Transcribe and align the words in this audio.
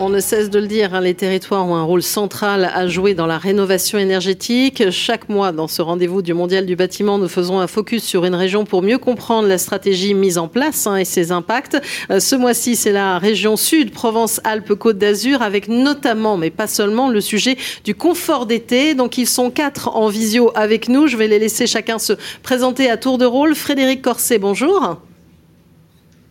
On 0.00 0.10
ne 0.10 0.20
cesse 0.20 0.48
de 0.48 0.60
le 0.60 0.68
dire, 0.68 0.94
hein, 0.94 1.00
les 1.00 1.14
territoires 1.14 1.66
ont 1.66 1.74
un 1.74 1.82
rôle 1.82 2.04
central 2.04 2.70
à 2.72 2.86
jouer 2.86 3.14
dans 3.14 3.26
la 3.26 3.36
rénovation 3.36 3.98
énergétique. 3.98 4.92
Chaque 4.92 5.28
mois, 5.28 5.50
dans 5.50 5.66
ce 5.66 5.82
rendez-vous 5.82 6.22
du 6.22 6.34
Mondial 6.34 6.66
du 6.66 6.76
bâtiment, 6.76 7.18
nous 7.18 7.26
faisons 7.26 7.58
un 7.58 7.66
focus 7.66 8.04
sur 8.04 8.24
une 8.24 8.36
région 8.36 8.64
pour 8.64 8.82
mieux 8.82 8.98
comprendre 8.98 9.48
la 9.48 9.58
stratégie 9.58 10.14
mise 10.14 10.38
en 10.38 10.46
place 10.46 10.86
hein, 10.86 10.94
et 10.94 11.04
ses 11.04 11.32
impacts. 11.32 11.82
Euh, 12.12 12.20
ce 12.20 12.36
mois-ci, 12.36 12.76
c'est 12.76 12.92
la 12.92 13.18
région 13.18 13.56
Sud, 13.56 13.90
Provence-Alpes-Côte 13.90 14.98
d'Azur, 14.98 15.42
avec 15.42 15.66
notamment, 15.66 16.36
mais 16.36 16.50
pas 16.50 16.68
seulement, 16.68 17.08
le 17.08 17.20
sujet 17.20 17.56
du 17.82 17.96
confort 17.96 18.46
d'été. 18.46 18.94
Donc, 18.94 19.18
ils 19.18 19.26
sont 19.26 19.50
quatre 19.50 19.96
en 19.96 20.06
visio 20.06 20.52
avec 20.54 20.88
nous. 20.88 21.08
Je 21.08 21.16
vais 21.16 21.26
les 21.26 21.40
laisser 21.40 21.66
chacun 21.66 21.98
se 21.98 22.12
présenter 22.44 22.88
à 22.88 22.98
tour 22.98 23.18
de 23.18 23.26
rôle. 23.26 23.56
Frédéric 23.56 24.02
Corset, 24.02 24.38
bonjour. 24.38 25.00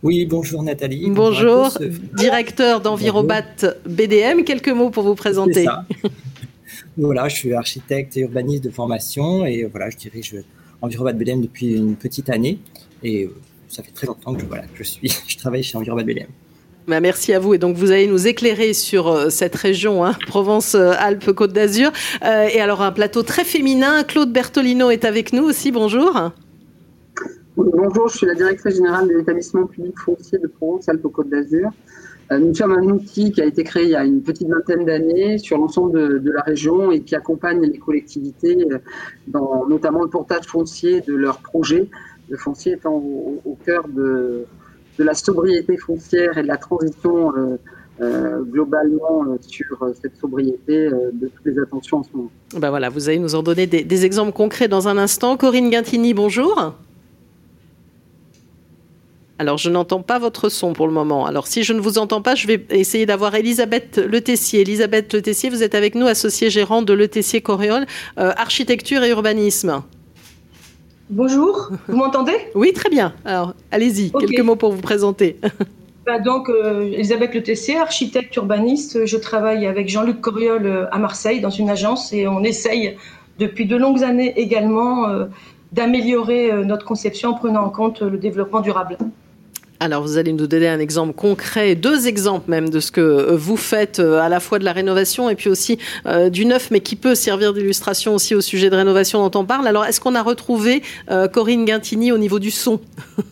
Oui, 0.04 0.28
bonjour 0.28 0.62
Nathalie. 0.62 1.10
Bonjour, 1.10 1.76
directeur 2.14 2.82
d'Envirobat 2.82 3.42
BDM. 3.88 4.44
Quelques 4.44 4.70
mots 4.70 4.92
pour 4.92 5.04
vous 5.04 5.16
présenter. 5.16 5.66
voilà, 6.98 7.28
je 7.28 7.36
suis 7.36 7.54
architecte 7.54 8.16
et 8.16 8.22
urbaniste 8.22 8.64
de 8.64 8.70
formation 8.70 9.44
et 9.44 9.66
voilà, 9.66 9.90
je 9.90 9.98
dirige 9.98 10.36
Envirobat 10.84 11.14
BDM 11.14 11.42
depuis 11.42 11.74
une 11.74 11.96
petite 11.96 12.30
année 12.30 12.60
et 13.02 13.26
euh, 13.26 13.36
ça 13.68 13.82
fait 13.82 13.92
très 13.92 14.06
longtemps 14.06 14.36
que 14.36 14.42
je, 14.42 14.46
voilà, 14.46 14.66
je 14.76 14.84
suis, 14.84 15.12
je 15.28 15.38
travaille 15.38 15.64
chez 15.64 15.78
Envirobat 15.78 16.04
BDM. 16.04 16.28
Bah, 16.88 17.00
merci 17.00 17.34
à 17.34 17.40
vous. 17.40 17.56
Et 17.56 17.58
donc, 17.58 17.76
vous 17.76 17.92
allez 17.92 18.08
nous 18.08 18.28
éclairer 18.28 18.74
sur 18.74 19.08
euh, 19.08 19.30
cette 19.30 19.56
région, 19.56 20.06
hein, 20.06 20.16
Provence-Alpes-Côte 20.28 21.52
d'Azur. 21.52 21.92
Euh, 22.24 22.48
et 22.48 22.62
alors, 22.62 22.82
un 22.82 22.94
plateau 22.94 23.24
très 23.24 23.44
féminin. 23.44 24.04
Claude 24.04 24.32
Bertolino 24.32 24.90
est 24.90 25.04
avec 25.04 25.34
nous 25.34 25.44
aussi. 25.44 25.72
Bonjour. 25.72 26.32
Bonjour, 27.58 28.08
je 28.08 28.18
suis 28.18 28.28
la 28.28 28.36
directrice 28.36 28.76
générale 28.76 29.08
de 29.08 29.14
l'établissement 29.16 29.66
public 29.66 29.98
foncier 29.98 30.38
de 30.38 30.46
Provence-Alpes-Côte 30.46 31.28
d'Azur. 31.28 31.72
Euh, 32.32 32.38
nous 32.38 32.54
sommes 32.54 32.74
un 32.74 32.84
outil 32.84 33.32
qui 33.32 33.42
a 33.42 33.46
été 33.46 33.64
créé 33.64 33.86
il 33.86 33.90
y 33.90 33.96
a 33.96 34.06
une 34.06 34.22
petite 34.22 34.48
vingtaine 34.48 34.86
d'années 34.86 35.40
sur 35.40 35.58
l'ensemble 35.58 36.22
de, 36.22 36.32
la 36.32 36.42
région 36.44 36.92
et 36.92 37.02
qui 37.02 37.16
accompagne 37.16 37.60
les 37.64 37.80
collectivités 37.80 38.64
euh, 38.72 38.78
dans 39.28 39.66
notamment 39.68 40.04
le 40.04 40.08
portage 40.08 40.46
foncier 40.46 41.02
de 41.02 41.16
leurs 41.16 41.40
projets, 41.40 41.90
le 42.30 42.38
foncier 42.38 42.74
étant 42.74 42.94
au, 42.94 43.58
cœur 43.66 43.88
de, 43.88 44.46
la 45.00 45.16
sobriété 45.16 45.78
foncière 45.78 46.38
et 46.38 46.44
de 46.44 46.48
la 46.48 46.58
transition 46.58 47.34
euh, 48.02 48.44
globalement 48.44 49.26
sur 49.42 49.96
cette 50.00 50.16
sobriété 50.18 50.90
de 50.90 51.28
toutes 51.28 51.46
les 51.46 51.58
attentions 51.58 51.98
en 51.98 52.04
ce 52.04 52.10
moment. 52.14 52.32
Ben 52.56 52.70
voilà, 52.70 52.90
vous 52.90 53.10
allez 53.10 53.18
nous 53.18 53.34
en 53.34 53.42
donner 53.42 53.66
des, 53.66 53.84
des 53.84 54.06
exemples 54.06 54.34
concrets 54.34 54.68
dans 54.68 54.88
un 54.88 55.00
instant. 55.00 55.38
Corinne 55.38 55.72
Guintini, 55.72 56.14
bonjour. 56.14 56.76
Alors, 59.40 59.60
je 59.60 59.70
n'entends 59.70 60.02
pas 60.02 60.18
votre 60.18 60.50
son 60.50 60.74
pour 60.74 60.88
le 60.88 60.94
moment. 60.94 61.28
Alors, 61.28 61.46
si 61.46 61.62
je 61.62 61.72
ne 61.74 61.80
vous 61.80 62.00
entends 62.00 62.24
pas, 62.24 62.34
je 62.34 62.48
vais 62.48 62.66
essayer 62.72 63.06
d'avoir 63.06 63.36
Elisabeth 63.36 63.98
Le 63.98 64.20
Tessier. 64.20 64.62
Elisabeth 64.62 65.14
Le 65.14 65.22
Tessier, 65.22 65.52
vous 65.52 65.62
êtes 65.62 65.76
avec 65.76 65.94
nous, 65.94 66.08
associée 66.08 66.50
gérante 66.50 66.86
de 66.86 66.94
Le 66.94 67.08
Tessier 67.08 67.42
Coréol, 67.42 67.86
euh, 68.18 68.32
architecture 68.36 69.04
et 69.04 69.10
urbanisme. 69.12 69.84
Bonjour, 71.12 71.70
vous 71.88 71.98
m'entendez 71.98 72.34
Oui, 72.56 72.74
très 72.74 72.90
bien. 72.90 73.14
Alors, 73.26 73.54
allez-y, 73.72 74.12
quelques 74.12 74.42
mots 74.42 74.56
pour 74.56 74.72
vous 74.72 74.82
présenter. 74.82 75.40
Bah, 76.08 76.20
donc, 76.20 76.48
euh, 76.48 76.84
Elisabeth 76.84 77.36
Le 77.36 77.44
Tessier, 77.44 77.78
architecte 77.78 78.34
urbaniste. 78.38 79.06
Je 79.06 79.18
travaille 79.18 79.68
avec 79.68 79.90
Jean-Luc 79.90 80.22
Coriol 80.22 80.66
euh, 80.66 80.86
à 80.90 81.00
Marseille 81.00 81.42
dans 81.42 81.50
une 81.50 81.70
agence 81.70 82.14
et 82.14 82.26
on 82.30 82.46
essaye 82.46 82.96
depuis 83.40 83.66
de 83.66 83.76
longues 83.76 84.06
années 84.06 84.34
également 84.40 85.06
d'améliorer 85.74 86.64
notre 86.64 86.86
conception 86.86 87.32
en 87.32 87.34
prenant 87.34 87.66
en 87.66 87.70
compte 87.70 88.02
le 88.02 88.18
développement 88.18 88.62
durable. 88.62 88.98
Alors, 89.80 90.02
vous 90.02 90.18
allez 90.18 90.34
nous 90.34 90.48
donner 90.48 90.68
un 90.68 90.80
exemple 90.80 91.14
concret, 91.14 91.76
deux 91.76 92.08
exemples 92.08 92.50
même 92.50 92.70
de 92.70 92.80
ce 92.80 92.92
que 92.92 93.02
euh, 93.02 93.36
vous 93.38 93.58
faites 93.58 94.00
euh, 94.00 94.20
à 94.20 94.28
la 94.28 94.40
fois 94.40 94.58
de 94.58 94.66
la 94.66 94.74
rénovation 94.74 95.30
et 95.30 95.36
puis 95.36 95.50
aussi 95.50 95.78
euh, 96.08 96.30
du 96.32 96.46
neuf, 96.46 96.72
mais 96.72 96.80
qui 96.80 96.96
peut 96.96 97.14
servir 97.14 97.54
d'illustration 97.54 98.16
aussi 98.16 98.34
au 98.34 98.42
sujet 98.42 98.72
de 98.72 98.76
rénovation 98.76 99.28
dont 99.28 99.40
on 99.40 99.46
parle. 99.46 99.68
Alors, 99.68 99.86
est-ce 99.86 100.02
qu'on 100.02 100.16
a 100.16 100.24
retrouvé 100.24 100.82
Corinne 101.32 101.66
Guintini 101.66 102.12
au 102.12 102.18
niveau 102.18 102.40
du 102.40 102.52
son 102.52 102.80
Ah, 103.18 103.24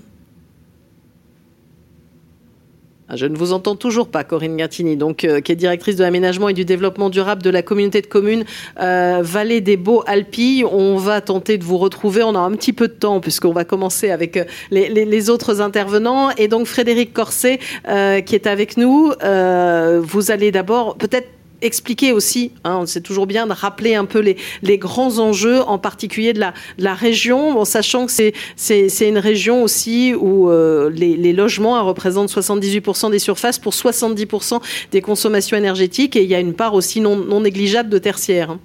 je 3.13 3.27
ne 3.27 3.37
vous 3.37 3.53
entends 3.53 3.75
toujours 3.75 4.07
pas, 4.07 4.23
Corinne 4.23 4.57
Gattini, 4.57 4.97
donc, 4.97 5.23
euh, 5.23 5.39
qui 5.39 5.51
est 5.51 5.55
directrice 5.55 5.95
de 5.95 6.03
l'aménagement 6.03 6.49
et 6.49 6.53
du 6.53 6.65
développement 6.65 7.09
durable 7.09 7.43
de 7.43 7.51
la 7.51 7.61
communauté 7.61 8.01
de 8.01 8.07
communes 8.07 8.45
euh, 8.79 9.19
Vallée 9.21 9.61
des 9.61 9.77
Beaux 9.77 10.03
Alpilles. 10.07 10.65
On 10.65 10.97
va 10.97 11.21
tenter 11.21 11.57
de 11.57 11.63
vous 11.63 11.77
retrouver. 11.77 12.23
On 12.23 12.33
a 12.35 12.39
un 12.39 12.51
petit 12.51 12.73
peu 12.73 12.87
de 12.87 12.93
temps 12.93 13.19
puisqu'on 13.19 13.53
va 13.53 13.63
commencer 13.63 14.09
avec 14.09 14.37
euh, 14.37 14.45
les, 14.71 14.89
les, 14.89 15.29
autres 15.29 15.61
intervenants. 15.61 16.31
Et 16.31 16.47
donc 16.47 16.65
Frédéric 16.65 17.13
Corset, 17.13 17.59
qui 17.87 18.35
est 18.35 18.47
avec 18.47 18.77
nous. 18.77 19.11
vous 19.11 20.31
allez 20.31 20.51
d'abord 20.51 20.97
peut-être 20.97 21.27
expliquer 21.65 22.11
aussi, 22.11 22.51
hein, 22.63 22.83
c'est 22.85 23.01
toujours 23.01 23.27
bien 23.27 23.47
de 23.47 23.53
rappeler 23.53 23.95
un 23.95 24.05
peu 24.05 24.19
les, 24.19 24.37
les 24.61 24.77
grands 24.77 25.19
enjeux, 25.19 25.61
en 25.61 25.77
particulier 25.77 26.33
de 26.33 26.39
la, 26.39 26.53
la 26.77 26.93
région, 26.93 27.59
en 27.59 27.65
sachant 27.65 28.05
que 28.05 28.11
c'est 28.11 29.09
une 29.09 29.17
région 29.17 29.63
aussi 29.63 30.13
où 30.13 30.49
euh, 30.49 30.89
les, 30.89 31.15
les, 31.17 31.33
logements 31.33 31.83
représentent 31.85 32.29
78% 32.29 33.11
des 33.11 33.19
surfaces 33.19 33.59
pour 33.59 33.73
70% 33.73 34.61
des 34.91 35.01
consommations 35.01 35.57
énergétiques 35.57 36.15
et 36.15 36.23
il 36.23 36.29
y 36.29 36.35
a 36.35 36.39
une 36.39 36.53
part 36.53 36.73
aussi 36.73 37.01
non, 37.01 37.17
non 37.17 37.41
négligeable 37.41 37.89
de 37.89 37.97
tertiaire. 37.97 38.51
Hein. 38.51 38.59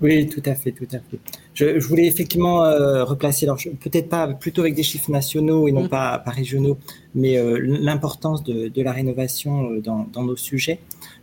Oui, 0.00 0.28
tout 0.28 0.42
à 0.46 0.54
fait, 0.54 0.70
tout 0.70 0.86
à 0.92 0.98
fait. 0.98 1.18
Je, 1.54 1.80
je 1.80 1.88
voulais 1.88 2.06
effectivement 2.06 2.64
euh, 2.64 3.04
replacer, 3.04 3.46
alors 3.46 3.58
peut-être 3.80 4.08
pas 4.08 4.28
plutôt 4.28 4.60
avec 4.60 4.74
des 4.74 4.84
chiffres 4.84 5.10
nationaux 5.10 5.66
et 5.66 5.72
non 5.72 5.84
mm. 5.84 5.88
pas, 5.88 6.18
pas, 6.18 6.30
régionaux, 6.30 6.78
mais 7.16 7.36
euh, 7.36 7.58
l'importance 7.60 8.44
de, 8.44 8.68
de, 8.68 8.82
la 8.82 8.92
rénovation 8.92 9.72
dans, 9.82 10.06
dans 10.12 10.22
nos 10.22 10.36
sujets. 10.36 10.78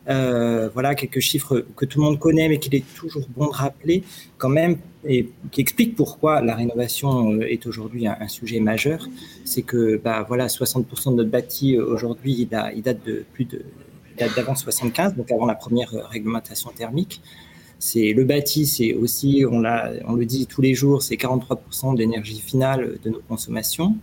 Euh, 0.07 0.69
voilà 0.73 0.93
quelques 0.93 1.19
chiffres 1.19 1.66
que 1.75 1.85
tout 1.85 1.99
le 1.99 2.05
monde 2.05 2.19
connaît, 2.19 2.47
mais 2.47 2.59
qu'il 2.59 2.75
est 2.75 2.85
toujours 2.95 3.27
bon 3.35 3.47
de 3.47 3.53
rappeler 3.53 4.03
quand 4.38 4.49
même, 4.49 4.77
et 5.07 5.29
qui 5.51 5.61
expliquent 5.61 5.95
pourquoi 5.95 6.41
la 6.41 6.55
rénovation 6.55 7.33
euh, 7.33 7.41
est 7.41 7.66
aujourd'hui 7.66 8.07
un, 8.07 8.27
sujet 8.27 8.59
majeur. 8.59 9.07
C'est 9.45 9.63
que 9.63 9.97
bah, 9.97 10.23
voilà, 10.27 10.47
60% 10.47 11.11
de 11.11 11.16
notre 11.16 11.29
bâti 11.29 11.75
euh, 11.75 11.85
aujourd'hui, 11.85 12.33
il, 12.33 12.81
date 12.81 13.05
de 13.05 13.25
plus 13.33 13.45
de 13.45 13.61
d'avant 14.38 14.55
75, 14.55 15.16
donc 15.16 15.29
avant 15.29 15.45
la 15.45 15.55
première 15.55 15.89
réglementation 16.09 16.69
thermique. 16.69 17.22
C'est 17.79 18.13
le 18.13 18.23
bâti, 18.23 18.66
c'est 18.66 18.93
aussi, 18.93 19.43
on, 19.45 19.61
on 20.07 20.13
le 20.13 20.25
dit 20.25 20.47
tous 20.47 20.61
les 20.61 20.73
jours, 20.73 21.03
c'est 21.03 21.16
43% 21.16 21.95
de 21.95 21.99
l'énergie 21.99 22.39
finale 22.39 22.97
de 23.03 23.09
nos 23.09 23.19
consommations. 23.27 23.97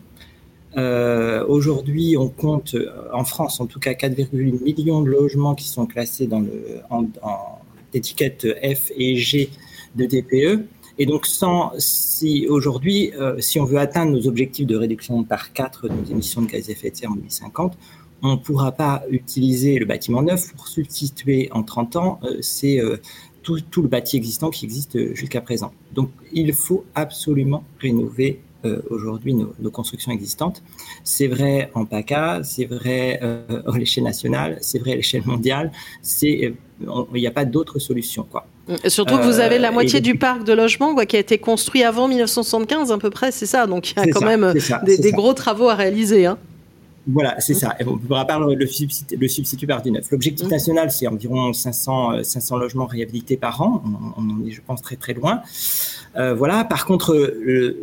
Euh, 0.77 1.45
Aujourd'hui, 1.47 2.17
on 2.17 2.29
compte 2.29 2.75
euh, 2.75 2.91
en 3.13 3.25
France, 3.25 3.61
en 3.61 3.67
tout 3.67 3.79
cas, 3.81 3.93
4,8 3.93 4.63
millions 4.63 5.03
de 5.03 5.11
logements 5.11 5.55
qui 5.55 5.69
sont 5.69 5.87
classés 5.87 6.27
dans 6.27 6.41
le, 6.41 6.81
en, 6.91 7.05
en 7.23 7.59
étiquette 7.95 8.47
F 8.63 8.91
et 8.97 9.17
G 9.17 9.51
de 9.97 10.07
DPE. 10.07 10.67
Et 10.99 11.07
donc, 11.07 11.27
sans, 11.27 11.73
si 11.79 12.47
aujourd'hui, 12.49 13.13
euh, 13.19 13.37
si 13.39 13.59
on 13.59 13.65
veut 13.65 13.79
atteindre 13.79 14.13
nos 14.13 14.27
objectifs 14.27 14.67
de 14.67 14.77
réduction 14.77 15.25
par 15.25 15.53
4 15.53 15.89
de 15.89 15.95
nos 15.95 16.05
émissions 16.05 16.43
de 16.43 16.47
gaz 16.47 16.69
à 16.69 16.73
effet 16.73 16.91
de 16.91 16.97
serre 16.97 17.11
en 17.11 17.17
2050, 17.17 17.77
on 18.23 18.33
ne 18.33 18.37
pourra 18.37 18.73
pas 18.73 19.03
utiliser 19.11 19.79
le 19.79 19.85
bâtiment 19.85 20.23
neuf 20.23 20.53
pour 20.55 20.69
substituer 20.69 21.49
en 21.53 21.63
30 21.63 21.97
ans 21.97 22.21
euh, 22.25 22.41
euh, 22.65 22.97
tout, 23.43 23.61
tout, 23.61 23.83
le 23.83 23.89
bâti 23.89 24.17
existant 24.17 24.51
qui 24.51 24.65
existe 24.65 25.15
jusqu'à 25.15 25.41
présent. 25.41 25.73
Donc, 25.93 26.11
il 26.33 26.53
faut 26.53 26.85
absolument 26.95 27.65
rénover 27.81 28.41
euh, 28.41 28.52
aujourd'hui 28.91 29.35
nos, 29.35 29.55
nos, 29.59 29.71
constructions 29.71 30.13
existantes. 30.13 30.63
C'est 31.05 31.27
vrai 31.27 31.71
en 31.75 31.85
PACA, 31.85 32.41
c'est 32.45 32.65
vrai 32.65 33.21
euh, 33.23 33.63
à 33.67 33.79
l'échelle 33.79 34.05
nationale, 34.05 34.59
c'est 34.61 34.79
vrai 34.79 34.93
à 34.93 34.97
l'échelle 34.97 35.23
mondiale. 35.25 35.73
C'est 36.03 36.45
euh, 36.45 37.05
il 37.15 37.21
n'y 37.21 37.27
a 37.27 37.33
pas 37.33 37.45
d'autre 37.45 37.79
solution 37.79 38.27
quoi. 38.31 38.47
surtout 38.89 39.17
que 39.17 39.25
vous 39.25 39.41
avez 39.41 39.59
la 39.59 39.71
moitié 39.71 40.01
du 40.01 40.17
parc 40.17 40.45
de 40.45 40.53
logements 40.53 40.95
quoi, 40.95 41.07
qui 41.07 41.17
a 41.17 41.21
été 41.21 41.39
construit 41.39 41.85
avant 41.85 42.09
1975 42.09 42.91
à 42.91 42.99
peu 42.99 43.11
près, 43.11 43.31
c'est 43.33 43.47
ça. 43.47 43.67
Donc 43.67 43.91
il 43.91 43.99
y 43.99 44.01
a 44.01 44.07
quand 44.13 44.25
même 44.25 44.55
des, 44.85 44.99
des 44.99 45.13
gros 45.13 45.33
travaux 45.35 45.69
à 45.69 45.75
réaliser. 45.75 46.27
Hein. 46.27 46.39
Voilà, 47.07 47.41
c'est 47.41 47.55
ça. 47.55 47.75
Et 47.81 47.85
on 47.85 47.99
pourra 47.99 48.25
parler 48.25 48.55
le 48.55 48.67
substitut, 48.67 49.17
le 49.17 49.29
substitut 49.29 49.67
par 49.67 49.83
du 49.83 49.91
neuf. 49.91 50.11
L'objectif 50.11 50.47
mmh. 50.47 50.51
national, 50.51 50.91
c'est 50.91 51.09
environ 51.09 51.53
500, 51.53 52.23
500 52.23 52.57
logements 52.59 52.87
réhabilités 52.87 53.37
par 53.37 53.61
an. 53.61 53.83
On, 53.85 54.23
on, 54.23 54.31
en 54.31 54.47
est, 54.47 54.53
je 54.53 54.61
pense, 54.65 54.83
très 54.83 54.97
très 54.97 55.13
loin. 55.13 55.43
Euh, 56.17 56.35
voilà. 56.35 56.65
Par 56.65 56.85
contre, 56.87 57.35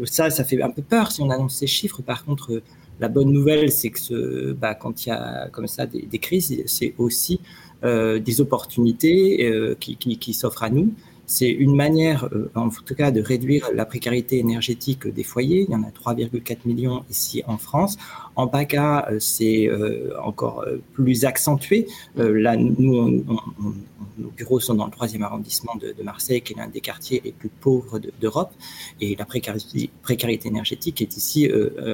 ça, 0.05 0.29
ça 0.29 0.43
fait 0.43 0.61
un 0.61 0.69
peu 0.69 0.81
peur 0.81 1.11
si 1.11 1.21
on 1.21 1.29
annonce 1.29 1.55
ces 1.55 1.67
chiffres. 1.67 2.01
Par 2.01 2.25
contre, 2.25 2.61
la 2.99 3.07
bonne 3.07 3.31
nouvelle, 3.31 3.71
c'est 3.71 3.89
que 3.89 3.99
ce, 3.99 4.51
bah, 4.53 4.75
quand 4.75 5.05
il 5.05 5.09
y 5.09 5.11
a 5.11 5.49
comme 5.49 5.67
ça 5.67 5.85
des, 5.85 6.01
des 6.01 6.19
crises, 6.19 6.63
c'est 6.65 6.93
aussi 6.97 7.39
euh, 7.83 8.19
des 8.19 8.41
opportunités 8.41 9.47
euh, 9.47 9.73
qui, 9.79 9.95
qui, 9.95 10.17
qui 10.17 10.33
s'offrent 10.33 10.63
à 10.63 10.69
nous. 10.69 10.93
C'est 11.29 11.47
une 11.47 11.75
manière, 11.75 12.27
euh, 12.33 12.49
en 12.55 12.69
tout 12.69 12.95
cas, 12.95 13.11
de 13.11 13.21
réduire 13.21 13.69
la 13.75 13.85
précarité 13.85 14.39
énergétique 14.39 15.07
des 15.07 15.23
foyers. 15.23 15.67
Il 15.69 15.71
y 15.71 15.75
en 15.75 15.83
a 15.83 15.91
3,4 15.91 16.65
millions 16.65 17.03
ici 17.07 17.43
en 17.45 17.59
France. 17.59 17.97
En 18.35 18.47
PACA, 18.47 19.07
euh, 19.11 19.19
c'est 19.19 19.67
euh, 19.67 20.09
encore 20.23 20.65
plus 20.93 21.25
accentué. 21.25 21.85
Là, 22.15 22.57
nous, 22.57 23.23
on, 23.27 23.73
bureaux 24.35 24.59
sont 24.59 24.73
dans 24.73 24.85
le 24.85 24.91
troisième 24.91 25.21
arrondissement 25.21 25.75
de, 25.75 25.93
Marseille, 26.03 26.41
qui 26.41 26.53
est 26.53 26.55
l'un 26.55 26.67
des 26.67 26.81
quartiers 26.81 27.21
les 27.23 27.31
plus 27.31 27.49
pauvres 27.49 27.99
d'Europe. 28.19 28.51
et 28.99 29.15
la 29.15 29.25
précarité, 29.25 29.91
précarité, 30.01 30.47
énergétique 30.47 30.99
est 31.01 31.15
ici 31.15 31.49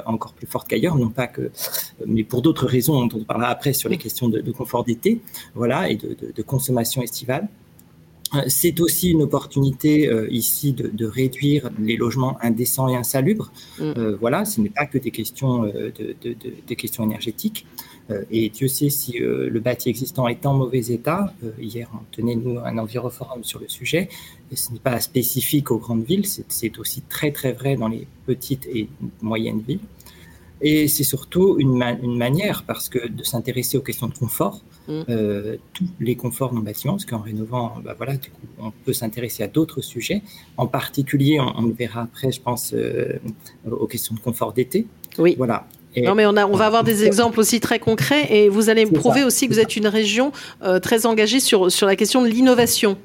encore 0.05 0.33
plus 0.33 0.47
forte 0.47 0.67
qu'ailleurs, 0.67 0.95
non 0.95 1.09
pas 1.09 1.27
que, 1.27 1.51
mais 2.05 2.23
pour 2.23 2.41
d'autres 2.41 2.65
raisons 2.65 3.05
dont 3.05 3.19
on 3.19 3.23
parlera 3.23 3.49
après 3.49 3.73
sur 3.73 3.89
les 3.89 3.97
questions 3.97 4.29
de, 4.29 4.51
confort 4.51 4.83
d'été, 4.83 5.21
voilà, 5.55 5.89
et 5.89 5.97
de 5.97 6.41
consommation 6.41 7.01
estivale. 7.01 7.47
Euh, 8.35 8.41
c'est 8.47 8.79
aussi 8.79 9.11
une 9.11 9.23
opportunité 9.23 10.07
euh, 10.07 10.27
ici 10.31 10.73
de, 10.73 11.05
réduire 11.05 11.69
les 11.79 11.97
logements 11.97 12.37
indécents 12.41 12.87
et 12.87 12.95
insalubres. 12.95 13.51
Mm. 13.79 13.83
Euh, 13.97 14.17
voilà, 14.19 14.45
ce 14.45 14.61
n'est 14.61 14.69
pas 14.69 14.85
que 14.85 14.97
des 14.97 15.11
questions, 15.11 15.63
de, 15.63 16.15
des 16.67 16.75
questions 16.75 17.03
énergétiques. 17.03 17.65
et 18.29 18.49
Dieu 18.49 18.67
sait 18.67 18.89
si 18.89 19.13
le 19.19 19.59
bâti 19.59 19.89
existant 19.89 20.27
est 20.27 20.45
en 20.45 20.53
mauvais 20.53 20.85
état. 20.97 21.33
hier, 21.59 21.89
on 21.93 22.03
tenait 22.11 22.35
nous 22.35 22.59
un 22.59 22.77
enviroforum 22.77 23.43
sur 23.43 23.59
le 23.59 23.67
sujet. 23.67 24.09
Et 24.51 24.55
ce 24.55 24.71
n'est 24.71 24.79
pas 24.79 24.99
spécifique 24.99 25.71
aux 25.71 25.79
grandes 25.79 26.05
villes, 26.05 26.27
c'est 26.27 26.77
aussi 26.77 27.01
très 27.01 27.31
très 27.31 27.53
vrai 27.53 27.75
dans 27.75 27.87
les 27.87 28.05
petites 28.25 28.67
et 28.67 28.87
moyennes 29.21 29.61
villes. 29.67 29.85
Et 30.61 30.87
c'est 30.87 31.03
surtout 31.03 31.57
une, 31.59 31.81
une, 32.01 32.17
manière, 32.17 32.63
parce 32.65 32.87
que 32.87 33.07
de 33.07 33.23
s'intéresser 33.23 33.77
aux 33.77 33.81
questions 33.81 34.07
de 34.07 34.13
confort, 34.17 34.61
mm. 34.87 35.01
euh, 35.09 35.57
tous 35.73 35.87
les 35.99 36.15
conforts 36.15 36.51
dans 36.51 36.59
le 36.59 36.65
bâtiment, 36.65 36.93
parce 36.93 37.05
qu'en 37.05 37.19
rénovant, 37.19 37.75
bah 37.83 37.93
voilà, 37.97 38.15
du 38.15 38.29
coup, 38.29 38.47
on 38.59 38.71
peut 38.71 38.93
s'intéresser 38.93 39.43
à 39.43 39.47
d'autres 39.47 39.81
sujets. 39.81 40.21
En 40.57 40.67
particulier, 40.67 41.39
on, 41.39 41.63
le 41.63 41.73
verra 41.73 42.03
après, 42.03 42.31
je 42.31 42.41
pense, 42.41 42.73
euh, 42.73 43.19
aux 43.69 43.87
questions 43.87 44.15
de 44.15 44.19
confort 44.21 44.53
d'été. 44.53 44.87
Oui. 45.17 45.35
Voilà. 45.37 45.67
non, 45.97 46.15
mais 46.15 46.25
on, 46.25 46.37
a, 46.37 46.45
on 46.45 46.55
va 46.55 46.67
avoir 46.67 46.85
des 46.85 47.03
exemples 47.05 47.39
aussi 47.39 47.59
très 47.59 47.79
concrets 47.79 48.27
et 48.33 48.47
vous 48.47 48.69
allez 48.69 48.85
prouver 48.85 49.23
aussi 49.23 49.47
que 49.47 49.53
vous 49.53 49.59
êtes 49.59 49.75
une 49.75 49.87
région 49.87 50.31
euh, 50.63 50.79
très 50.79 51.05
engagée 51.05 51.41
sur, 51.41 51.69
sur 51.69 51.85
la 51.85 51.97
question 51.97 52.21
de 52.21 52.27
l'innovation. 52.27 52.97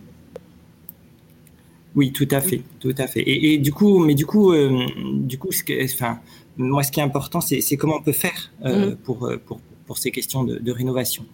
Oui, 1.96 2.12
tout 2.12 2.28
à 2.30 2.40
fait, 2.40 2.62
tout 2.78 2.94
à 2.96 3.08
fait. 3.08 3.22
Et, 3.22 3.54
et 3.54 3.58
du 3.58 3.72
coup, 3.72 3.98
mais 3.98 4.14
du 4.14 4.24
coup, 4.24 4.54
du 4.54 5.38
coup, 5.38 5.50
ce 5.50 5.64
que, 5.64 5.84
enfin, 5.84 6.20
moi, 6.60 6.82
ce 6.82 6.92
qui 6.92 7.00
est 7.00 7.02
important, 7.02 7.40
c'est 7.40 7.76
comment 7.76 7.96
on 7.96 8.02
peut 8.02 8.12
faire 8.12 8.52
euh, 8.64 8.90
mm. 8.90 8.96
pour, 8.96 9.26
euh, 9.26 9.36
pour, 9.38 9.60
pour, 9.86 9.98
ces 9.98 10.10
questions 10.10 10.44
de, 10.44 10.58
de 10.58 10.72
rénovation. 10.72 11.24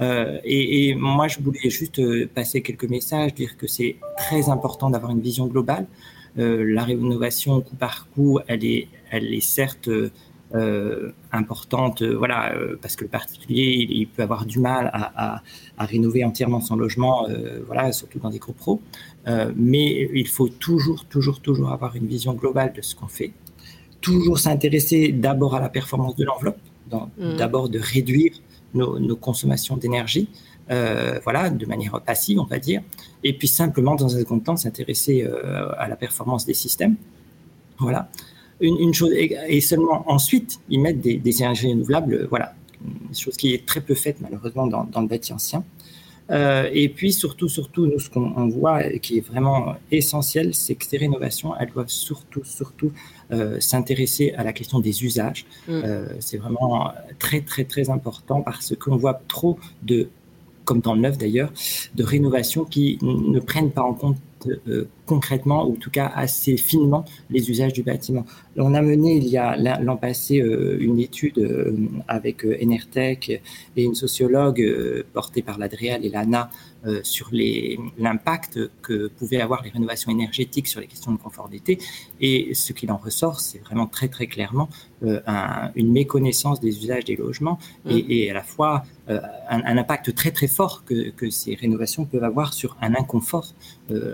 Euh, 0.00 0.38
et, 0.44 0.88
et, 0.88 0.94
moi, 0.94 1.28
je 1.28 1.40
voulais 1.40 1.68
juste 1.68 2.00
passer 2.28 2.62
quelques 2.62 2.88
messages, 2.88 3.34
dire 3.34 3.56
que 3.56 3.66
c'est 3.66 3.96
très 4.16 4.48
important 4.48 4.90
d'avoir 4.90 5.12
une 5.12 5.20
vision 5.20 5.46
globale. 5.46 5.86
Euh, 6.38 6.64
la 6.66 6.84
rénovation 6.84 7.60
coup 7.60 7.76
par 7.76 8.08
coup, 8.10 8.38
elle 8.46 8.64
est, 8.64 8.88
elle 9.10 9.32
est 9.34 9.42
certes 9.44 9.90
importante, 11.30 12.02
voilà, 12.02 12.52
parce 12.82 12.96
que 12.96 13.04
le 13.04 13.10
particulier, 13.10 13.86
il, 13.88 14.08
peut 14.08 14.24
avoir 14.24 14.46
du 14.46 14.58
mal 14.58 14.90
à, 14.92 15.36
à, 15.36 15.42
à 15.78 15.84
rénover 15.84 16.24
entièrement 16.24 16.60
son 16.60 16.74
logement, 16.74 17.28
voilà, 17.68 17.92
surtout 17.92 18.18
dans 18.18 18.30
des 18.30 18.40
gros 18.40 18.52
pros. 18.52 18.82
mais 19.54 20.10
il 20.12 20.26
faut 20.26 20.48
toujours, 20.48 21.04
toujours, 21.04 21.38
toujours 21.38 21.70
avoir 21.70 21.94
une 21.94 22.08
vision 22.08 22.34
globale 22.34 22.72
de 22.72 22.82
ce 22.82 22.96
qu'on 22.96 23.06
fait 23.06 23.32
toujours 24.00 24.38
s'intéresser 24.38 25.12
d'abord 25.12 25.54
à 25.54 25.60
la 25.60 25.68
performance 25.68 26.16
de 26.16 26.24
l'enveloppe, 26.24 26.58
mm. 26.92 27.36
d'abord 27.36 27.68
de 27.68 27.78
réduire 27.78 28.32
nos, 28.74 29.16
consommations 29.16 29.76
d'énergie, 29.76 30.28
euh, 30.70 31.18
voilà, 31.24 31.50
de 31.50 31.66
manière 31.66 32.00
passive, 32.00 32.38
on 32.38 32.44
va 32.44 32.58
dire, 32.58 32.82
et 33.24 33.32
puis 33.36 33.48
simplement, 33.48 33.96
dans 33.96 34.14
un 34.14 34.20
second 34.20 34.38
temps, 34.38 34.56
s'intéresser 34.56 35.24
euh, 35.24 35.70
à 35.76 35.88
la 35.88 35.96
performance 35.96 36.46
des 36.46 36.54
systèmes. 36.54 36.96
Voilà. 37.78 38.08
Une, 38.60 38.92
chose, 38.92 39.10
et, 39.14 39.60
seulement 39.62 40.04
ensuite, 40.10 40.60
ils 40.68 40.80
mettent 40.80 41.00
des, 41.00 41.20
énergies 41.40 41.70
renouvelables, 41.70 42.26
voilà, 42.28 42.54
une 42.84 43.16
chose 43.16 43.36
qui 43.36 43.54
est 43.54 43.64
très 43.64 43.80
peu 43.80 43.94
faite 43.94 44.18
malheureusement 44.20 44.66
dans, 44.66 44.84
dans 44.84 45.00
le 45.00 45.08
bâti 45.08 45.32
ancien. 45.32 45.64
Euh, 46.30 46.68
et 46.72 46.88
puis 46.88 47.12
surtout, 47.12 47.48
surtout, 47.48 47.86
nous, 47.86 47.98
ce 47.98 48.08
qu'on 48.08 48.48
voit 48.48 48.82
qui 48.98 49.18
est 49.18 49.26
vraiment 49.26 49.74
essentiel, 49.90 50.54
c'est 50.54 50.74
que 50.74 50.84
ces 50.84 50.96
rénovations, 50.96 51.54
elles 51.58 51.70
doivent 51.70 51.88
surtout, 51.88 52.44
surtout 52.44 52.92
euh, 53.32 53.58
s'intéresser 53.60 54.32
à 54.36 54.44
la 54.44 54.52
question 54.52 54.78
des 54.80 55.04
usages. 55.04 55.44
Mm. 55.66 55.70
Euh, 55.72 56.06
c'est 56.20 56.38
vraiment 56.38 56.92
très, 57.18 57.40
très, 57.40 57.64
très 57.64 57.90
important 57.90 58.42
parce 58.42 58.74
qu'on 58.76 58.96
voit 58.96 59.20
trop 59.28 59.58
de, 59.82 60.08
comme 60.64 60.80
dans 60.80 60.94
le 60.94 61.00
neuf 61.00 61.18
d'ailleurs, 61.18 61.52
de 61.94 62.04
rénovations 62.04 62.64
qui 62.64 62.98
ne 63.02 63.40
prennent 63.40 63.72
pas 63.72 63.82
en 63.82 63.94
compte 63.94 64.16
euh, 64.46 64.88
concrètement, 65.06 65.66
ou 65.66 65.72
en 65.72 65.76
tout 65.76 65.90
cas 65.90 66.10
assez 66.14 66.56
finement, 66.56 67.04
les 67.30 67.50
usages 67.50 67.72
du 67.72 67.82
bâtiment. 67.82 68.24
On 68.56 68.74
a 68.74 68.80
mené 68.82 69.16
il 69.16 69.26
y 69.26 69.36
a 69.36 69.56
l'an 69.56 69.96
passé 69.96 70.40
euh, 70.40 70.78
une 70.80 71.00
étude 71.00 71.38
euh, 71.38 71.74
avec 72.06 72.44
Enertech 72.44 73.28
et 73.76 73.84
une 73.84 73.94
sociologue 73.94 74.62
portée 75.12 75.42
par 75.42 75.58
l'Adréal 75.58 76.04
et 76.04 76.08
l'ANA 76.08 76.50
sur 77.02 77.28
l'impact 77.98 78.58
que 78.80 79.08
pouvaient 79.08 79.42
avoir 79.42 79.62
les 79.62 79.68
rénovations 79.68 80.10
énergétiques 80.10 80.66
sur 80.66 80.80
les 80.80 80.86
questions 80.86 81.12
de 81.12 81.18
confort 81.18 81.48
d'été. 81.50 81.78
Et 82.20 82.54
ce 82.54 82.72
qu'il 82.72 82.90
en 82.90 82.96
ressort, 82.96 83.40
c'est 83.40 83.58
vraiment 83.58 83.86
très 83.86 84.08
très 84.08 84.26
clairement 84.26 84.70
une 85.02 85.92
méconnaissance 85.92 86.60
des 86.60 86.76
usages 86.84 87.04
des 87.04 87.16
logements 87.16 87.58
et, 87.88 88.02
mmh. 88.02 88.06
et 88.10 88.30
à 88.30 88.34
la 88.34 88.42
fois 88.42 88.84
un, 89.08 89.76
impact 89.78 90.14
très 90.14 90.30
très 90.30 90.46
fort 90.46 90.84
que, 90.84 91.10
que, 91.10 91.30
ces 91.30 91.54
rénovations 91.54 92.04
peuvent 92.04 92.22
avoir 92.22 92.52
sur 92.52 92.76
un 92.80 92.94
inconfort 92.94 93.54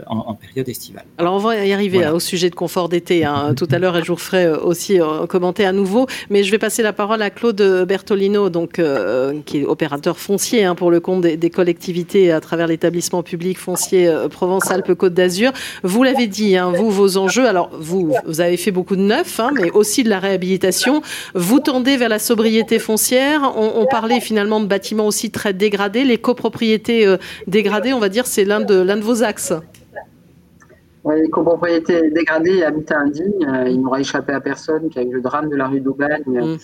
en, 0.07 0.19
en, 0.19 0.35
période 0.35 0.69
estivale. 0.69 1.05
Alors 1.19 1.35
on 1.35 1.39
va 1.39 1.67
y 1.67 1.73
arriver 1.73 2.07
au 2.09 2.21
sujet 2.21 2.51
de 2.51 2.55
confort 2.55 2.89
d'été. 2.89 3.25
Hein. 3.25 3.55
Tout 3.57 3.69
à 3.71 3.79
l'heure, 3.79 3.97
et 3.97 4.03
je 4.03 4.13
vous 4.13 4.19
ferai 4.19 4.45
euh, 4.45 4.59
aussi 4.59 5.01
euh, 5.01 5.27
commenter 5.27 5.65
à 5.65 5.73
nouveau, 5.73 6.07
mais 6.31 6.43
je 6.43 6.51
vais 6.51 6.59
passer 6.59 6.83
la 6.83 6.93
parole 6.93 7.23
à 7.23 7.31
Claude 7.31 7.85
Bertolino, 7.87 8.51
donc 8.51 8.79
euh, 8.79 9.41
qui 9.45 9.59
est 9.59 9.65
opérateur 9.65 10.19
foncier 10.19 10.65
hein, 10.65 10.75
pour 10.75 10.91
le 10.91 11.01
compte 11.01 11.23
des, 11.23 11.51
collectivités 11.51 12.33
à 12.33 12.41
travers 12.41 12.67
l'établissement 12.67 13.23
public 13.23 13.59
foncier 13.59 14.13
Provence-Alpes-Côte 14.31 15.15
d'Azur. 15.15 15.53
Vous 15.85 16.03
l'avez 16.03 16.27
dit, 16.27 16.57
hein, 16.57 16.73
vous 16.75 16.91
vos 16.91 17.17
enjeux. 17.17 17.47
Alors 17.47 17.71
vous, 17.79 18.13
vous 18.27 18.41
avez 18.41 18.57
fait 18.57 18.73
beaucoup 18.73 18.97
de 18.97 19.01
neuf, 19.01 19.41
hein, 19.41 19.51
mais 19.55 19.71
aussi 19.71 20.03
de 20.03 20.11
la 20.11 20.19
réhabilitation. 20.19 20.76
Vous 21.35 21.61
tendez 21.61 21.97
vers 21.97 22.09
la 22.09 22.19
sobriété 22.19 22.79
foncière. 22.79 23.53
On, 23.57 23.73
on 23.77 23.87
parlait 23.87 24.21
finalement 24.21 24.61
de 24.61 24.67
bâtiments 24.67 25.07
aussi 25.07 25.31
très 25.31 25.53
dégradés, 25.53 26.05
les 26.05 26.19
copropriétés 26.19 27.07
dégradées. 27.47 27.93
On 27.93 27.99
va 27.99 28.09
dire 28.09 28.27
c'est 28.27 28.45
l'un 28.45 28.61
de 28.61 28.75
l'un 28.75 28.97
de 28.97 29.03
vos 29.03 29.23
axes. 29.23 29.53
Oui, 31.07 31.31
copropriété 31.31 32.11
dégradée 32.11 32.57
et 32.57 32.65
habitat 32.65 32.99
indigne, 32.99 33.47
euh, 33.47 33.69
il 33.69 33.81
n'aura 33.81 34.01
échappé 34.01 34.33
à 34.33 34.41
personne 34.41 34.89
qu'il 34.89 35.01
y 35.01 35.05
a 35.05 35.09
eu 35.09 35.13
le 35.13 35.21
drame 35.21 35.49
de 35.49 35.55
la 35.55 35.69
rue 35.69 35.81
d'Aubagne 35.81 36.25
mm. 36.27 36.57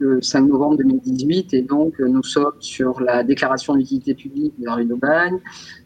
le 0.00 0.20
5 0.20 0.48
novembre 0.48 0.78
2018. 0.78 1.54
Et 1.54 1.62
donc, 1.62 1.94
euh, 2.00 2.08
nous 2.08 2.24
sommes 2.24 2.54
sur 2.58 3.00
la 3.00 3.22
déclaration 3.22 3.76
d'utilité 3.76 4.14
publique 4.14 4.52
de 4.58 4.66
la 4.66 4.74
rue 4.74 4.84
d'Aubagne. 4.84 5.38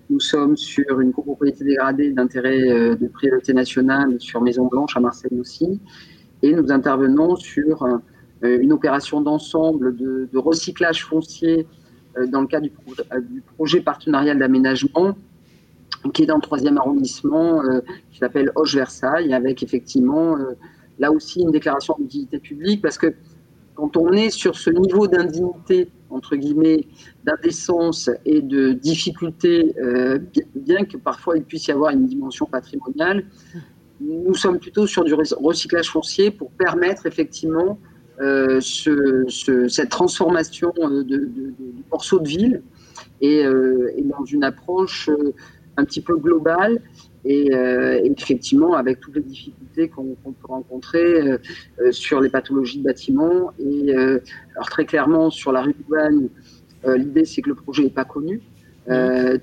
Nous 0.08 0.20
sommes 0.20 0.56
sur 0.56 1.00
une 1.00 1.12
copropriété 1.12 1.64
dégradée 1.64 2.12
d'intérêt 2.12 2.62
euh, 2.62 2.96
de 2.96 3.08
priorité 3.08 3.52
nationale 3.52 4.18
sur 4.20 4.40
Maison 4.40 4.68
Blanche 4.68 4.96
à 4.96 5.00
Marseille 5.00 5.38
aussi. 5.38 5.78
Et 6.42 6.52
nous 6.52 6.72
intervenons 6.72 7.36
sur 7.36 7.86
une 8.42 8.72
opération 8.72 9.20
d'ensemble 9.20 9.96
de, 9.96 10.28
recyclage 10.34 11.04
foncier 11.04 11.66
dans 12.28 12.40
le 12.40 12.46
cadre 12.46 12.66
du, 12.66 12.72
du 13.30 13.40
projet 13.56 13.80
partenarial 13.80 14.38
d'aménagement 14.38 15.14
qui 16.10 16.22
est 16.22 16.26
dans 16.26 16.36
le 16.36 16.42
troisième 16.42 16.78
arrondissement, 16.78 17.62
euh, 17.62 17.80
qui 18.10 18.18
s'appelle 18.18 18.50
Hoche-Versailles, 18.56 19.32
avec 19.32 19.62
effectivement 19.62 20.36
euh, 20.36 20.54
là 20.98 21.12
aussi 21.12 21.40
une 21.40 21.50
déclaration 21.50 21.94
d'utilité 21.98 22.38
publique, 22.38 22.82
parce 22.82 22.98
que 22.98 23.14
quand 23.74 23.96
on 23.96 24.12
est 24.12 24.30
sur 24.30 24.56
ce 24.56 24.70
niveau 24.70 25.06
d'indignité, 25.06 25.88
entre 26.10 26.36
guillemets, 26.36 26.86
d'indécence 27.24 28.10
et 28.26 28.42
de 28.42 28.72
difficulté, 28.72 29.74
euh, 29.78 30.18
bien 30.54 30.84
que 30.84 30.98
parfois 30.98 31.38
il 31.38 31.44
puisse 31.44 31.68
y 31.68 31.72
avoir 31.72 31.92
une 31.92 32.06
dimension 32.06 32.44
patrimoniale, 32.44 33.24
nous 34.02 34.34
sommes 34.34 34.58
plutôt 34.58 34.86
sur 34.86 35.04
du 35.04 35.14
recyclage 35.14 35.88
foncier 35.88 36.30
pour 36.30 36.50
permettre 36.52 37.06
effectivement 37.06 37.78
ce, 38.18 39.24
ce, 39.28 39.66
cette 39.68 39.88
transformation 39.88 40.72
de, 40.76 41.02
de, 41.02 41.16
de, 41.16 41.54
morceaux 41.90 42.20
de 42.20 42.28
ville 42.28 42.62
et, 43.20 43.40
et 43.40 44.02
dans 44.02 44.24
une 44.24 44.44
approche 44.44 45.10
un 45.76 45.84
petit 45.84 46.00
peu 46.00 46.16
global 46.16 46.80
et, 47.24 47.54
euh, 47.54 48.00
effectivement 48.04 48.74
avec 48.74 49.00
toutes 49.00 49.16
les 49.16 49.22
difficultés 49.22 49.88
qu'on 49.88 50.16
peut 50.24 50.32
rencontrer 50.42 51.04
euh, 51.04 51.38
euh, 51.80 51.92
sur 51.92 52.20
les 52.20 52.28
pathologies 52.28 52.78
de 52.78 52.84
bâtiments. 52.84 53.52
Et 53.58 53.94
alors 53.94 54.68
très 54.68 54.84
clairement 54.84 55.30
sur 55.30 55.52
la 55.52 55.62
rue 55.62 55.72
de 55.74 55.90
Bagne, 55.90 56.28
l'idée 56.84 57.24
c'est 57.24 57.42
que 57.42 57.48
le 57.48 57.54
projet 57.54 57.84
n'est 57.84 57.90
pas 57.90 58.04
connu. 58.04 58.40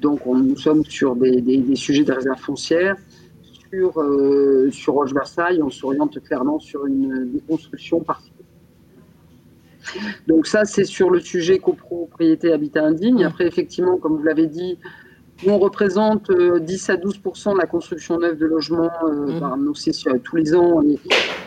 donc 0.01 0.27
on, 0.27 0.37
nous 0.37 0.57
sommes 0.57 0.83
sur 0.83 1.15
des, 1.15 1.41
des, 1.41 1.75
sujets 1.75 2.03
de 2.03 2.11
réserve 2.11 2.39
foncière. 2.39 2.95
Sur, 3.71 4.03
sur 4.71 4.93
Roche-Versailles, 4.93 5.61
on 5.61 5.69
s'oriente 5.69 6.19
clairement 6.23 6.59
sur 6.59 6.85
une 6.87 7.31
déconstruction 7.31 7.99
partielle. 7.99 8.33
Donc 10.27 10.47
ça, 10.47 10.65
c'est 10.65 10.85
sur 10.85 11.09
le 11.09 11.19
sujet 11.19 11.59
copropriété 11.59 12.53
habitat 12.53 12.83
indigne. 12.83 13.23
Après, 13.23 13.47
effectivement, 13.47 13.97
comme 13.97 14.17
vous 14.17 14.23
l'avez 14.23 14.47
dit, 14.47 14.77
on 15.47 15.57
représente 15.57 16.31
10 16.31 16.89
euh, 16.89 16.93
à 16.93 16.97
12% 16.97 17.53
de 17.53 17.57
la 17.57 17.65
construction 17.65 18.19
neuve 18.19 18.37
de 18.37 18.45
logements 18.45 18.91
euh, 19.07 19.39
mmh. 19.39 19.63
nos 19.63 19.73
tous 20.23 20.35
les 20.35 20.55
ans 20.55 20.81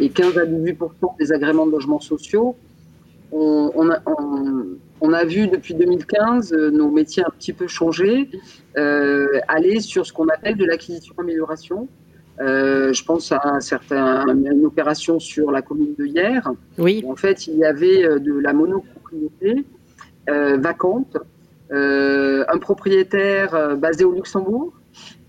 et, 0.01 0.09
15 0.09 0.39
à 0.39 0.47
18% 0.47 1.19
des 1.19 1.33
agréments 1.33 1.67
de 1.67 1.73
logements 1.73 2.01
sociaux. 2.01 2.57
On, 3.35 3.71
on 5.01 5.13
a 5.13 5.25
vu 5.25 5.49
depuis 5.49 5.75
2015 5.75 6.53
nos 6.53 6.91
métiers 6.91 7.25
un 7.25 7.31
petit 7.31 7.55
peu 7.55 7.67
changer, 7.67 8.29
aller 8.75 9.81
sur 9.81 10.05
ce 10.05 10.13
qu'on 10.13 10.29
appelle 10.29 10.57
de 10.57 10.67
l'acquisition-amélioration. 10.67 11.89
Je 12.39 13.05
pense 13.05 13.33
à 13.33 13.59
une 13.71 14.65
opération 14.65 15.19
sur 15.19 15.51
la 15.51 15.63
commune 15.63 15.95
de 15.99 16.07
Hier. 16.07 16.51
Oui. 16.79 17.05
en 17.09 17.17
fait, 17.17 17.47
il 17.47 17.57
y 17.59 17.65
avait 17.65 18.21
de 18.21 18.39
la 18.39 18.53
monopropriété 18.53 19.65
vacante, 20.29 21.17
un 21.71 22.59
propriétaire 22.59 23.77
basé 23.77 24.05
au 24.05 24.13
Luxembourg 24.13 24.73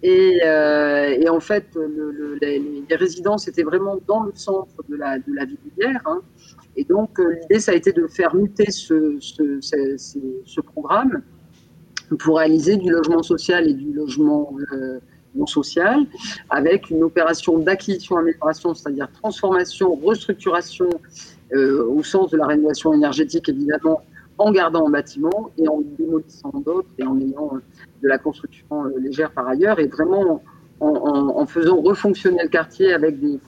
et, 0.04 0.42
euh, 0.44 1.18
et, 1.18 1.30
en 1.30 1.40
fait, 1.40 1.68
le, 1.76 2.38
les, 2.42 2.60
les, 2.90 2.96
résidences 2.96 3.48
étaient 3.48 3.64
vraiment 3.64 3.98
dans 4.06 4.24
le 4.24 4.34
centre 4.36 4.76
de 4.90 4.98
la, 4.98 5.18
de 5.18 5.34
la 5.34 5.46
ville 5.46 5.58
d'hier. 5.78 6.02
Hein. 6.06 6.22
Et 6.76 6.84
donc, 6.84 7.20
euh, 7.20 7.36
l'idée, 7.42 7.60
ça 7.60 7.72
a 7.72 7.76
été 7.76 7.94
de 7.94 8.06
faire 8.08 8.36
muter 8.36 8.70
ce, 8.70 9.18
ce, 9.22 9.60
ce, 9.62 9.96
ce, 10.46 10.62
programme 10.62 11.22
pour 12.20 12.40
réaliser 12.40 12.76
du 12.76 12.92
logement 12.92 13.24
social 13.24 13.70
et 13.70 13.74
du 13.74 13.94
logement 13.94 14.54
euh, 14.74 15.00
non 15.36 15.46
social, 15.46 16.06
avec 16.50 16.90
une 16.90 17.04
opération 17.04 17.58
d'acquisition-amélioration, 17.58 18.74
c'est-à-dire 18.74 19.10
transformation, 19.22 19.96
restructuration 19.96 20.90
euh, 21.54 21.86
au 21.86 22.04
sens 22.04 22.32
de 22.32 22.38
la 22.38 22.48
rénovation 22.48 22.94
énergétique, 22.94 23.50
évidemment, 23.50 24.02
en 24.38 24.52
gardant 24.52 24.88
un 24.88 24.92
bâtiment 24.92 25.52
et 25.58 25.68
en 25.68 25.82
démolissant 25.98 26.52
d'autres 26.66 26.90
et 26.98 27.04
en 27.04 27.20
ayant 27.20 27.52
de 28.02 28.08
la 28.08 28.18
construction 28.18 28.86
euh, 28.86 29.00
légère 29.00 29.32
par 29.32 29.48
ailleurs, 29.48 29.80
et 29.80 29.88
vraiment 29.88 30.42
en, 30.80 31.46
faisant 31.46 31.80
refonctionner 31.80 32.44
le 32.44 32.50
quartier 32.50 32.94
avec 32.94 33.20
des, 33.20 33.40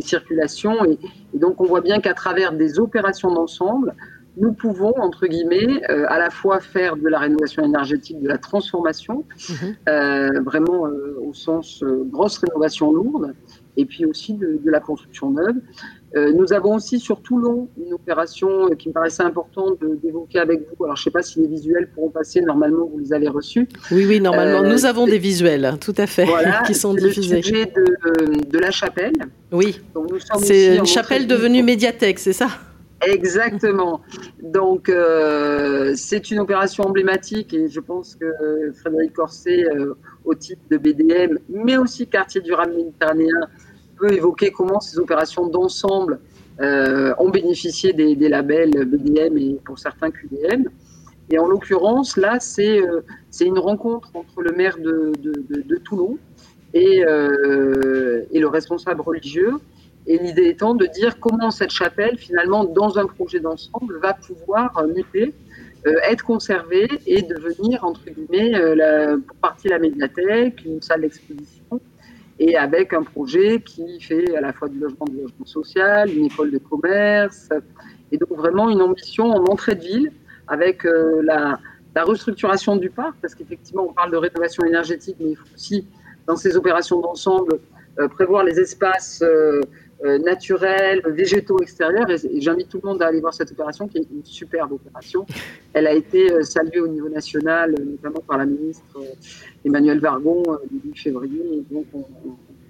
circulations. 0.00 0.84
Et, 0.84 0.98
donc 1.34 1.60
on 1.60 1.64
voit 1.64 1.80
bien 1.80 1.98
qu'à 2.00 2.14
travers 2.14 2.52
des 2.52 2.78
opérations 2.78 3.34
d'ensemble, 3.34 3.94
nous 4.40 4.52
pouvons, 4.52 4.92
entre 4.98 5.26
guillemets, 5.26 5.82
euh, 5.90 6.04
à 6.08 6.18
la 6.18 6.30
fois 6.30 6.60
faire 6.60 6.96
de 6.96 7.08
la 7.08 7.18
rénovation 7.18 7.64
énergétique, 7.64 8.20
de 8.20 8.28
la 8.28 8.38
transformation, 8.38 9.24
mhm. 9.48 9.76
euh, 9.88 10.40
vraiment 10.40 10.88
au 11.22 11.34
sens 11.34 11.82
grosse 12.10 12.38
rénovation 12.38 12.92
lourde, 12.92 13.34
et 13.76 13.84
puis 13.84 14.04
aussi 14.04 14.34
de, 14.34 14.60
de 14.62 14.70
la 14.70 14.80
construction 14.80 15.30
neuve. 15.30 15.56
Euh, 16.16 16.32
nous 16.32 16.52
avons 16.52 16.74
aussi 16.74 16.98
sur 16.98 17.20
Toulon 17.20 17.68
une 17.78 17.92
opération 17.92 18.70
qui 18.78 18.88
me 18.88 18.94
paraissait 18.94 19.22
importante 19.22 19.78
d'évoquer 20.02 20.38
avec 20.38 20.60
vous. 20.60 20.84
Alors, 20.84 20.96
je 20.96 21.02
ne 21.02 21.04
sais 21.04 21.10
pas 21.10 21.22
si 21.22 21.40
les 21.40 21.46
visuels 21.46 21.90
pourront 21.94 22.08
passer. 22.08 22.40
Normalement, 22.40 22.88
vous 22.90 22.98
les 22.98 23.12
avez 23.12 23.28
reçus. 23.28 23.68
Oui, 23.90 24.06
oui, 24.06 24.20
normalement. 24.20 24.62
nous 24.62 24.86
avons 24.86 25.06
des 25.06 25.18
visuels, 25.18 25.76
tout 25.80 25.94
à 25.98 26.06
fait, 26.06 26.26
qui 26.66 26.74
sont 26.74 26.94
diffusés. 26.94 27.28
C'est 27.28 27.36
le 27.36 27.42
sujet 27.42 27.66
de, 27.66 28.50
de, 28.50 28.58
la 28.58 28.70
chapelle. 28.70 29.12
Oui. 29.52 29.80
C'est 30.42 30.76
une 30.76 30.86
chapelle 30.86 31.26
devenue 31.26 31.62
médiathèque, 31.62 32.18
c'est 32.18 32.32
ça? 32.32 32.48
Exactement. 33.06 34.00
Donc, 34.42 34.88
euh, 34.88 35.92
c'est 35.94 36.30
une 36.30 36.40
opération 36.40 36.84
emblématique 36.84 37.54
et 37.54 37.68
je 37.68 37.80
pense 37.80 38.16
que 38.16 38.72
Frédéric 38.74 39.12
Corset, 39.12 39.64
euh, 39.64 39.94
au 40.24 40.34
titre 40.34 40.62
de 40.70 40.78
BDM, 40.78 41.38
mais 41.48 41.76
aussi 41.76 42.08
quartier 42.08 42.40
durable 42.40 42.74
méditerranéen, 42.74 43.48
peut 43.96 44.12
évoquer 44.12 44.50
comment 44.50 44.80
ces 44.80 44.98
opérations 44.98 45.46
d'ensemble 45.46 46.18
euh, 46.60 47.14
ont 47.18 47.30
bénéficié 47.30 47.92
des, 47.92 48.16
labels 48.28 48.84
BDM 48.84 49.38
et 49.38 49.60
pour 49.64 49.78
certains 49.78 50.10
QDM. 50.10 50.64
Et 51.30 51.38
en 51.38 51.46
l'occurrence, 51.46 52.16
là, 52.16 52.38
c'est 52.40 52.80
une 53.40 53.58
rencontre 53.58 54.10
entre 54.14 54.42
le 54.42 54.52
maire 54.52 54.78
de, 54.78 55.76
Toulon 55.84 56.18
et, 56.74 57.00
le 57.02 58.46
responsable 58.46 59.02
religieux. 59.02 59.52
Et 60.06 60.18
l'idée 60.18 60.48
étant 60.48 60.74
de 60.74 60.86
dire 60.86 61.20
comment 61.20 61.50
cette 61.50 61.70
chapelle, 61.70 62.16
finalement, 62.16 62.64
dans 62.64 62.98
un 62.98 63.06
projet 63.06 63.40
d'ensemble, 63.40 63.98
va 63.98 64.14
pouvoir 64.14 64.82
muter, 64.94 65.34
être 65.84 66.24
conservée 66.24 66.88
et 67.06 67.22
devenir, 67.22 67.84
entre 67.84 68.02
guillemets, 68.10 68.74
la, 68.74 69.16
pour 69.16 69.36
partie 69.36 69.68
la 69.68 69.78
médiathèque, 69.78 70.64
une 70.64 70.82
salle 70.82 71.02
d'exposition, 71.02 71.80
et 72.38 72.56
avec 72.56 72.92
un 72.92 73.02
projet 73.02 73.60
qui 73.60 74.00
fait 74.00 74.36
à 74.36 74.40
la 74.40 74.52
fois 74.52 74.68
du 74.68 74.78
logement, 74.78 75.06
social, 75.44 76.10
une 76.10 76.26
école 76.26 76.50
de 76.50 76.58
commerce, 76.58 77.48
et 78.12 78.18
donc 78.18 78.30
vraiment 78.30 78.70
une 78.70 78.80
ambition 78.80 79.30
en 79.30 79.44
entrée 79.46 79.74
de 79.74 79.82
ville 79.82 80.12
avec 80.46 80.84
euh, 80.84 81.22
la, 81.22 81.58
restructuration 81.96 82.76
du 82.76 82.90
parc, 82.90 83.16
parce 83.20 83.34
qu'effectivement 83.34 83.86
on 83.88 83.92
parle 83.92 84.12
de 84.12 84.16
rénovation 84.16 84.64
énergétique, 84.64 85.16
mais 85.18 85.30
il 85.30 85.34
faut 85.36 85.52
aussi 85.52 85.84
dans 86.28 86.36
ces 86.36 86.56
opérations 86.56 87.00
d'ensemble 87.00 87.58
euh, 87.98 88.06
prévoir 88.06 88.44
les 88.44 88.60
espaces 88.60 89.20
euh, 89.20 89.60
naturels, 90.04 91.02
végétaux 91.06 91.58
extérieurs, 91.60 92.08
et, 92.10 92.40
j'invite 92.40 92.68
tout 92.68 92.80
le 92.82 92.88
monde 92.88 93.02
à 93.02 93.06
aller 93.06 93.20
voir 93.20 93.34
cette 93.34 93.50
opération 93.50 93.88
qui 93.88 93.98
est 93.98 94.06
une 94.10 94.24
superbe 94.24 94.72
opération. 94.72 95.26
Elle 95.72 95.86
a 95.86 95.92
été 95.92 96.42
saluée 96.44 96.80
au 96.80 96.88
niveau 96.88 97.08
national, 97.08 97.74
notamment 97.78 98.20
par 98.20 98.38
la 98.38 98.46
ministre 98.46 98.84
Emmanuel 99.64 99.98
Vargon 99.98 100.42
euh, 100.48 100.56
début 100.70 100.98
février. 100.98 101.64
donc, 101.70 101.86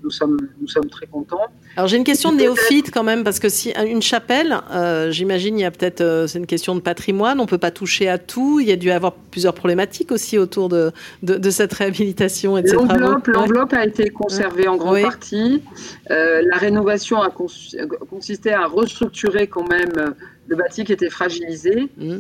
nous 0.03 0.11
sommes, 0.11 0.39
nous 0.61 0.69
sommes 0.69 0.89
très 0.89 1.07
contents. 1.07 1.47
Alors 1.77 1.89
j'ai 1.89 1.97
une 1.97 2.05
question 2.05 2.33
de 2.33 2.37
néophyte 2.37 2.91
quand 2.93 3.05
même, 3.05 3.25
parce 3.25 3.39
que 3.39 3.49
si 3.49 3.73
une 3.87 4.03
chapelle, 4.03 4.57
euh, 4.73 5.11
j'imagine 5.11 5.59
il 5.59 5.63
y 5.63 5.65
a 5.65 5.71
peut-être, 5.71 6.01
euh, 6.01 6.27
c'est 6.27 6.39
une 6.39 6.47
question 6.47 6.75
de 6.75 6.81
patrimoine, 6.81 7.41
on 7.41 7.47
peut 7.47 7.59
pas 7.59 7.71
toucher 7.71 8.09
à 8.09 8.19
tout, 8.19 8.61
il 8.61 8.69
y 8.69 8.73
a 8.73 8.77
dû 8.77 8.89
y 8.89 8.91
avoir 8.91 9.13
plusieurs 9.13 9.55
problématiques 9.55 10.13
aussi 10.13 10.39
autour 10.39 10.69
de, 10.69 10.93
de, 11.23 11.51
cette 11.51 11.73
réhabilitation 11.73 12.59
et 12.59 12.63
de 12.63 12.73
L'enveloppe 12.73 13.73
a 13.73 13.85
été 13.85 14.11
conservée 14.11 14.69
en 14.69 14.77
grande 14.77 15.03
partie. 15.03 15.63
la 16.09 16.57
rénovation 16.57 17.23
a 17.23 17.31
consisté 17.31 18.53
à 18.53 18.67
restructurer 18.67 19.47
quand 19.47 19.69
même 19.69 20.15
le 20.47 20.57
bâti 20.57 20.85
qui 20.85 20.93
était 20.93 21.11
fragilisé. 21.11 21.89
Mmh. 21.97 22.19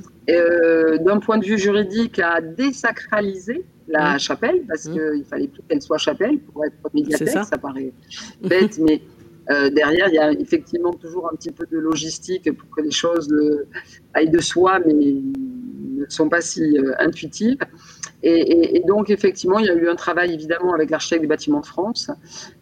D'un 1.05 1.19
point 1.19 1.39
de 1.39 1.45
vue 1.45 1.59
juridique, 1.59 2.19
à 2.19 2.41
désacraliser 2.41 3.65
la 3.89 4.15
mmh. 4.15 4.19
chapelle, 4.19 4.63
parce 4.69 4.87
mmh. 4.87 4.93
qu'il 4.93 5.25
fallait 5.25 5.49
plus 5.49 5.63
qu'elle 5.69 5.83
soit 5.83 5.99
chapelle 5.99 6.39
pour 6.39 6.65
être 6.65 6.75
médiathèque. 6.95 7.29
Ça. 7.29 7.45
ça. 7.45 7.59
paraît 7.59 7.93
bête, 8.43 8.79
mais 8.79 9.03
euh, 9.51 9.71
derrière, 9.71 10.09
il 10.09 10.15
y 10.15 10.19
a 10.19 10.33
effectivement 10.33 10.93
toujours 10.93 11.29
un 11.33 11.37
petit 11.37 11.51
peu 11.51 11.67
de 11.71 11.79
logistique 11.79 12.53
pour 12.55 12.69
que 12.69 12.83
les 12.83 12.91
choses 12.91 13.33
euh, 13.33 13.67
aillent 14.13 14.31
de 14.31 14.41
soi, 14.41 14.79
mais 14.81 14.93
ne 14.95 16.05
sont 16.09 16.29
pas 16.29 16.43
si 16.43 16.79
euh, 16.79 16.93
intuitives. 16.99 17.59
Et, 18.23 18.83
donc, 18.87 19.11
effectivement, 19.11 19.61
il 19.61 19.67
y 19.67 19.71
a 19.71 19.75
eu 19.75 19.89
un 19.89 19.95
travail 19.95 20.35
évidemment 20.35 20.75
avec 20.75 20.91
l'architecte 20.91 21.23
des 21.23 21.29
bâtiments 21.29 21.61
de 21.61 21.67
France, 21.67 22.11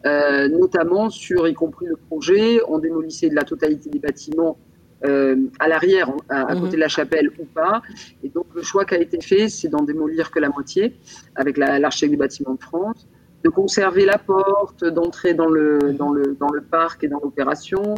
notamment 0.04 1.08
sur, 1.08 1.48
y 1.48 1.54
compris 1.54 1.86
le 1.86 1.96
projet, 1.96 2.60
on 2.68 2.78
démolissait 2.78 3.30
de 3.30 3.34
la 3.34 3.44
totalité 3.44 3.88
des 3.88 3.98
bâtiments 3.98 4.58
euh, 5.06 5.36
à 5.58 5.68
l'arrière, 5.68 6.10
à, 6.28 6.54
mhm. 6.54 6.60
côté 6.60 6.76
de 6.76 6.80
la 6.80 6.88
chapelle 6.88 7.30
ou 7.38 7.44
pas. 7.44 7.82
Et 8.22 8.28
donc 8.28 8.46
le 8.54 8.62
choix 8.62 8.84
qui 8.84 8.94
a 8.94 8.98
été 8.98 9.20
fait, 9.20 9.48
c'est 9.48 9.68
d'en 9.68 9.82
démolir 9.82 10.30
que 10.30 10.38
la 10.38 10.48
moitié, 10.48 10.96
avec 11.34 11.56
l'architecte 11.56 12.12
du 12.12 12.18
bâtiment 12.18 12.54
de 12.54 12.62
France, 12.62 13.06
de 13.44 13.48
conserver 13.48 14.04
la 14.04 14.18
porte, 14.18 14.84
d'entrer 14.84 15.34
dans 15.34 15.48
le, 15.48 15.92
dans, 15.92 16.10
le, 16.10 16.36
dans 16.38 16.50
le 16.50 16.62
parc 16.62 17.04
et 17.04 17.08
dans 17.08 17.20
l'opération, 17.20 17.94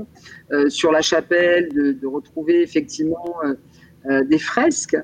euh, 0.52 0.68
sur 0.68 0.92
la 0.92 1.00
chapelle, 1.00 1.68
de, 1.72 1.92
de 1.92 2.06
retrouver 2.06 2.62
effectivement 2.62 3.34
euh 3.44 3.54
des 4.28 4.38
fresques 4.38 4.96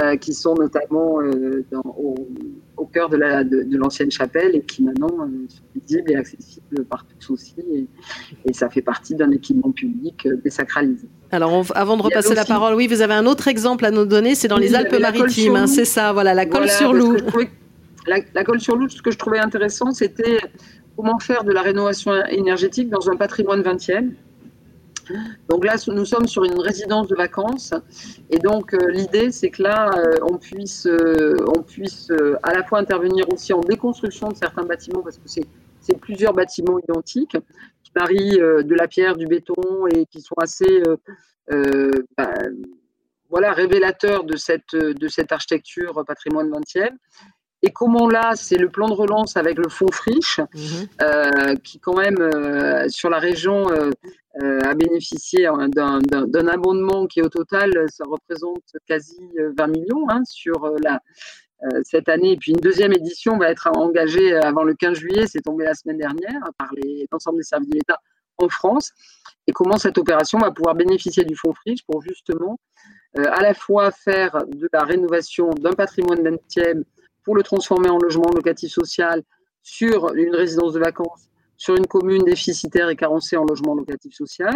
euh, 0.00 0.16
qui 0.16 0.34
sont 0.34 0.54
notamment 0.54 1.20
euh, 1.20 1.64
dans, 1.72 1.82
au, 1.98 2.14
au, 2.76 2.86
cœur 2.86 3.08
de 3.08 3.16
l'ancienne 3.76 4.06
de, 4.06 4.12
chapelle 4.12 4.54
et 4.54 4.62
qui 4.62 4.84
maintenant 4.84 5.08
sont 5.08 5.62
visibles 5.74 6.12
et 6.12 6.14
accessibles 6.14 6.84
par 6.84 7.04
tous 7.06 7.32
aussi. 7.32 7.56
Et, 7.74 7.88
et 8.44 8.52
ça 8.52 8.70
fait 8.70 8.82
partie 8.82 9.16
d'un 9.16 9.32
équipement 9.32 9.72
public 9.72 10.28
désacralisé. 10.44 11.08
Alors, 11.32 11.64
avant 11.74 11.96
de 11.96 12.02
repasser 12.02 12.36
la 12.36 12.44
parole, 12.44 12.74
oui, 12.74 12.86
vous 12.86 13.02
avez 13.02 13.14
un 13.14 13.26
autre 13.26 13.48
exemple 13.48 13.84
à 13.84 13.90
nous 13.90 14.04
donner, 14.04 14.36
c'est 14.36 14.46
dans 14.46 14.58
les 14.58 14.76
Alpes-Maritimes, 14.76 15.56
hein, 15.56 15.66
c'est 15.66 15.84
ça, 15.84 16.12
voilà, 16.12 16.34
la 16.34 16.46
colle 16.46 16.68
sur 16.68 16.92
loup. 16.92 17.16
La, 18.06 18.44
colle 18.44 18.60
sur 18.60 18.76
loup, 18.76 18.88
ce 18.88 19.02
que 19.02 19.10
je 19.10 19.18
trouvais 19.18 19.40
intéressant, 19.40 19.90
c'était 19.90 20.38
comment 20.96 21.18
faire 21.18 21.42
de 21.42 21.50
la 21.50 21.62
rénovation 21.62 22.12
énergétique 22.26 22.90
dans 22.90 23.10
un 23.10 23.16
patrimoine 23.16 23.62
20e. 23.62 24.10
Donc 25.48 25.64
là, 25.64 25.74
nous 25.88 26.04
sommes 26.04 26.26
sur 26.26 26.44
une 26.44 26.60
résidence 26.60 27.08
de 27.08 27.16
vacances, 27.16 27.72
et 28.30 28.38
donc 28.38 28.74
euh, 28.74 28.90
l'idée, 28.90 29.30
c'est 29.30 29.50
que 29.50 29.62
là, 29.62 29.90
euh, 29.96 30.18
on 30.22 30.38
puisse, 30.38 30.86
euh, 30.86 31.34
on 31.54 31.62
puisse 31.62 32.10
à 32.42 32.52
la 32.52 32.64
fois 32.64 32.78
intervenir 32.78 33.28
aussi 33.32 33.52
en 33.52 33.60
déconstruction 33.60 34.28
de 34.28 34.36
certains 34.36 34.64
bâtiments, 34.64 35.02
parce 35.02 35.18
que 35.18 35.28
c'est 35.28 36.00
plusieurs 36.00 36.32
bâtiments 36.32 36.78
identiques 36.78 37.36
qui 37.82 37.92
marient 37.96 38.38
de 38.38 38.74
la 38.74 38.86
pierre, 38.86 39.16
du 39.16 39.26
béton 39.26 39.86
et 39.92 40.06
qui 40.06 40.20
sont 40.20 40.36
assez 40.38 40.82
bah, 41.48 42.32
voilà, 43.28 43.52
révélateurs 43.52 44.24
de 44.24 44.36
cette, 44.36 44.74
de 44.74 45.08
cette 45.08 45.32
architecture 45.32 46.04
patrimoine 46.06 46.48
20e. 46.50 46.90
Et 47.62 47.72
comment 47.72 48.08
là, 48.08 48.32
c'est 48.36 48.56
le 48.56 48.70
plan 48.70 48.88
de 48.88 48.94
relance 48.94 49.36
avec 49.36 49.58
le 49.58 49.68
fonds 49.68 49.90
friche, 49.92 50.40
mhm. 50.54 51.58
qui 51.58 51.80
quand 51.80 51.96
même 51.96 52.88
sur 52.88 53.10
la 53.10 53.18
région 53.18 53.66
a 54.38 54.74
bénéficié 54.74 55.48
d'un 55.74 56.48
abondement 56.48 57.06
qui 57.06 57.20
au 57.22 57.28
total, 57.28 57.70
ça 57.88 58.04
représente 58.06 58.62
quasi 58.86 59.18
20 59.56 59.66
millions 59.66 60.06
hein, 60.08 60.22
sur 60.24 60.72
cette 61.82 62.08
année. 62.08 62.32
Et 62.32 62.36
puis 62.36 62.52
une 62.52 62.60
deuxième 62.60 62.92
édition 62.92 63.38
va 63.38 63.50
être 63.50 63.68
engagée 63.76 64.34
avant 64.34 64.62
le 64.62 64.74
15 64.74 64.98
juillet, 64.98 65.26
c'est 65.26 65.40
tombé 65.40 65.64
la 65.64 65.74
semaine 65.74 65.98
dernière 65.98 66.40
par 66.58 66.70
l'ensemble 67.10 67.38
des 67.38 67.44
services 67.44 67.68
de 67.68 67.74
l'État 67.74 67.98
en 68.38 68.48
France. 68.48 68.92
Et 69.46 69.52
comment 69.52 69.78
cette 69.78 69.98
opération 69.98 70.38
va 70.38 70.52
pouvoir 70.52 70.74
bénéficier 70.74 71.24
du 71.24 71.34
fonds 71.34 71.52
friche 71.52 71.84
pour 71.84 72.02
justement 72.02 72.58
à 73.16 73.42
la 73.42 73.54
fois 73.54 73.90
faire 73.90 74.38
de 74.46 74.68
la 74.72 74.84
rénovation 74.84 75.50
d'un 75.50 75.72
patrimoine 75.72 76.20
20e 76.20 76.84
pour 77.24 77.34
le 77.34 77.42
transformer 77.42 77.90
en 77.90 77.98
logement 77.98 78.30
locatif 78.34 78.72
social 78.72 79.22
sur 79.62 80.14
une 80.14 80.34
résidence 80.34 80.72
de 80.72 80.80
vacances, 80.80 81.28
sur 81.60 81.76
une 81.76 81.86
commune 81.86 82.24
déficitaire 82.24 82.88
et 82.88 82.96
carencée 82.96 83.36
en 83.36 83.44
logement 83.44 83.74
locatif 83.74 84.14
social, 84.14 84.54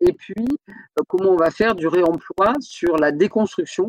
et 0.00 0.12
puis 0.12 0.46
euh, 0.68 1.02
comment 1.08 1.30
on 1.30 1.36
va 1.36 1.50
faire 1.50 1.74
du 1.74 1.88
réemploi 1.88 2.52
sur 2.60 2.96
la 2.96 3.10
déconstruction 3.10 3.86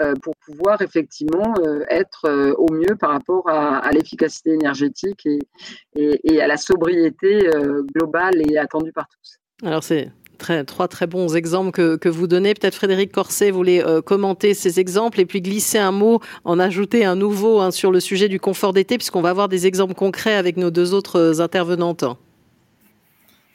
euh, 0.00 0.14
pour 0.20 0.34
pouvoir 0.44 0.82
effectivement 0.82 1.54
euh, 1.64 1.84
être 1.88 2.28
au 2.58 2.72
mieux 2.72 2.96
par 2.96 3.10
rapport 3.10 3.48
à, 3.48 3.88
l'efficacité 3.92 4.50
énergétique 4.50 5.24
et, 5.24 5.38
et, 5.94 6.42
à 6.42 6.48
la 6.48 6.56
sobriété 6.56 7.48
globale 7.94 8.42
et 8.50 8.58
attendue 8.58 8.92
par 8.92 9.06
tous. 9.08 9.38
Alors 9.62 9.84
c'est 9.84 10.10
Trois 10.38 10.88
très 10.88 11.06
bons 11.06 11.36
exemples 11.36 11.98
que, 11.98 12.08
vous 12.08 12.26
donnez. 12.26 12.54
Peut-être 12.54 12.74
Frédéric 12.74 13.12
Corset 13.12 13.50
voulait 13.50 13.82
commenter 14.04 14.54
ces 14.54 14.80
exemples 14.80 15.20
et 15.20 15.26
puis 15.26 15.40
glisser 15.40 15.78
un 15.78 15.92
mot, 15.92 16.20
en 16.44 16.58
ajouter 16.58 17.04
un 17.04 17.16
nouveau 17.16 17.60
hein, 17.60 17.70
sur 17.70 17.90
le 17.90 18.00
sujet 18.00 18.28
du 18.28 18.40
confort 18.40 18.72
d'été, 18.72 18.98
puisqu'on 18.98 19.22
va 19.22 19.30
avoir 19.30 19.48
des 19.48 19.66
exemples 19.66 19.94
concrets 19.94 20.34
avec 20.34 20.56
nos 20.56 20.70
deux 20.70 20.94
autres 20.94 21.40
intervenantes. 21.40 22.04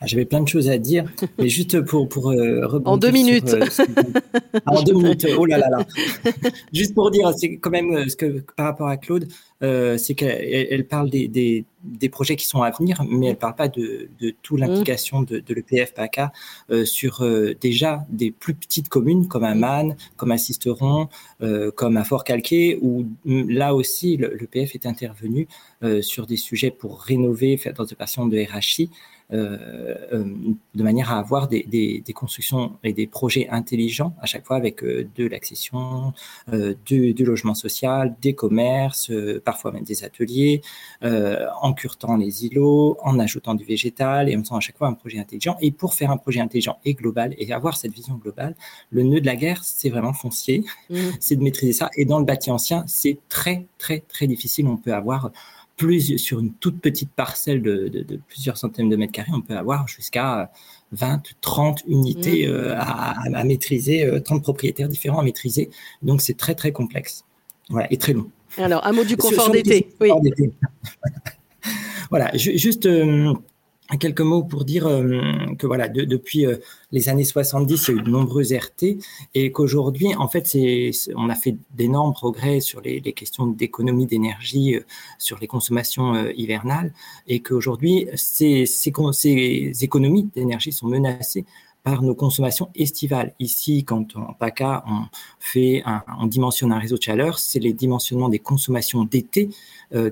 Ah, 0.02 0.06
j'avais 0.08 0.24
plein 0.24 0.42
de 0.42 0.48
choses 0.48 0.70
à 0.70 0.78
dire, 0.78 1.12
mais 1.38 1.50
juste 1.50 1.82
pour 1.82 2.08
pour 2.08 2.32
euh, 2.32 2.82
En 2.86 2.96
deux 2.96 3.12
minutes. 3.12 3.50
Euh, 3.50 3.66
ah, 4.66 4.78
en 4.78 4.82
deux 4.82 4.94
minutes. 4.94 5.28
Oh 5.38 5.46
là 5.46 5.58
là 5.58 5.70
là. 5.70 5.86
juste 6.74 6.94
pour 6.94 7.12
dire, 7.12 7.30
c'est 7.36 7.58
quand 7.58 7.70
même 7.70 7.92
euh, 7.92 8.08
ce 8.08 8.16
que 8.16 8.40
par 8.56 8.68
rapport 8.68 8.88
à 8.88 8.96
Claude, 8.96 9.28
c'est 9.62 10.16
qu'elle 10.16 10.88
parle 10.88 11.10
des, 11.10 11.28
des, 11.28 11.66
des 11.84 12.08
projets 12.08 12.38
qui 12.38 12.46
sont 12.46 12.62
à 12.62 12.72
venir, 12.72 13.04
mais 13.10 13.28
elle 13.28 13.36
parle 13.36 13.56
pas 13.56 13.68
de 13.68 14.08
de 14.22 14.34
toute 14.42 14.58
l'implication 14.58 15.22
de, 15.22 15.40
de 15.40 15.54
l'EPF 15.54 15.94
PACA 15.94 16.32
sur 16.86 17.28
déjà 17.60 18.06
des 18.10 18.32
plus 18.32 18.54
petites 18.54 18.88
communes 18.88 19.28
comme 19.28 19.44
un 19.44 19.56
Man, 19.56 19.98
comme 20.16 20.32
un 20.32 20.38
Sisteron, 20.38 21.10
comme 21.76 21.98
un 21.98 22.06
Fort 22.06 22.24
Calqué, 22.24 22.80
où 22.82 23.06
mm, 23.26 23.50
là 23.50 23.76
aussi 23.76 24.16
l'EPF 24.16 24.76
est 24.76 24.86
intervenu 24.86 25.50
sur 26.00 26.26
des 26.26 26.38
sujets 26.38 26.72
pour 26.72 27.02
rénover, 27.02 27.58
faire 27.58 27.74
des 27.74 27.82
opérations 27.82 28.28
de 28.28 28.38
RHI. 28.38 28.90
Euh, 29.32 29.96
euh, 30.12 30.24
de 30.74 30.84
manière 30.84 31.12
à 31.12 31.20
avoir 31.20 31.48
des, 31.48 31.62
des, 31.62 32.02
des, 32.04 32.14
constructions 32.14 32.80
et 32.84 32.94
des 32.94 33.06
projets 33.06 33.48
intelligents 33.50 34.16
à 34.20 34.26
chaque 34.26 34.44
fois 34.44 34.56
avec 34.56 34.84
euh, 34.84 35.08
de 35.16 35.28
l'accession, 35.28 36.14
du, 36.86 37.14
du, 37.14 37.26
logement 37.26 37.54
social, 37.54 38.16
des 38.24 38.34
commerces, 38.34 39.12
parfois 39.46 39.72
même 39.72 39.84
des 39.84 40.04
ateliers, 40.04 40.62
en 41.04 41.74
curtant 41.74 42.18
les 42.18 42.46
îlots, 42.46 42.98
en 43.04 43.20
ajoutant 43.20 43.54
du 43.54 43.66
végétal 43.66 44.30
et 44.30 44.36
en 44.36 44.40
faisant 44.40 44.58
à 44.58 44.62
chaque 44.62 44.78
fois 44.78 44.88
un 44.88 44.94
projet 44.94 45.20
intelligent. 45.20 45.58
Et 45.62 45.72
pour 45.72 45.94
faire 45.94 46.10
un 46.10 46.18
projet 46.18 46.40
intelligent 46.40 46.80
et 46.86 46.94
global 46.96 47.36
et 47.38 47.52
avoir 47.54 47.78
cette 47.78 47.94
vision 47.94 48.16
globale, 48.16 48.56
le 48.90 49.04
nœud 49.04 49.22
de 49.22 49.26
la 49.26 49.36
guerre, 49.36 49.64
c'est 49.64 49.90
vraiment 49.90 50.14
foncier, 50.14 50.64
mmh. 50.90 50.96
c'est 51.20 51.36
de 51.36 51.44
maîtriser 51.44 51.74
ça. 51.74 51.90
Et 51.96 52.06
dans 52.06 52.20
le 52.20 52.26
bâti 52.26 52.50
ancien, 52.50 52.84
c'est 52.88 53.20
très, 53.30 53.68
très, 53.78 54.00
très 54.00 54.26
difficile. 54.26 54.68
On 54.68 54.78
peut 54.78 54.94
avoir 54.94 55.32
plus 55.80 56.18
sur 56.18 56.42
une 56.42 56.52
toute 56.54 56.82
petite 56.82 57.10
parcelle 57.10 57.62
de, 57.62 58.20
plusieurs 58.28 58.58
centaines 58.58 58.90
de 58.90 58.98
mètres 58.98 59.14
carrés, 59.14 59.32
on 59.34 59.42
peut 59.42 59.56
avoir 59.56 59.88
jusqu'à 59.88 60.52
20, 60.92 61.24
30 61.40 61.84
unités 61.88 62.46
mmh. 62.46 62.52
euh, 62.52 62.76
à, 62.78 63.44
maîtriser, 63.46 64.06
30 64.26 64.40
euh, 64.40 64.42
propriétaires 64.42 64.90
différents 64.90 65.20
à 65.20 65.24
maîtriser. 65.24 65.70
Donc 66.02 66.22
c'est 66.22 66.36
très 66.36 66.54
très 66.54 66.74
complexe. 66.74 67.24
Voilà, 67.70 67.88
et 67.92 67.98
très 67.98 68.12
long. 68.12 68.30
Alors, 68.58 68.86
un 68.86 68.92
mot 68.92 69.06
du 69.06 69.16
confort 69.16 69.52
d'été. 69.52 69.88
Oui. 70.02 70.10
voilà, 72.10 72.30
juste 72.36 72.86
euh, 72.86 73.34
quelques 73.98 74.22
mots 74.22 74.44
pour 74.44 74.66
dire 74.66 74.86
euh, 74.86 75.22
que 75.58 75.66
voilà, 75.66 75.88
depuis 75.88 76.46
euh, 76.46 76.58
les 76.92 77.10
années 77.10 77.24
70, 77.24 77.88
il 77.88 77.96
y 77.96 77.98
a 77.98 78.02
eu 78.02 78.04
de 78.04 78.10
nombreuses 78.10 78.54
RT 78.54 78.98
et 79.34 79.52
qu'aujourd'hui, 79.52 80.14
en 80.16 80.28
fait, 80.28 80.46
c'est, 80.46 80.92
on 81.16 81.30
a 81.30 81.36
fait 81.36 81.58
d'énormes 81.74 82.14
progrès 82.14 82.60
sur 82.60 82.82
les, 82.82 83.00
les 83.00 83.14
questions 83.14 83.48
d'économie 83.48 84.06
d'énergie, 84.06 84.76
euh, 84.76 84.82
sur 85.18 85.40
les 85.40 85.48
consommations 85.48 86.30
hivernales 86.36 86.94
et 87.28 87.40
qu'aujourd'hui, 87.40 88.08
ces, 88.16 88.66
ces, 88.66 88.94
ces 89.14 89.72
économies 89.82 90.30
d'énergie 90.36 90.72
sont 90.72 90.88
menacées 90.88 91.46
par 91.84 92.04
nos 92.04 92.14
consommations 92.14 92.70
estivales. 92.76 93.34
Ici, 93.40 93.86
quand 93.86 94.16
en 94.18 94.34
PACA, 94.34 94.84
on 94.88 95.06
fait 95.40 95.82
un, 95.86 96.04
on 96.20 96.28
dimensionne 96.28 96.72
un 96.72 96.78
réseau 96.78 96.98
de 96.98 97.02
chaleur, 97.02 97.40
c'est 97.40 97.60
les 97.60 97.74
dimensionnements 97.74 98.30
des 98.30 98.40
consommations 98.40 99.06
d'été 99.06 99.50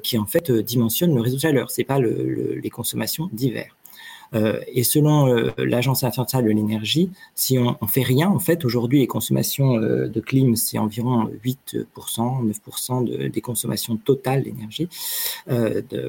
qui 0.01 0.17
en 0.17 0.25
fait 0.25 0.49
dimensionnent 0.49 1.13
le 1.13 1.21
réseau 1.21 1.35
de 1.35 1.41
chaleur. 1.41 1.69
C'est 1.69 1.83
pas 1.83 1.99
le, 1.99 2.55
les 2.55 2.69
consommations 2.69 3.29
d'hiver. 3.33 3.76
Euh, 4.33 4.59
et 4.67 4.83
selon 4.83 5.27
euh, 5.27 5.51
l'Agence 5.57 6.03
internationale 6.03 6.45
de 6.45 6.51
l'énergie, 6.51 7.11
si 7.35 7.57
on, 7.57 7.77
on 7.81 7.87
fait 7.87 8.03
rien, 8.03 8.29
en 8.29 8.39
fait, 8.39 8.65
aujourd'hui, 8.65 8.99
les 8.99 9.07
consommations 9.07 9.75
euh, 9.75 10.07
de 10.07 10.19
clim, 10.19 10.55
c'est 10.55 10.77
environ 10.77 11.29
8%, 11.43 11.85
9% 11.95 13.03
de, 13.03 13.27
des 13.27 13.41
consommations 13.41 13.97
totales 13.97 14.43
d'énergie. 14.43 14.89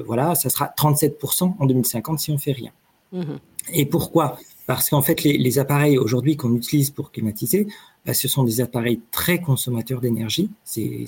Voilà, 0.05 0.35
ça 0.35 0.49
sera 0.49 0.73
37% 0.77 1.53
en 1.57 1.65
2050 1.65 2.19
si 2.19 2.31
on 2.31 2.37
fait 2.37 2.51
rien. 2.51 2.71
Mmh 3.11 3.37
et 3.73 3.85
pourquoi? 3.85 4.37
Parce 4.69 4.87
qu'en 4.87 5.01
fait, 5.01 5.23
les, 5.23 5.57
appareils 5.57 5.97
aujourd'hui 5.97 6.37
qu'on 6.37 6.55
utilise 6.55 6.91
pour 6.91 7.11
climatiser, 7.11 7.65
bah, 8.05 8.13
ce 8.13 8.27
sont 8.27 8.43
des 8.43 8.61
appareils 8.61 9.01
très 9.09 9.41
consommateurs 9.41 9.99
d'énergie. 9.99 10.51
C'est 10.63 11.05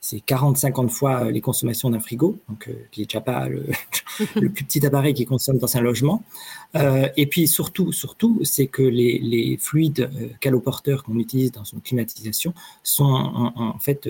c'est 0.00 0.16
40-50 0.26 0.88
fois 0.88 1.30
les 1.30 1.42
consommations 1.42 1.90
d'un 1.90 2.00
frigo, 2.00 2.38
donc 2.48 2.70
qui 2.90 3.02
est 3.02 3.04
déjà 3.04 3.20
pas 3.20 3.48
le, 3.50 4.48
plus 4.48 4.64
petit 4.64 4.86
appareil 4.86 5.12
qui 5.12 5.26
consomme 5.26 5.58
dans 5.58 5.76
un 5.76 5.82
logement. 5.82 6.22
Euh, 6.74 7.06
et 7.18 7.26
puis 7.26 7.46
surtout, 7.48 7.92
surtout, 7.92 8.40
c'est 8.44 8.66
que 8.66 8.82
les, 8.82 9.58
fluides 9.60 10.10
euh, 10.14 10.28
caloporteurs 10.40 11.04
qu'on 11.04 11.18
utilise 11.18 11.52
dans 11.52 11.64
une 11.64 11.82
climatisation 11.82 12.54
sont 12.82 13.04
en, 13.04 13.78
fait 13.78 14.08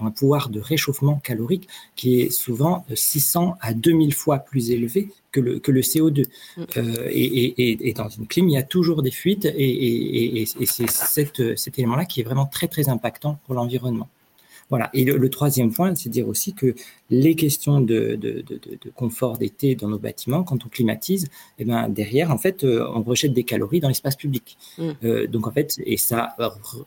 un 0.00 0.10
pouvoir 0.10 0.48
de 0.48 0.58
réchauffement 0.58 1.20
calorique 1.22 1.68
qui 1.96 2.22
est 2.22 2.30
souvent 2.30 2.86
600 2.94 3.56
à 3.60 3.74
2000 3.74 4.14
fois 4.14 4.38
plus 4.38 4.70
élevé 4.70 5.10
que 5.32 5.40
le, 5.40 5.58
que 5.58 5.70
le 5.70 5.80
CO2. 5.80 6.24
Mm. 6.56 6.62
Euh, 6.76 7.08
et, 7.10 7.24
et, 7.24 7.88
et, 7.88 7.92
dans 7.92 8.08
une 8.08 8.26
clim, 8.26 8.48
il 8.48 8.52
y 8.52 8.56
a 8.56 8.62
toujours 8.62 9.02
des 9.02 9.10
fuites 9.10 9.44
et, 9.44 10.42
et 10.42 10.46
c'est 10.46 10.88
cet, 10.88 11.58
cet 11.58 11.78
élément-là 11.78 12.04
qui 12.04 12.20
est 12.20 12.24
vraiment 12.24 12.46
très, 12.46 12.68
très 12.68 12.88
impactant 12.88 13.38
pour 13.46 13.54
l'environnement. 13.54 14.08
Voilà. 14.70 14.88
Et 14.94 15.04
le, 15.04 15.30
troisième 15.30 15.72
point, 15.72 15.94
c'est 15.96 16.08
dire 16.08 16.28
aussi 16.28 16.54
que 16.54 16.74
les 17.10 17.34
questions 17.34 17.80
de, 17.80 18.14
de, 18.14 18.42
de, 18.46 18.60
de 18.62 18.90
confort 18.94 19.36
d'été 19.36 19.74
dans 19.74 19.88
nos 19.88 19.98
bâtiments, 19.98 20.44
quand 20.44 20.64
on 20.64 20.68
climatise, 20.68 21.28
eh 21.58 21.64
ben 21.64 21.88
derrière, 21.88 22.30
en 22.30 22.38
fait, 22.38 22.62
euh, 22.62 22.88
on 22.94 23.02
rejette 23.02 23.32
des 23.32 23.42
calories 23.42 23.80
dans 23.80 23.88
l'espace 23.88 24.14
public. 24.14 24.56
Mm. 24.78 24.90
Euh, 25.02 25.26
donc 25.26 25.48
en 25.48 25.50
fait, 25.50 25.74
et 25.84 25.96
ça 25.96 26.36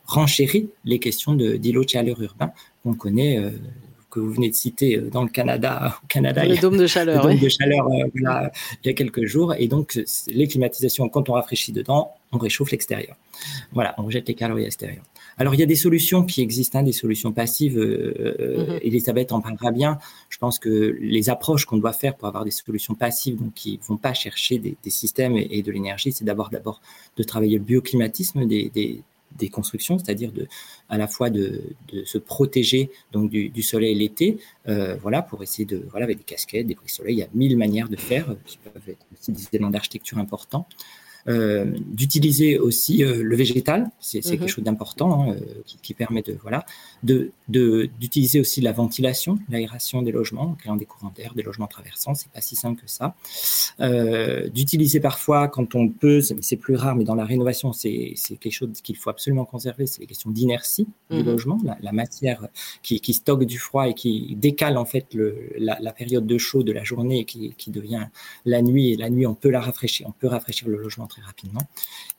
renchérit 0.06 0.70
les 0.86 1.00
questions 1.00 1.36
d'îlots 1.36 1.84
de 1.84 1.90
chaleur 1.90 2.22
urbain 2.22 2.52
qu'on 2.84 2.94
connaît. 2.94 3.38
Euh, 3.38 3.52
que 4.14 4.20
vous 4.20 4.32
venez 4.32 4.50
de 4.50 4.56
citer 4.56 4.98
euh, 4.98 5.10
dans 5.10 5.24
le 5.24 5.30
Canada, 5.30 5.98
au 6.04 6.08
Canada, 6.08 6.46
le 6.46 6.58
dôme 6.58 6.78
de 6.78 6.86
chaleur, 6.86 7.26
le 7.26 7.34
dôme 7.34 7.42
de 7.42 7.50
chaleur 7.50 7.88
euh, 7.88 8.08
il 8.84 8.88
y 8.88 8.90
a 8.90 8.94
quelques 8.94 9.26
jours. 9.26 9.56
Et 9.58 9.68
donc, 9.68 10.00
les 10.28 10.48
climatisations, 10.48 11.10
quand 11.10 11.30
on 11.30 11.34
rafraîchit 11.34 11.72
dedans, 11.72 12.12
on 12.32 12.38
réchauffe 12.38 12.72
l'extérieur. 12.72 13.16
Voilà, 13.72 13.96
on 13.98 14.04
rejette 14.04 14.28
les 14.28 14.36
calories 14.36 14.66
extérieures. 14.66 15.04
Alors, 15.38 15.56
il 15.56 15.60
y 15.60 15.64
a 15.64 15.66
des 15.66 15.76
solutions 15.76 16.24
qui 16.24 16.42
existent, 16.42 16.80
hein, 16.80 16.84
des 16.84 16.92
solutions 16.92 17.32
passives. 17.32 17.80
Euh, 17.80 18.78
mm-hmm. 18.80 18.80
Elisabeth 18.84 19.32
en 19.32 19.42
parlera 19.42 19.72
bien. 19.72 19.98
Je 20.30 20.38
pense 20.38 20.60
que 20.60 20.96
les 21.00 21.30
approches 21.32 21.66
qu'on 21.66 21.78
doit 21.78 21.94
faire 21.94 22.16
pour 22.16 22.28
avoir 22.28 22.46
des 22.46 22.52
solutions 22.52 22.94
passives, 22.94 23.38
donc 23.38 23.54
qui 23.56 23.80
vont 23.88 23.98
pas 23.98 24.14
chercher 24.14 24.60
des, 24.60 24.76
des 24.84 24.90
systèmes 24.92 25.36
et, 25.38 25.48
et 25.50 25.64
de 25.64 25.72
l'énergie, 25.72 26.12
c'est 26.12 26.26
d'abord 26.26 26.50
d'abord 26.50 26.82
de 27.18 27.24
travailler 27.24 27.58
le 27.58 27.64
bioclimatisme 27.64 28.46
des, 28.46 28.70
des, 28.70 29.02
des 29.38 29.50
constructions, 29.50 29.98
c'est-à-dire 29.98 30.32
de, 30.32 30.48
à 30.90 30.98
la 30.98 31.08
fois 31.08 31.30
de, 31.30 31.62
se 32.06 32.18
protéger 32.18 32.90
du 33.14 33.64
soleil 33.64 33.96
l'été, 33.96 34.38
euh, 34.68 34.96
voilà, 34.96 35.22
pour 35.22 35.44
essayer 35.44 35.66
de, 35.66 35.86
voilà, 35.92 36.06
avec 36.06 36.18
des 36.18 36.24
casquettes, 36.24 36.68
des 36.68 36.76
briques 36.76 36.90
soleil, 36.90 37.16
il 37.16 37.20
y 37.20 37.24
a 37.24 37.28
mille 37.34 37.58
manières 37.58 37.90
de 37.90 37.96
faire 37.96 38.30
euh, 38.30 38.36
qui 38.46 38.58
peuvent 38.58 38.90
être 38.90 39.06
aussi 39.14 39.32
des 39.32 39.44
éléments 39.54 39.70
d'architecture 39.70 40.18
importants. 40.18 40.68
Euh, 41.30 41.66
d'utiliser 41.88 42.60
aussi 42.60 43.02
euh, 43.02 43.24
le 43.24 43.36
végétal, 43.38 43.90
c'est 44.02 44.20
quelque 44.20 44.48
chose 44.48 44.66
d'important 44.66 45.24
hein, 45.24 45.36
euh, 45.36 45.62
qui, 45.66 45.78
qui, 45.82 45.94
permet 45.94 46.22
de 46.22 46.38
voilà 46.42 46.66
de 47.02 47.32
d'utiliser 47.48 48.42
aussi 48.42 48.60
la 48.60 48.74
ventilation, 48.74 49.40
l'aération 49.48 50.02
des 50.02 50.12
logements, 50.12 50.50
en 50.50 50.54
créant 50.56 50.76
des 50.76 50.84
courants 50.86 51.14
d'air, 51.16 51.34
des 51.34 51.44
logements 51.44 51.68
traversants, 51.68 52.14
c'est 52.14 52.30
pas 52.30 52.42
si 52.42 52.58
simple 52.58 52.82
que 52.82 52.90
ça. 52.90 53.16
d'utiliser 54.54 55.00
parfois 55.00 55.48
quand 55.48 55.76
on 55.76 55.88
peut, 55.88 56.20
c'est 56.20 56.58
plus 56.58 56.76
rare, 56.76 56.96
mais 56.98 57.06
dans 57.06 57.16
la 57.16 57.26
rénovation 57.26 57.72
c'est 57.72 58.14
c'est 58.18 58.36
quelque 58.36 58.54
chose 58.54 58.82
qu'il 58.84 58.98
faut 58.98 59.10
absolument 59.10 59.46
conserver, 59.46 59.86
c'est 59.86 60.02
les 60.02 60.08
questions 60.08 60.30
d'inertie 60.30 60.88
du 61.10 61.18
mm-hmm. 61.18 61.24
logement, 61.24 61.58
la, 61.64 61.78
la 61.82 61.94
matière 61.94 62.48
qui, 62.82 63.00
qui, 63.00 63.14
stocke 63.14 63.46
du 63.46 63.60
froid 63.60 63.88
et 63.88 63.94
qui 63.94 64.36
décale 64.36 64.78
en 64.78 64.86
fait 64.86 65.14
le, 65.14 65.54
la, 65.58 65.78
la, 65.80 65.94
période 65.94 66.28
de 66.28 66.38
chaud 66.38 66.64
de 66.64 66.74
la 66.74 66.84
journée 66.84 67.24
qui, 67.24 67.54
qui 67.58 67.72
devient 67.72 68.08
la 68.46 68.62
nuit 68.62 68.92
et 68.92 68.98
la 68.98 69.10
nuit 69.10 69.26
on 69.26 69.36
peut 69.36 69.50
la 69.50 69.62
rafraîchir, 69.62 70.08
on 70.08 70.12
peut 70.12 70.28
rafraîchir 70.28 70.68
le 70.68 70.78
logement 70.78 71.08
très 71.14 71.22
rapidement. 71.22 71.62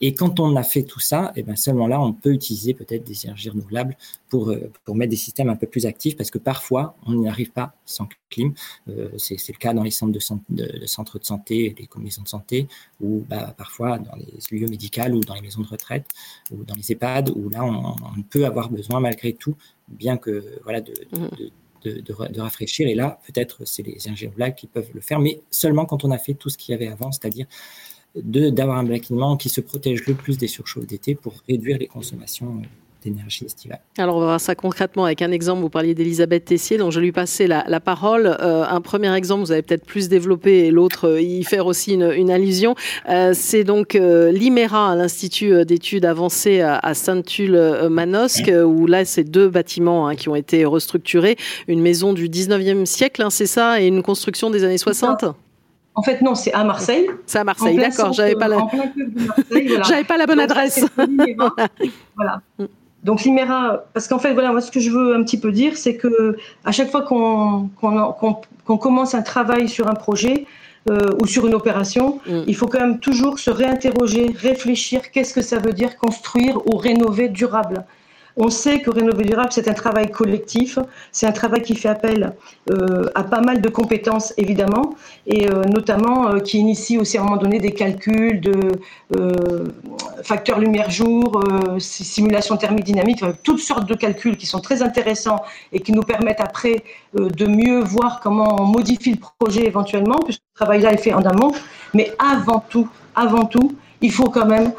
Et 0.01 0.15
quand 0.15 0.41
on 0.41 0.55
a 0.57 0.63
fait 0.63 0.85
tout 0.85 1.01
ça, 1.01 1.33
et 1.35 1.41
eh 1.41 1.43
bien 1.43 1.57
seulement 1.57 1.87
là, 1.87 2.01
on 2.01 2.13
peut 2.13 2.33
utiliser 2.33 2.75
peut-être 2.75 3.05
des 3.05 3.25
énergies 3.25 3.51
renouvelables 3.51 3.97
pour, 4.29 4.51
euh, 4.51 4.71
pour 4.85 4.95
mettre 4.95 5.11
des 5.11 5.17
systèmes 5.17 5.49
un 5.49 5.57
peu 5.57 5.67
plus 5.67 5.87
actifs, 5.87 6.17
parce 6.17 6.31
que 6.31 6.39
parfois, 6.39 6.97
on 7.07 7.15
n'y 7.15 7.29
arrive 7.29 7.51
pas 7.51 7.75
sans 7.85 8.09
clim. 8.31 8.55
Euh, 8.89 9.11
c'est 9.19 9.49
le 9.49 9.59
cas 9.59 9.75
dans 9.75 9.83
les 9.83 9.91
centres 9.91 10.13
de, 10.13 10.21
de, 10.81 10.87
centres 10.87 11.19
de 11.19 11.25
santé, 11.25 11.75
les 11.79 11.87
commissions 11.87 12.23
de 12.23 12.29
santé, 12.29 12.69
ou 13.01 13.25
bah, 13.29 13.55
parfois 13.57 13.99
dans 13.99 14.17
les 14.17 14.59
lieux 14.59 14.69
médicaux 14.69 15.13
ou 15.13 15.21
dans 15.21 15.35
les 15.35 15.43
maisons 15.43 15.63
de 15.63 15.69
retraite, 15.69 16.07
ou 16.53 16.65
dans 16.65 16.75
les 16.75 16.93
EHPAD, 16.93 17.31
où 17.35 17.49
là, 17.49 17.65
on, 17.65 18.23
peut 18.31 18.47
avoir 18.47 18.71
besoin 18.71 19.01
malgré 19.01 19.33
tout, 19.33 19.57
bien 19.89 20.17
que 20.17 20.61
voilà, 20.65 20.81
de, 20.81 20.95
de 21.13 21.53
de, 21.85 22.41
rafraîchir. 22.41 22.89
Et 22.89 22.95
là, 22.95 23.21
peut-être, 23.27 23.67
c'est 23.67 23.83
les 23.83 24.09
ingénieurs 24.09 24.33
renouvelables 24.33 24.55
qui 24.55 24.67
peuvent 24.67 24.91
le 24.95 25.01
faire, 25.01 25.19
mais 25.19 25.43
seulement 25.51 25.85
quand 25.85 26.05
on 26.05 26.11
a 26.11 26.19
fait 26.19 26.35
tout 26.35 26.49
ce 26.49 26.57
qu'il 26.57 26.73
y 26.73 26.75
avait 26.75 26.89
avant, 26.89 27.13
c'est-à-dire 27.13 27.47
d'avoir 28.17 28.79
un 28.79 28.85
bâtiment 28.85 29.37
qui 29.37 29.49
se 29.49 29.61
protège 29.61 30.07
le 30.07 30.15
plus 30.15 30.39
des 30.39 30.47
surchauffes 30.47 30.87
d'été 30.87 31.15
pour 31.15 31.35
réduire 31.49 31.79
les 31.79 31.87
consommations 31.87 32.61
euh, 32.63 32.67
d'énergie 33.05 33.45
estivale. 33.45 33.81
Alors 33.99 34.17
on 34.17 34.21
va 34.21 34.27
voir 34.27 34.41
ça 34.41 34.55
concrètement 34.55 35.05
avec 35.05 35.23
un 35.23 35.31
exemple. 35.31 35.61
Vous 35.61 35.69
parliez 35.69 35.95
d'Elisabeth 35.95 36.47
Tessier, 36.47 36.79
donc 36.79 36.93
je 36.93 37.01
lui 37.01 37.13
passais 37.13 37.47
la, 37.47 37.65
la 37.69 37.81
parole. 37.81 38.27
Euh, 38.41 38.65
un 38.69 38.81
premier 38.81 39.15
exemple, 39.15 39.45
vous 39.45 39.53
avez 39.53 39.63
peut-être 39.63 39.85
plus 39.85 40.09
développé 40.09 40.67
et 40.67 40.71
l'autre 40.71 41.09
euh, 41.09 41.21
y 41.21 41.45
faire 41.45 41.67
aussi 41.67 41.95
une, 41.95 42.11
une 42.11 42.31
allusion. 42.31 42.75
Euh, 43.09 43.33
c'est 43.35 43.65
donc 43.65 43.95
euh, 43.95 44.33
l'IMERA, 44.33 44.97
l'Institut 44.97 45.65
d'études 45.65 46.05
avancées 46.05 46.61
à, 46.61 46.79
à 46.79 46.95
Saint-Tulle-Manosque, 46.95 48.51
où 48.65 48.87
là 48.87 49.05
c'est 49.05 49.25
deux 49.25 49.49
bâtiments 49.49 50.09
hein, 50.09 50.17
qui 50.17 50.29
ont 50.29 50.37
été 50.37 50.65
restructurés. 50.65 51.37
Une 51.69 51.81
maison 51.81 52.13
du 52.13 52.29
19e 52.29 52.87
siècle, 52.87 53.23
hein, 53.23 53.31
c'est 53.31 53.47
ça, 53.47 53.81
et 53.81 53.87
une 53.87 54.03
construction 54.03 54.51
des 54.51 54.65
années 54.65 54.79
60 54.79 55.25
en 55.95 56.03
fait, 56.03 56.21
non, 56.23 56.35
c'est 56.35 56.53
à 56.53 56.65
Marseille. 56.65 57.09
C'est 57.27 57.39
à 57.39 57.45
Marseille, 57.45 57.77
d'accord. 57.77 58.13
J'avais 58.13 58.35
pas 58.35 58.49
la... 58.49 58.59
J'avais 59.89 60.05
pas 60.05 60.17
la 60.17 60.27
bonne 60.27 60.41
adresse. 60.41 60.85
voilà. 62.17 62.41
Donc 63.05 63.23
l'IMERA, 63.23 63.85
parce 63.93 64.09
qu'en 64.09 64.19
fait, 64.19 64.33
voilà, 64.33 64.51
moi 64.51 64.61
ce 64.61 64.71
que 64.71 64.81
je 64.81 64.91
veux 64.91 65.15
un 65.15 65.23
petit 65.23 65.39
peu 65.39 65.53
dire, 65.53 65.77
c'est 65.77 65.97
que 65.97 66.37
à 66.65 66.73
chaque 66.73 66.91
fois 66.91 67.03
qu'on 67.03 67.69
commence 68.79 69.15
un 69.15 69.23
travail 69.23 69.69
sur 69.69 69.89
un 69.89 69.95
projet 69.95 70.47
euh, 70.91 71.11
ou 71.23 71.27
sur 71.27 71.47
une 71.47 71.55
opération, 71.55 72.21
mm. 72.27 72.43
il 72.47 72.57
faut 72.57 72.67
quand 72.67 72.81
même 72.81 72.99
toujours 72.99 73.39
se 73.39 73.51
réinterroger, 73.51 74.35
réfléchir, 74.35 75.11
qu'est-ce 75.13 75.35
que 75.35 75.43
ça 75.43 75.59
veut 75.59 75.73
dire 75.75 75.97
construire 75.97 76.67
ou 76.67 76.77
rénover 76.77 77.29
durable. 77.29 77.85
On 78.37 78.51
sait 78.51 78.81
que 78.81 78.91
Rénover 78.91 79.25
durable, 79.25 79.51
c'est 79.53 79.69
un 79.69 79.75
travail 79.75 80.11
collectif, 80.11 80.79
c'est 81.13 81.27
un 81.27 81.33
travail 81.33 81.63
qui 81.63 81.77
fait 81.77 81.89
appel 81.89 82.35
euh, 82.71 83.05
à 83.15 83.23
pas 83.23 83.41
mal 83.41 83.61
de 83.61 83.69
compétences, 83.69 84.35
évidemment, 84.37 84.95
et 85.27 85.49
euh, 85.49 85.63
notamment 85.65 86.29
euh, 86.29 86.41
qui 86.41 86.59
initie 86.59 86.99
aussi 86.99 87.17
à 87.17 87.21
un 87.21 87.25
moment 87.25 87.37
donné 87.37 87.61
des 87.61 87.71
calculs 87.71 88.41
de 88.41 88.53
facteurs 90.25 90.59
lumière-jour, 90.59 91.45
simulation 91.79 92.57
thermique 92.57 92.85
dynamique, 92.85 93.23
toutes 93.45 93.61
sortes 93.61 93.89
de 93.89 93.95
calculs 93.95 94.37
qui 94.37 94.47
sont 94.47 94.61
très 94.61 94.83
intéressants 94.83 95.43
et 95.73 95.81
qui 95.81 95.93
nous 95.93 96.03
permettent 96.03 96.41
après 96.41 96.83
de 97.15 97.47
mieux 97.47 97.81
voir 97.81 98.21
comment 98.21 98.61
on 98.61 98.65
modifie 98.65 99.13
le 99.13 99.19
projet 99.39 99.65
éventuellement, 99.67 100.19
puisque 100.19 100.41
ce 100.41 100.65
travail-là 100.65 100.93
est 100.93 100.99
fait 100.99 101.13
en 101.13 101.23
amont. 101.23 101.53
Mais 101.93 102.13
avant 102.19 102.65
tout, 102.69 102.89
avant 103.15 103.45
tout, 103.45 103.75
il 104.01 104.11
faut 104.11 104.31
quand 104.31 104.47
même 104.47 104.73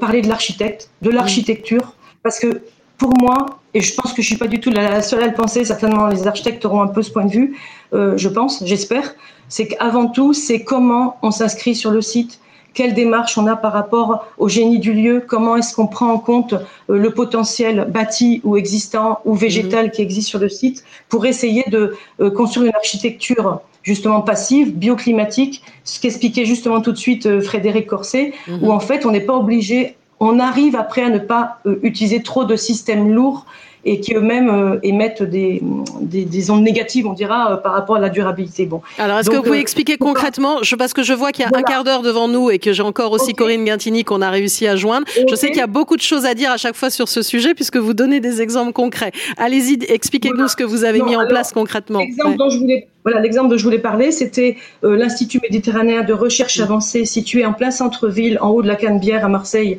parler 0.00 0.22
de 0.22 0.28
l'architecte, 0.28 0.90
de 1.02 1.10
l'architecture, 1.10 1.92
parce 2.22 2.38
que 2.38 2.62
pour 2.98 3.12
moi, 3.18 3.60
et 3.74 3.80
je 3.80 3.94
pense 3.94 4.12
que 4.12 4.22
je 4.22 4.26
suis 4.26 4.36
pas 4.36 4.46
du 4.46 4.60
tout 4.60 4.70
la 4.70 5.02
seule 5.02 5.22
à 5.22 5.26
le 5.26 5.34
penser, 5.34 5.64
certainement 5.64 6.06
les 6.06 6.26
architectes 6.26 6.64
auront 6.64 6.80
un 6.80 6.86
peu 6.86 7.02
ce 7.02 7.10
point 7.10 7.24
de 7.24 7.30
vue, 7.30 7.56
euh, 7.92 8.16
je 8.16 8.28
pense, 8.28 8.64
j'espère, 8.64 9.14
c'est 9.48 9.68
qu'avant 9.68 10.06
tout, 10.06 10.32
c'est 10.32 10.64
comment 10.64 11.18
on 11.22 11.30
s'inscrit 11.30 11.74
sur 11.74 11.90
le 11.90 12.00
site, 12.00 12.40
quelle 12.72 12.94
démarche 12.94 13.38
on 13.38 13.46
a 13.46 13.56
par 13.56 13.72
rapport 13.72 14.26
au 14.38 14.48
génie 14.48 14.78
du 14.78 14.92
lieu, 14.92 15.24
comment 15.26 15.56
est-ce 15.56 15.74
qu'on 15.74 15.86
prend 15.86 16.10
en 16.10 16.18
compte 16.18 16.54
euh, 16.54 16.98
le 16.98 17.10
potentiel 17.10 17.86
bâti 17.90 18.40
ou 18.44 18.56
existant 18.56 19.20
ou 19.24 19.34
végétal 19.34 19.86
mhm. 19.86 19.90
qui 19.92 20.02
existe 20.02 20.28
sur 20.28 20.38
le 20.38 20.48
site 20.48 20.84
pour 21.08 21.26
essayer 21.26 21.64
de 21.70 21.96
euh, 22.20 22.30
construire 22.30 22.68
une 22.68 22.76
architecture 22.76 23.60
justement 23.82 24.20
passive, 24.20 24.74
bioclimatique, 24.74 25.62
ce 25.84 26.00
qu'expliquait 26.00 26.44
justement 26.44 26.80
tout 26.80 26.92
de 26.92 26.98
suite 26.98 27.40
Frédéric 27.40 27.86
Corset, 27.86 28.32
mhm. 28.48 28.64
où 28.64 28.72
en 28.72 28.80
fait 28.80 29.06
on 29.06 29.10
n'est 29.10 29.20
pas 29.20 29.34
obligé 29.34 29.96
on 30.20 30.38
arrive 30.38 30.76
après 30.76 31.02
à 31.02 31.10
ne 31.10 31.18
pas 31.18 31.58
euh, 31.66 31.78
utiliser 31.82 32.22
trop 32.22 32.44
de 32.44 32.56
systèmes 32.56 33.12
lourds 33.12 33.46
et 33.86 34.00
qui 34.00 34.14
eux-mêmes 34.14 34.50
euh, 34.50 34.78
émettent 34.82 35.22
des, 35.22 35.62
des, 36.02 36.50
ondes 36.50 36.64
négatives, 36.64 37.06
on 37.06 37.12
dira, 37.12 37.52
euh, 37.52 37.56
par 37.56 37.72
rapport 37.72 37.96
à 37.96 38.00
la 38.00 38.08
durabilité. 38.08 38.66
Bon. 38.66 38.82
Alors, 38.98 39.20
est-ce 39.20 39.30
que 39.30 39.36
vous 39.36 39.44
pouvez 39.44 39.60
expliquer 39.60 39.96
concrètement, 39.96 40.58
je, 40.62 40.74
parce 40.74 40.92
que 40.92 41.04
je 41.04 41.14
vois 41.14 41.30
qu'il 41.30 41.44
y 41.44 41.46
a 41.46 41.56
un 41.56 41.62
quart 41.62 41.84
d'heure 41.84 42.02
devant 42.02 42.26
nous 42.26 42.50
et 42.50 42.58
que 42.58 42.72
j'ai 42.72 42.82
encore 42.82 43.12
aussi 43.12 43.32
Corinne 43.32 43.64
Guintini 43.64 44.02
qu'on 44.02 44.22
a 44.22 44.30
réussi 44.30 44.66
à 44.66 44.74
joindre. 44.74 45.06
Je 45.30 45.34
sais 45.36 45.48
qu'il 45.48 45.58
y 45.58 45.62
a 45.62 45.68
beaucoup 45.68 45.94
de 45.94 46.02
choses 46.02 46.26
à 46.26 46.34
dire 46.34 46.50
à 46.50 46.56
chaque 46.56 46.74
fois 46.74 46.90
sur 46.90 47.08
ce 47.08 47.22
sujet 47.22 47.54
puisque 47.54 47.76
vous 47.76 47.94
donnez 47.94 48.18
des 48.18 48.42
exemples 48.42 48.72
concrets. 48.72 49.12
Allez-y, 49.36 49.78
expliquez-nous 49.88 50.48
ce 50.48 50.56
que 50.56 50.64
vous 50.64 50.82
avez 50.82 51.00
mis 51.00 51.14
en 51.14 51.26
place 51.28 51.52
concrètement. 51.52 52.00
L'exemple 52.00 52.36
dont 52.36 52.50
je 52.50 52.58
voulais 52.58 52.88
voilà, 53.04 53.20
l'exemple 53.20 53.50
dont 53.50 53.56
je 53.56 53.62
voulais 53.62 53.78
parler, 53.78 54.10
c'était 54.10 54.56
l'Institut 54.82 55.38
méditerranéen 55.40 56.02
de 56.02 56.12
recherche 56.12 56.58
avancée 56.58 57.04
situé 57.04 57.46
en 57.46 57.52
plein 57.52 57.70
centre-ville, 57.70 58.36
en 58.40 58.48
haut 58.48 58.62
de 58.62 58.66
la 58.66 58.74
Canebière 58.74 59.24
à 59.24 59.28
Marseille, 59.28 59.78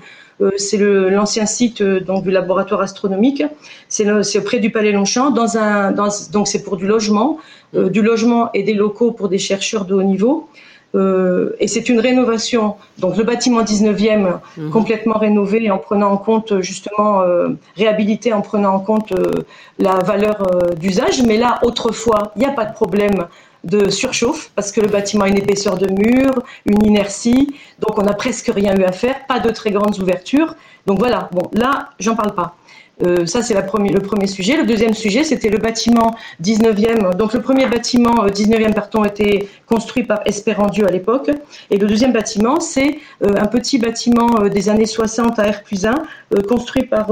c'est 0.57 0.77
l'ancien 0.77 1.45
site 1.45 1.81
euh, 1.81 1.99
donc 1.99 2.23
du 2.23 2.31
laboratoire 2.31 2.81
astronomique. 2.81 3.43
C'est 3.89 4.37
auprès 4.37 4.59
du 4.59 4.69
Palais 4.69 4.91
Longchamp. 4.91 5.31
Dans 5.31 5.57
un, 5.57 5.91
dans, 5.91 6.09
donc 6.31 6.47
c'est 6.47 6.63
pour 6.63 6.77
du 6.77 6.85
logement, 6.85 7.39
euh, 7.75 7.89
du 7.89 8.01
logement 8.01 8.49
et 8.53 8.63
des 8.63 8.73
locaux 8.73 9.11
pour 9.11 9.29
des 9.29 9.39
chercheurs 9.39 9.85
de 9.85 9.95
haut 9.95 10.03
niveau. 10.03 10.47
Euh, 10.95 11.55
et 11.59 11.67
c'est 11.67 11.89
une 11.89 11.99
rénovation, 11.99 12.75
donc 12.97 13.17
le 13.17 13.23
bâtiment 13.23 13.61
19e 13.61 14.39
mhm. 14.55 14.69
complètement 14.71 15.17
rénové 15.17 15.69
en 15.69 15.77
prenant 15.77 16.11
en 16.11 16.17
compte 16.17 16.61
justement 16.61 17.21
euh, 17.21 17.49
réhabilité 17.75 18.31
en 18.31 18.41
prenant 18.41 18.73
en 18.73 18.79
compte 18.79 19.13
la 19.79 19.99
valeur 19.99 20.37
d'usage. 20.79 21.23
Mais 21.23 21.37
là, 21.37 21.59
autrefois, 21.61 22.31
il 22.35 22.39
n'y 22.39 22.45
a 22.45 22.51
pas 22.51 22.65
de 22.65 22.73
problème 22.73 23.25
de 23.67 23.89
surchauffe 23.89 24.51
parce 24.55 24.71
que 24.71 24.81
le 24.81 24.87
bâtiment 24.87 25.25
a 25.25 25.27
une 25.27 25.37
épaisseur 25.37 25.77
de 25.77 25.87
mur, 25.87 26.41
une 26.65 26.85
inertie, 26.85 27.55
donc 27.79 27.97
on 27.99 28.03
n'a 28.03 28.13
presque 28.13 28.51
rien 28.53 28.75
eu 28.75 28.83
à 28.83 28.91
faire, 28.91 29.25
pas 29.27 29.39
de 29.39 29.49
très 29.49 29.71
grandes 29.71 29.99
ouvertures. 29.99 30.55
Donc 30.85 30.99
voilà, 30.99 31.29
bon, 31.33 31.43
là, 31.53 31.89
j'en 31.99 32.15
parle 32.15 32.33
pas. 32.33 32.55
Euh, 33.05 33.25
ça, 33.25 33.41
c'est 33.41 33.53
le 33.53 33.65
premier 33.99 34.27
sujet. 34.27 34.57
Le 34.57 34.65
deuxième 34.65 34.93
sujet, 34.93 35.23
c'était 35.23 35.49
le 35.49 35.59
bâtiment 35.59 36.15
19e. 36.41 37.15
Donc, 37.15 37.33
le 37.33 37.41
premier 37.41 37.67
bâtiment 37.67 38.25
19e, 38.27 38.69
euh, 38.69 38.73
pardon, 38.73 39.03
était 39.03 39.47
construit 39.67 40.03
par 40.03 40.21
Espérandieu 40.25 40.87
à 40.87 40.91
l'époque. 40.91 41.29
Et 41.69 41.77
le 41.77 41.87
deuxième 41.87 42.11
bâtiment, 42.11 42.59
c'est 42.59 42.97
euh, 43.23 43.33
un 43.37 43.45
petit 43.45 43.77
bâtiment 43.77 44.27
des 44.51 44.69
années 44.69 44.85
60 44.85 45.37
à 45.39 45.51
R 45.51 45.63
plus 45.63 45.85
1, 45.85 45.95
construit 46.47 46.83
par 46.83 47.09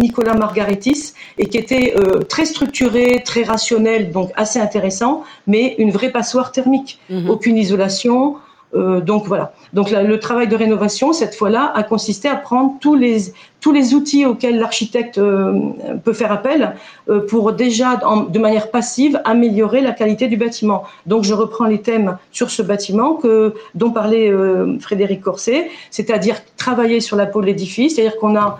Nicolas 0.00 0.34
Margaretis 0.34 1.14
et 1.38 1.46
qui 1.46 1.58
était 1.58 1.94
très 2.28 2.44
structuré, 2.44 3.22
très 3.24 3.42
rationnel, 3.42 4.10
donc 4.10 4.30
assez 4.36 4.58
intéressant, 4.58 5.24
mais 5.46 5.74
une 5.78 5.90
vraie 5.90 6.10
passoire 6.10 6.52
thermique. 6.52 6.98
Mhm. 7.08 7.30
Aucune 7.30 7.56
isolation, 7.56 8.36
euh, 8.74 9.00
donc 9.00 9.26
voilà. 9.26 9.52
Donc 9.72 9.90
le 9.90 10.18
travail 10.18 10.46
de 10.46 10.54
rénovation 10.54 11.12
cette 11.14 11.34
fois-là 11.34 11.72
a 11.74 11.82
consisté 11.82 12.28
à 12.28 12.36
prendre 12.36 12.74
tous 12.80 12.94
les 12.94 13.32
tous 13.60 13.72
les 13.72 13.94
outils 13.94 14.24
auxquels 14.24 14.58
l'architecte 14.58 15.18
euh, 15.18 15.58
peut 16.04 16.12
faire 16.12 16.30
appel 16.30 16.74
euh, 17.08 17.26
pour 17.26 17.52
déjà 17.52 17.98
de 18.28 18.38
manière 18.38 18.70
passive 18.70 19.20
améliorer 19.24 19.80
la 19.80 19.92
qualité 19.92 20.28
du 20.28 20.36
bâtiment. 20.36 20.84
Donc 21.06 21.24
je 21.24 21.32
reprends 21.32 21.64
les 21.64 21.80
thèmes 21.80 22.18
sur 22.30 22.50
ce 22.50 22.62
bâtiment 22.62 23.14
que 23.14 23.54
dont 23.74 23.90
parlait 23.90 24.30
Frédéric 24.80 25.22
Corset, 25.22 25.70
c'est-à-dire 25.90 26.36
travailler 26.56 27.00
sur 27.00 27.16
la 27.16 27.26
peau 27.26 27.40
de 27.40 27.46
l'édifice, 27.46 27.96
c'est-à-dire 27.96 28.18
qu'on 28.18 28.36
a 28.36 28.58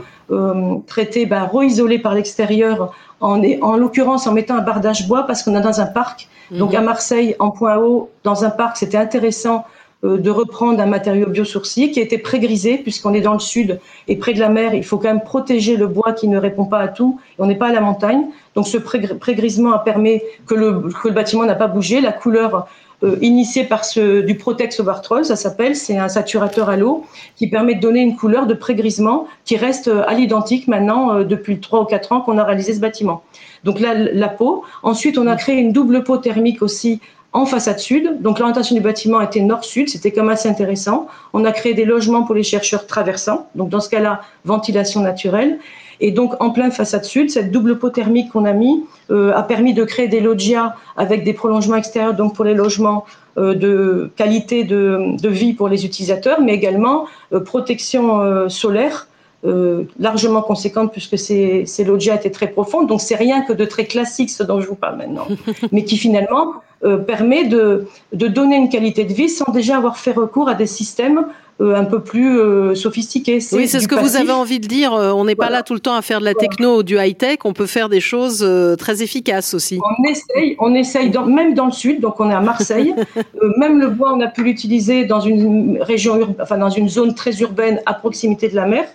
traité 0.87 1.27
ben, 1.27 1.45
re-isolé 1.45 1.99
par 1.99 2.15
l'extérieur 2.15 2.93
en, 3.21 3.41
en 3.61 3.77
l'occurrence 3.77 4.27
en 4.27 4.33
mettant 4.33 4.57
un 4.57 4.63
bardage 4.63 5.07
bois 5.07 5.25
parce 5.25 5.43
qu'on 5.43 5.55
est 5.55 5.61
dans 5.61 5.81
un 5.81 5.87
parc. 5.87 6.29
Donc 6.51 6.73
mhm. 6.73 6.79
à 6.79 6.81
Marseille, 6.81 7.37
en 7.39 7.51
point 7.51 7.77
haut, 7.77 8.11
dans 8.25 8.45
un 8.45 8.51
parc, 8.51 8.79
c'était 8.79 8.97
intéressant 8.97 9.59
euh, 9.59 9.63
de 10.05 10.31
reprendre 10.31 10.81
un 10.81 10.87
matériau 10.87 11.27
biosourcier 11.27 11.91
qui 11.91 11.99
a 11.99 12.03
été 12.03 12.19
pré-grisé 12.19 12.79
puisqu'on 12.79 13.15
est 13.15 13.21
dans 13.21 13.33
le 13.33 13.41
sud 13.41 13.81
et 14.07 14.17
près 14.17 14.33
de 14.33 14.39
la 14.39 14.49
mer. 14.49 14.75
Il 14.75 14.85
faut 14.85 14.97
quand 14.97 15.09
même 15.09 15.25
protéger 15.25 15.77
le 15.77 15.89
bois 15.89 16.13
qui 16.13 16.29
ne 16.29 16.39
répond 16.39 16.67
pas 16.67 16.79
à 16.79 16.89
tout. 16.89 17.19
on 17.39 17.47
n'est 17.47 17.57
pas 17.57 17.69
à 17.69 17.73
la 17.73 17.81
montagne. 17.81 18.27
Donc 18.55 18.69
ce 18.69 18.79
pré-grisement 18.79 19.73
a 19.73 19.81
permis 19.81 20.21
que 20.47 20.55
le, 20.55 20.83
que 21.03 21.09
le 21.09 21.15
bâtiment 21.15 21.45
n'a 21.45 21.57
pas 21.57 21.67
bougé. 21.67 22.01
La 22.01 22.13
couleur 22.13 22.69
euh, 23.03 23.17
initiée 23.23 23.65
par 23.65 23.85
ce, 23.85 24.21
du 24.21 24.37
Protex 24.37 24.79
Ovartrol, 24.79 25.25
ça 25.25 25.35
s'appelle, 25.35 25.75
c'est 25.75 25.97
un 25.97 26.09
saturateur 26.09 26.69
à 26.69 26.77
l'eau 26.77 27.05
qui 27.35 27.49
permet 27.49 27.75
de 27.75 27.81
donner 27.81 28.01
une 28.01 28.15
couleur 28.15 28.47
de 28.47 28.55
pré-grisement 28.55 29.27
qui 29.45 29.57
reste 29.57 29.89
euh, 29.89 30.05
à 30.07 30.15
l'identique 30.15 30.69
maintenant 30.69 31.25
depuis 31.25 31.59
3 31.59 31.83
ou 31.83 31.85
4 31.85 32.13
ans 32.13 32.21
qu'on 32.21 32.39
a 32.39 32.45
réalisé 32.45 32.73
ce 32.73 32.81
bâtiment. 32.81 33.25
Donc 33.65 33.81
là, 33.81 33.95
la 33.95 34.29
peau. 34.29 34.63
Ensuite, 34.85 35.19
on 35.19 35.27
a 35.27 35.35
créé 35.35 35.57
une 35.57 35.73
double 35.73 36.05
peau 36.05 36.19
thermique 36.19 36.63
aussi 36.63 37.01
en 37.33 37.47
façade 37.47 37.79
sud. 37.79 38.21
Donc 38.21 38.39
l'orientation 38.39 38.75
du 38.75 38.83
bâtiment 38.83 39.21
était 39.21 39.41
nord-sud, 39.41 39.89
c'était 39.89 40.13
comme 40.13 40.29
assez 40.29 40.49
intéressant. 40.49 41.07
On 41.33 41.45
a 41.45 41.53
créé 41.53 41.75
des 41.75 41.85
logements 41.85 42.23
pour 42.23 42.35
les 42.35 42.43
chercheurs 42.43 42.87
traversants, 42.87 43.49
donc 43.55 43.69
dans 43.69 43.81
ce 43.81 43.89
cas-là, 43.91 44.23
ventilation 44.45 45.01
naturelle. 45.01 45.59
Et 46.01 46.13
donc 46.13 46.41
en 46.41 46.51
pleine 46.51 46.71
façade 46.71 47.05
sud, 47.05 47.31
cette 47.31 47.51
double 47.51 47.79
peau 47.79 47.91
thermique 47.91 48.31
qu'on 48.31 48.45
a 48.45 48.53
mis 48.53 48.85
euh, 49.11 49.33
a 49.35 49.43
permis 49.43 49.75
de 49.75 49.83
créer 49.85 50.07
des 50.07 50.21
loggias 50.21 50.75
avec 50.97 51.25
des 51.25 51.33
prolongements 51.33 51.77
extérieurs, 51.77 52.15
donc 52.15 52.37
pour 52.37 52.45
les 52.45 52.55
logements 52.55 53.05
euh, 53.37 53.55
de 53.55 54.11
qualité 54.15 54.63
de, 54.63 55.17
de, 55.21 55.29
vie 55.29 55.55
pour 55.55 55.69
les 55.69 55.85
utilisateurs, 55.85 56.41
mais 56.41 56.55
également 56.55 57.07
euh, 57.33 57.41
protection 57.41 58.49
solaire 58.49 59.08
euh, 59.45 59.85
largement 60.01 60.43
conséquente 60.43 60.91
puisque 60.91 61.17
ces, 61.17 61.65
ces 61.65 61.85
loggias 61.85 62.17
étaient 62.17 62.31
très 62.31 62.49
profondes. 62.49 62.89
Donc 62.89 63.01
c'est 63.01 63.15
rien 63.15 63.43
que 63.43 63.53
de 63.53 63.65
très 63.65 63.85
classique 63.85 64.31
ce 64.31 64.43
dont 64.43 64.61
je 64.61 64.67
vous 64.67 64.75
parle 64.75 64.97
maintenant, 64.97 65.29
mais 65.73 65.85
qui 65.85 65.97
finalement 65.97 66.55
euh, 66.83 66.97
permet 66.97 67.45
de, 67.45 67.87
de, 68.13 68.27
donner 68.27 68.57
une 68.57 68.69
qualité 68.69 69.05
de 69.05 69.13
vie 69.13 69.29
sans 69.29 69.53
déjà 69.53 69.77
avoir 69.77 69.97
fait 69.97 70.11
recours 70.11 70.49
à 70.49 70.55
des 70.55 70.67
systèmes 70.67 71.25
euh, 71.61 71.77
un 71.77 71.85
peu 71.85 72.01
plus 72.01 72.75
sophistiqués. 72.75 73.39
Oui, 73.53 73.69
c'est 73.69 73.79
ce 73.79 73.87
que 73.87 73.95
vous 73.95 74.17
avez 74.17 74.33
envie 74.33 74.59
de 74.59 74.67
dire. 74.67 74.93
on 74.93 75.25
n'est 75.25 75.37
pas 75.37 75.51
là 75.51 75.63
tout 75.63 75.75
le 75.75 75.81
temps 75.81 75.95
à 75.95 76.03
faire 76.03 76.19
de 76.19 76.25
la 76.25 76.35
techno 76.35 76.79
ou 76.79 76.83
du 76.83 76.99
high-tech. 76.99 77.39
On 77.45 77.53
peut 77.53 77.67
faire 77.67 77.89
des 77.89 78.01
choses 78.01 78.45
très 78.77 79.05
efficaces 79.05 79.55
aussi. 79.55 79.79
On 79.79 80.11
essaye, 80.11 80.57
on 80.59 80.75
essaye 80.75 81.11
dans, 81.11 81.27
même 81.27 81.55
dans 81.55 81.67
le 81.67 81.73
sud. 81.73 82.01
Donc 82.01 82.19
on 82.19 82.29
est 82.29 82.35
à 82.35 82.41
Marseille. 82.41 82.93
même 83.57 83.79
le 83.79 83.87
bois, 83.87 84.13
on 84.13 84.21
a 84.21 84.27
pu 84.27 84.43
l'utiliser 84.43 85.05
dans 85.05 85.21
une 85.21 85.79
région, 85.81 86.35
enfin 86.43 86.59
dans 86.59 86.71
une 86.71 86.89
zone 86.89 87.15
très 87.15 87.39
urbaine 87.39 87.81
à 87.87 87.95
proximité 87.95 88.49
de 88.49 88.57
la 88.57 88.67
mer. 88.67 88.89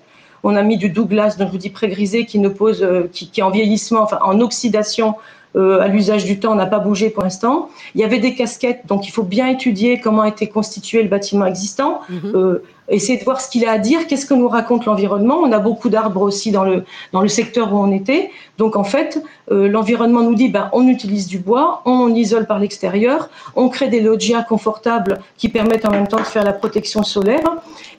On 0.43 0.55
a 0.55 0.63
mis 0.63 0.77
du 0.77 0.89
Douglas, 0.89 1.35
donc 1.37 1.47
je 1.47 1.51
vous 1.53 1.57
dis 1.57 1.69
pré-grisé, 1.69 2.25
qui 2.25 2.39
ne 2.39 2.49
pose, 2.49 2.83
euh, 2.83 3.09
qui, 3.11 3.29
qui, 3.29 3.39
est 3.39 3.43
en 3.43 3.49
vieillissement, 3.49 4.01
enfin 4.01 4.19
en 4.21 4.39
oxydation 4.41 5.15
euh, 5.55 5.79
à 5.79 5.87
l'usage 5.87 6.25
du 6.25 6.39
temps, 6.39 6.55
n'a 6.55 6.65
pas 6.65 6.79
bougé 6.79 7.09
pour 7.09 7.23
l'instant. 7.23 7.69
Il 7.95 8.01
y 8.01 8.03
avait 8.03 8.19
des 8.19 8.33
casquettes, 8.33 8.81
donc 8.87 9.07
il 9.07 9.11
faut 9.11 9.23
bien 9.23 9.47
étudier 9.47 9.99
comment 9.99 10.23
été 10.23 10.47
constitué 10.47 11.03
le 11.03 11.09
bâtiment 11.09 11.45
existant, 11.45 12.01
mhm. 12.09 12.31
euh, 12.35 12.63
essayer 12.89 13.17
de 13.17 13.23
voir 13.23 13.41
ce 13.41 13.49
qu'il 13.49 13.65
a 13.65 13.71
à 13.71 13.77
dire, 13.77 14.07
qu'est-ce 14.07 14.25
que 14.25 14.33
nous 14.33 14.47
raconte 14.47 14.85
l'environnement. 14.85 15.37
On 15.37 15.51
a 15.51 15.59
beaucoup 15.59 15.89
d'arbres 15.89 16.21
aussi 16.21 16.51
dans 16.51 16.63
le, 16.63 16.83
dans 17.11 17.21
le 17.21 17.27
secteur 17.27 17.73
où 17.73 17.77
on 17.77 17.91
était. 17.91 18.29
Donc 18.57 18.75
en 18.75 18.83
fait, 18.83 19.23
euh, 19.51 19.67
l'environnement 19.67 20.21
nous 20.21 20.35
dit, 20.35 20.49
ben, 20.49 20.69
on 20.73 20.87
utilise 20.87 21.27
du 21.27 21.39
bois, 21.39 21.81
on 21.85 22.13
isole 22.13 22.45
par 22.45 22.59
l'extérieur, 22.59 23.29
on 23.55 23.69
crée 23.69 23.87
des 23.87 24.01
loggias 24.01 24.43
confortables 24.43 25.19
qui 25.37 25.49
permettent 25.49 25.85
en 25.85 25.91
même 25.91 26.07
temps 26.07 26.17
de 26.17 26.23
faire 26.23 26.43
la 26.43 26.53
protection 26.53 27.03
solaire. 27.03 27.43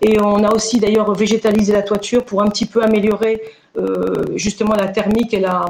Et 0.03 0.20
on 0.20 0.44
a 0.44 0.55
aussi 0.55 0.81
d'ailleurs 0.81 1.12
végétalisé 1.14 1.73
la 1.73 1.83
toiture 1.83 2.25
pour 2.25 2.42
un 2.42 2.49
petit 2.49 2.66
peu 2.66 2.83
améliorer 2.83 3.40
justement 4.37 4.75
la 4.77 4.87
thermique 4.87 5.35
et 5.35 5.40
la 5.40 5.66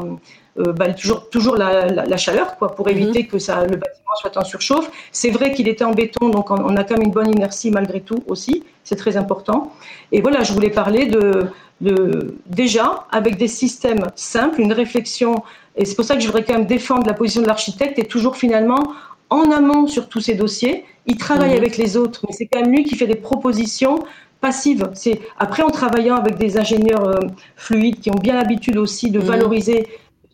euh, 0.58 0.72
bah, 0.72 0.92
toujours, 0.92 1.28
toujours 1.30 1.56
la, 1.56 1.86
la, 1.86 2.06
la, 2.06 2.16
chaleur, 2.16 2.56
quoi, 2.56 2.74
pour 2.74 2.86
mhm. 2.86 2.92
éviter 2.92 3.26
que 3.26 3.38
ça, 3.38 3.62
le 3.66 3.76
bâtiment 3.76 4.14
soit 4.16 4.36
en 4.36 4.44
surchauffe. 4.44 4.88
C'est 5.10 5.30
vrai 5.30 5.52
qu'il 5.52 5.68
était 5.68 5.84
en 5.84 5.92
béton, 5.92 6.28
donc 6.28 6.50
on, 6.50 6.76
a 6.76 6.84
quand 6.84 6.96
même 6.96 7.06
une 7.06 7.12
bonne 7.12 7.30
inertie 7.30 7.70
malgré 7.70 8.00
tout 8.00 8.22
aussi. 8.28 8.62
C'est 8.84 8.96
très 8.96 9.16
important. 9.16 9.72
Et 10.12 10.20
voilà, 10.20 10.44
je 10.44 10.52
voulais 10.52 10.70
parler 10.70 11.06
de, 11.06 11.46
de 11.80 12.36
déjà 12.46 13.06
avec 13.10 13.36
des 13.36 13.48
systèmes 13.48 14.06
simples, 14.14 14.60
une 14.60 14.72
réflexion. 14.72 15.42
Et 15.76 15.84
c'est 15.84 15.96
pour 15.96 16.04
ça 16.04 16.14
que 16.14 16.20
je 16.20 16.26
voudrais 16.26 16.44
quand 16.44 16.54
même 16.54 16.66
défendre 16.66 17.06
la 17.06 17.14
position 17.14 17.42
de 17.42 17.48
l'architecte 17.48 17.98
et 17.98 18.04
toujours 18.04 18.36
finalement 18.36 18.94
en 19.30 19.50
amont 19.50 19.88
sur 19.88 20.08
tous 20.08 20.20
ces 20.20 20.34
dossiers. 20.34 20.84
Il 21.06 21.16
travaille 21.16 21.50
mhm. 21.50 21.58
avec 21.58 21.76
les 21.76 21.96
autres, 21.96 22.24
mais 22.28 22.34
c'est 22.34 22.46
quand 22.46 22.60
même 22.60 22.70
lui 22.70 22.84
qui 22.84 22.94
fait 22.94 23.08
des 23.08 23.16
propositions 23.16 23.98
passives. 24.40 24.90
C'est 24.94 25.20
après 25.38 25.62
en 25.62 25.70
travaillant 25.70 26.16
avec 26.16 26.36
des 26.36 26.58
ingénieurs 26.58 27.08
euh, 27.08 27.18
fluides 27.56 28.00
qui 28.00 28.10
ont 28.10 28.20
bien 28.22 28.34
l'habitude 28.34 28.76
aussi 28.76 29.10
de 29.10 29.18
mhm. 29.18 29.24
valoriser 29.24 29.86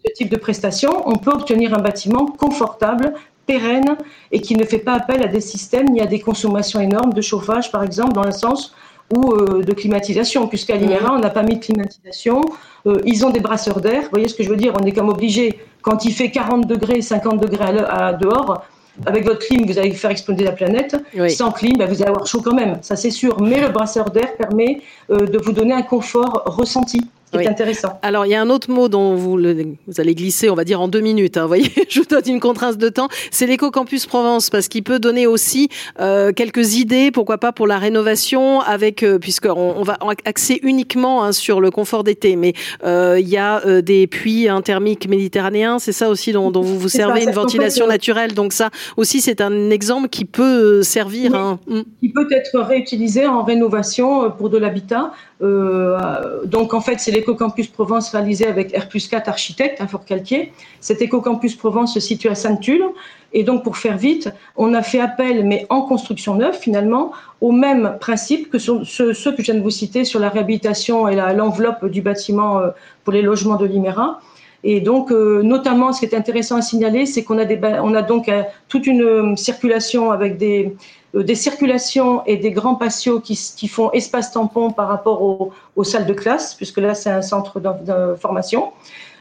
ce 0.04 0.12
type 0.12 0.30
de 0.30 0.36
prestation, 0.36 1.02
on 1.06 1.16
peut 1.16 1.30
obtenir 1.30 1.74
un 1.74 1.80
bâtiment 1.80 2.26
confortable, 2.26 3.14
pérenne 3.46 3.96
et 4.32 4.40
qui 4.40 4.54
ne 4.54 4.64
fait 4.64 4.78
pas 4.78 4.94
appel 4.94 5.22
à 5.22 5.26
des 5.26 5.40
systèmes 5.40 5.88
ni 5.88 6.00
à 6.00 6.06
des 6.06 6.20
consommations 6.20 6.80
énormes 6.80 7.12
de 7.12 7.20
chauffage, 7.20 7.72
par 7.72 7.82
exemple, 7.82 8.12
dans 8.12 8.24
le 8.24 8.32
sens 8.32 8.74
ou 9.14 9.32
euh, 9.32 9.62
de 9.62 9.72
climatisation, 9.72 10.46
puisqu'à 10.46 10.76
l'IMERA, 10.76 11.12
on 11.12 11.18
n'a 11.18 11.30
pas 11.30 11.42
mis 11.42 11.56
de 11.56 11.64
climatisation. 11.64 12.42
Euh, 12.86 13.00
ils 13.04 13.26
ont 13.26 13.30
des 13.30 13.40
brasseurs 13.40 13.80
d'air. 13.80 14.02
Vous 14.02 14.10
voyez 14.12 14.28
ce 14.28 14.34
que 14.34 14.44
je 14.44 14.48
veux 14.48 14.56
dire? 14.56 14.72
On 14.80 14.86
est 14.86 14.92
comme 14.92 15.08
obligé, 15.08 15.58
quand 15.82 16.04
il 16.04 16.12
fait 16.12 16.30
40 16.30 16.66
degrés, 16.66 17.02
50 17.02 17.40
degrés 17.40 17.64
à, 17.88 18.12
dehors, 18.12 18.62
avec 19.06 19.24
votre 19.24 19.40
clim, 19.40 19.66
vous 19.66 19.78
allez 19.78 19.90
faire 19.92 20.12
exploser 20.12 20.44
la 20.44 20.52
planète. 20.52 20.96
Sans 21.28 21.50
clim, 21.50 21.76
bah, 21.76 21.86
vous 21.86 22.02
allez 22.02 22.10
avoir 22.10 22.26
chaud 22.26 22.40
quand 22.40 22.54
même, 22.54 22.78
ça 22.82 22.94
c'est 22.94 23.10
sûr. 23.10 23.40
Mais 23.40 23.60
le 23.60 23.70
brasseur 23.70 24.10
d'air 24.10 24.36
permet 24.36 24.82
euh, 25.10 25.26
de 25.26 25.38
vous 25.38 25.52
donner 25.52 25.72
un 25.72 25.82
confort 25.82 26.42
ressenti 26.46 27.00
intéressant. 27.32 27.98
Alors, 28.02 28.26
il 28.26 28.30
y 28.30 28.34
a 28.34 28.40
un 28.40 28.50
autre 28.50 28.70
mot 28.70 28.88
dont 28.88 29.14
vous, 29.14 29.38
vous 29.38 30.00
allez 30.00 30.14
glisser, 30.14 30.50
on 30.50 30.54
va 30.54 30.64
dire 30.64 30.80
en 30.80 30.88
deux 30.88 31.00
minutes. 31.00 31.36
Hein, 31.36 31.42
vous 31.42 31.48
voyez, 31.48 31.70
je 31.88 32.00
vous 32.00 32.06
donne 32.06 32.22
une 32.26 32.40
contrainte 32.40 32.78
de 32.78 32.88
temps. 32.88 33.08
C'est 33.30 33.46
l'éco-campus 33.46 34.06
Provence, 34.06 34.50
parce 34.50 34.68
qu'il 34.68 34.82
peut 34.82 34.98
donner 34.98 35.26
aussi 35.26 35.68
euh, 36.00 36.32
quelques 36.32 36.76
idées, 36.76 37.10
pourquoi 37.10 37.38
pas 37.38 37.52
pour 37.52 37.66
la 37.66 37.78
rénovation, 37.78 38.60
avec 38.60 39.02
euh, 39.02 39.18
puisqu'on 39.18 39.74
on 39.76 39.82
va 39.82 39.98
axer 40.24 40.60
uniquement 40.62 41.24
hein, 41.24 41.32
sur 41.32 41.60
le 41.60 41.70
confort 41.70 42.04
d'été, 42.04 42.36
mais 42.36 42.54
euh, 42.84 43.18
il 43.20 43.28
y 43.28 43.36
a 43.36 43.64
euh, 43.66 43.82
des 43.82 44.06
puits 44.06 44.48
thermiques 44.64 45.08
méditerranéens, 45.08 45.78
c'est 45.78 45.92
ça 45.92 46.08
aussi 46.08 46.32
dont, 46.32 46.50
dont 46.50 46.62
vous 46.62 46.78
vous 46.78 46.88
servez, 46.88 47.24
une 47.24 47.30
ventilation 47.30 47.86
naturelle. 47.86 48.34
Donc 48.34 48.52
ça 48.52 48.70
aussi, 48.96 49.20
c'est 49.20 49.40
un 49.40 49.70
exemple 49.70 50.08
qui 50.08 50.24
peut 50.24 50.82
servir. 50.82 51.34
hein. 51.34 51.58
Mm. 51.66 51.80
Qui 52.00 52.08
peut 52.08 52.28
être 52.30 52.58
réutilisé 52.60 53.26
en 53.26 53.42
rénovation 53.44 54.30
pour 54.30 54.50
de 54.50 54.58
l'habitat. 54.58 55.12
Donc 55.40 56.74
en 56.74 56.81
fait, 56.81 57.00
c'est 57.00 57.11
l'éco-campus 57.11 57.68
Provence 57.68 58.11
réalisé 58.11 58.46
avec 58.46 58.76
R 58.76 58.88
4 58.88 59.29
architectes, 59.29 59.81
un 59.81 59.87
Fort 59.87 60.05
Calquier. 60.05 60.53
Cet 60.81 61.00
éco-campus 61.00 61.57
Provence 61.57 61.94
se 61.94 62.00
situe 62.00 62.29
à 62.29 62.35
Sainte-Tulle. 62.35 62.85
Et 63.33 63.44
donc, 63.44 63.62
pour 63.62 63.76
faire 63.76 63.96
vite, 63.96 64.31
on 64.57 64.74
a 64.74 64.83
fait 64.83 65.00
appel, 65.00 65.44
mais 65.46 65.66
en 65.70 65.83
construction 65.83 66.35
neuve, 66.35 66.59
finalement, 66.59 67.12
au 67.40 67.53
même 67.53 67.96
principe 68.00 68.50
que 68.50 68.59
ceux, 68.59 68.81
que 68.81 69.12
je 69.14 69.42
viens 69.42 69.55
de 69.55 69.62
vous 69.62 69.70
citer 69.70 70.05
sur 70.05 70.18
la 70.18 70.29
réhabilitation 70.29 71.09
et 71.09 71.14
l'enveloppe 71.14 71.87
du 71.87 72.03
bâtiment 72.03 72.59
euh, 72.59 72.70
pour 73.05 73.12
les 73.12 73.22
logements 73.22 73.57
de 73.57 73.66
l'IMERA. 73.66 74.20
Et 74.62 74.80
donc, 74.80 75.10
euh, 75.10 75.42
notamment, 75.42 75.92
ce 75.92 76.00
qui 76.00 76.06
est 76.06 76.14
intéressant 76.14 76.56
à 76.56 76.62
signaler, 76.62 77.06
c'est 77.06 77.24
qu'on 77.24 77.38
a, 77.38 77.44
des, 77.44 77.58
on 77.82 77.94
a 77.94 78.02
donc 78.02 78.28
euh, 78.28 78.42
toute 78.68 78.86
une 78.86 79.36
circulation 79.36 80.10
avec 80.10 80.36
des, 80.36 80.74
euh, 81.14 81.22
des 81.22 81.34
circulations 81.34 82.22
et 82.26 82.36
des 82.36 82.50
grands 82.50 82.76
patios 82.76 83.20
qui, 83.20 83.38
qui 83.56 83.68
font 83.68 83.90
espace 83.92 84.32
tampon 84.32 84.70
par 84.70 84.88
rapport 84.88 85.22
aux, 85.22 85.52
aux, 85.76 85.84
salles 85.84 86.06
de 86.06 86.12
classe, 86.12 86.54
puisque 86.54 86.78
là 86.78 86.94
c'est 86.94 87.10
un 87.10 87.22
centre 87.22 87.58
de, 87.60 88.14
formation. 88.14 88.72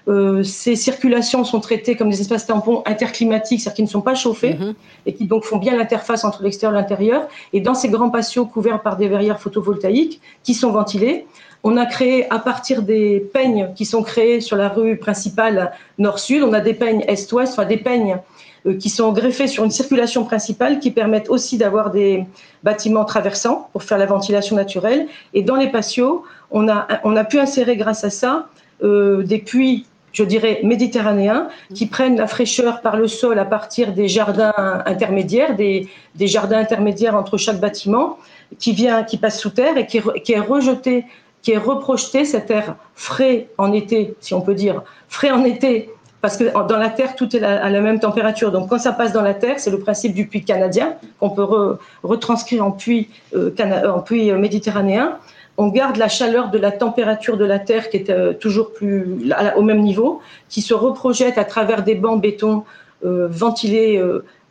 Euh, 0.08 0.44
ces 0.44 0.76
circulations 0.76 1.44
sont 1.44 1.60
traitées 1.60 1.96
comme 1.96 2.10
des 2.10 2.22
espaces 2.22 2.46
tampons 2.46 2.82
interclimatiques, 2.86 3.62
c'est-à-dire 3.62 3.76
qui 3.76 3.84
ne 3.84 3.88
sont 3.88 4.02
pas 4.02 4.16
chauffés 4.16 4.56
mhm. 4.56 4.74
et 5.06 5.14
qui 5.14 5.26
donc 5.26 5.44
font 5.44 5.58
bien 5.58 5.76
l'interface 5.76 6.24
entre 6.24 6.42
l'extérieur 6.44 6.78
et 6.78 6.82
l'intérieur. 6.82 7.28
Et 7.54 7.62
dans 7.62 7.76
ces 7.76 7.90
grands 7.90 8.10
patios 8.10 8.46
couverts 8.46 8.82
par 8.82 8.98
des 8.98 9.08
verrières 9.08 9.40
photovoltaïques 9.40 10.22
qui 10.44 10.54
sont 10.54 10.72
ventilés, 10.72 11.28
on 11.64 11.78
a 11.78 11.86
créé 11.86 12.32
à 12.32 12.40
partir 12.40 12.84
des 12.84 13.20
peignes 13.34 13.70
qui 13.76 13.86
sont 13.86 14.04
créés 14.04 14.42
sur 14.42 14.56
la 14.56 14.70
rue 14.70 14.98
principale 14.98 15.72
nord-sud, 15.98 16.44
on 16.44 16.54
a 16.54 16.62
des 16.62 16.74
peignes 16.74 17.04
est-ouest, 17.08 17.54
enfin 17.54 17.66
des 17.66 17.78
peignes 17.78 18.18
euh, 18.66 18.76
qui 18.78 18.90
sont 18.90 19.12
greffés 19.12 19.48
sur 19.48 19.64
une 19.64 19.72
circulation 19.72 20.24
principale 20.24 20.80
qui 20.80 20.92
permettent 20.92 21.30
aussi 21.30 21.58
d'avoir 21.58 21.92
des 21.92 22.26
bâtiments 22.64 23.06
traversants 23.06 23.70
pour 23.74 23.84
faire 23.84 23.98
la 23.98 24.06
ventilation 24.06 24.56
naturelle. 24.56 25.08
Et 25.34 25.44
dans 25.44 25.56
les 25.56 25.70
patios, 25.70 26.24
on 26.52 26.68
a, 26.70 26.88
on 27.04 27.16
a 27.16 27.24
pu 27.24 27.40
insérer 27.40 27.76
grâce 27.76 28.04
à 28.04 28.10
ça 28.10 28.48
euh, 28.84 29.24
des 29.24 29.40
puits 29.40 29.86
je 30.12 30.24
dirais, 30.24 30.60
méditerranéens, 30.64 31.50
qui 31.76 31.86
prennent 31.86 32.18
la 32.18 32.26
fraîcheur 32.26 32.82
par 32.82 32.98
le 32.98 33.08
sol 33.08 33.38
à 33.38 33.46
partir 33.46 33.94
des 33.94 34.08
jardins 34.08 34.54
intermédiaires, 34.88 35.56
des, 35.56 35.88
des 36.16 36.28
jardins 36.28 36.58
intermédiaires 36.58 37.16
entre 37.16 37.38
chaque 37.38 37.60
bâtiment, 37.60 38.18
qui 38.58 38.72
vient, 38.72 39.04
qui 39.04 39.18
passe 39.18 39.40
sous 39.40 39.52
terre 39.52 39.78
et 39.78 39.86
qui, 39.86 40.02
qui 40.24 40.34
est 40.34 40.40
rejeté, 40.40 41.06
qui 41.42 41.52
est 41.52 41.58
reprojeté, 41.58 42.26
cet 42.26 42.52
air 42.52 42.76
frais 42.96 43.48
en 43.58 43.72
été, 43.72 44.16
si 44.20 44.34
on 44.34 44.42
peut 44.42 44.56
dire, 44.56 44.84
frais 45.08 45.32
en 45.32 45.44
été 45.44 45.90
parce 46.22 46.36
que 46.36 46.44
dans 46.68 46.78
la 46.78 46.90
Terre, 46.90 47.16
tout 47.16 47.34
est 47.36 47.42
à 47.42 47.70
la 47.70 47.82
même 47.82 48.00
température. 48.00 48.52
Donc, 48.52 48.70
quand 48.70 48.80
ça 48.80 48.92
passe 48.92 49.14
dans 49.14 49.22
la 49.22 49.34
Terre, 49.34 49.56
c'est 49.60 49.72
le 49.72 49.80
principe 49.80 50.14
du 50.14 50.28
puits 50.28 50.44
canadien 50.44 50.96
qu'on 51.20 51.30
peut 51.30 51.78
retranscrire 52.04 52.66
en 52.66 52.72
puits, 52.72 53.10
euh, 53.36 53.52
en 53.88 54.02
puits 54.02 54.30
euh, 54.30 54.38
méditerranéen. 54.38 55.18
On 55.58 55.68
garde 55.68 55.98
la 55.98 56.10
chaleur 56.10 56.50
de 56.50 56.58
la 56.58 56.72
température 56.72 57.38
de 57.38 57.46
la 57.46 57.60
Terre 57.60 57.90
qui 57.90 57.98
est 57.98 58.10
euh, 58.10 58.34
toujours 58.34 58.74
plus 58.74 59.32
au 59.56 59.62
même 59.62 59.82
niveau, 59.82 60.22
qui 60.50 60.62
se 60.62 60.74
reprojette 60.74 61.38
à 61.38 61.46
travers 61.46 61.84
des 61.84 61.96
bancs 61.96 62.22
béton 62.22 62.64
euh, 63.06 63.28
ventilés. 63.30 64.02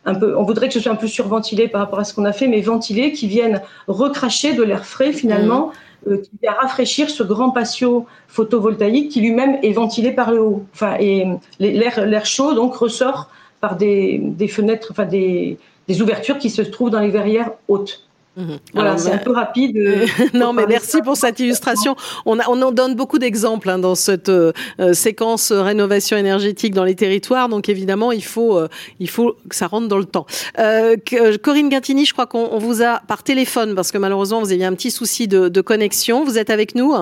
un 0.05 0.15
peu, 0.15 0.35
on 0.35 0.43
voudrait 0.43 0.69
que 0.69 0.73
ce 0.73 0.79
soit 0.79 0.91
un 0.91 0.95
peu 0.95 1.07
surventilé 1.07 1.67
par 1.67 1.81
rapport 1.81 1.99
à 1.99 2.03
ce 2.03 2.15
qu'on 2.15 2.25
a 2.25 2.33
fait, 2.33 2.47
mais 2.47 2.61
ventilés 2.61 3.11
qui 3.11 3.27
viennent 3.27 3.61
recracher 3.87 4.53
de 4.53 4.63
l'air 4.63 4.85
frais 4.85 5.13
finalement. 5.13 5.67
Mmh. 5.67 5.71
Euh, 6.07 6.17
qui 6.17 6.31
vient 6.41 6.53
rafraîchir 6.53 7.09
ce 7.09 7.23
grand 7.23 7.51
patio 7.51 8.05
photovoltaïque 8.29 9.11
qui 9.11 9.19
lui-même 9.19 9.59
est 9.63 9.73
ventilé 9.73 10.11
par 10.11 10.31
le 10.31 10.41
haut. 10.41 10.63
Enfin, 10.73 10.95
et 10.97 11.25
l'air 11.59 12.25
chaud 12.25 12.53
donc 12.53 12.75
ressort 12.75 13.29
par 13.59 13.75
des, 13.75 14.21
fenêtres, 14.49 14.89
enfin 14.91 15.05
des, 15.05 15.57
ouvertures 16.01 16.37
qui 16.37 16.49
se 16.49 16.61
trouvent 16.61 16.89
dans 16.89 17.01
les 17.01 17.09
verrières 17.09 17.51
hautes. 17.67 18.08
Mhm. 18.39 18.59
Voilà, 18.73 18.97
c'est 18.97 19.11
un 19.11 19.17
peu 19.17 19.31
rapide. 19.31 19.75
Euh, 19.75 20.05
non, 20.33 20.53
mais 20.53 20.65
merci 20.65 21.01
pour 21.01 21.17
cette 21.17 21.39
illustration. 21.41 21.97
On, 22.25 22.37
on 22.47 22.61
en 22.61 22.71
donne 22.71 22.95
beaucoup 22.95 23.19
d'exemples 23.19 23.69
hein, 23.69 23.79
dans 23.79 23.95
cette 23.95 24.29
euh, 24.29 24.53
euh, 24.79 24.93
séquence 24.93 25.51
rénovation 25.51 26.15
énergétique 26.15 26.73
dans 26.73 26.85
les 26.85 26.95
territoires. 26.95 27.49
Donc 27.49 27.67
évidemment, 27.67 28.13
il 28.13 28.23
faut, 28.23 28.59
il 28.99 29.09
faut 29.09 29.35
que 29.49 29.55
ça 29.55 29.67
rentre 29.67 29.89
dans 29.89 29.97
le 29.97 30.05
temps. 30.05 30.25
Corinne 30.55 31.69
Gantini, 31.69 32.05
je 32.05 32.13
crois 32.13 32.27
qu'on 32.27 32.57
vous 32.57 32.81
a 32.81 33.01
par 33.07 33.23
téléphone 33.23 33.75
parce 33.75 33.91
que 33.91 33.97
malheureusement 33.97 34.39
vous 34.39 34.51
aviez 34.51 34.65
un 34.65 34.73
petit 34.73 34.91
souci 34.91 35.27
de, 35.27 35.49
de 35.49 35.61
connexion. 35.61 36.23
Vous 36.23 36.37
êtes 36.37 36.49
avec 36.49 36.75
nous? 36.75 36.93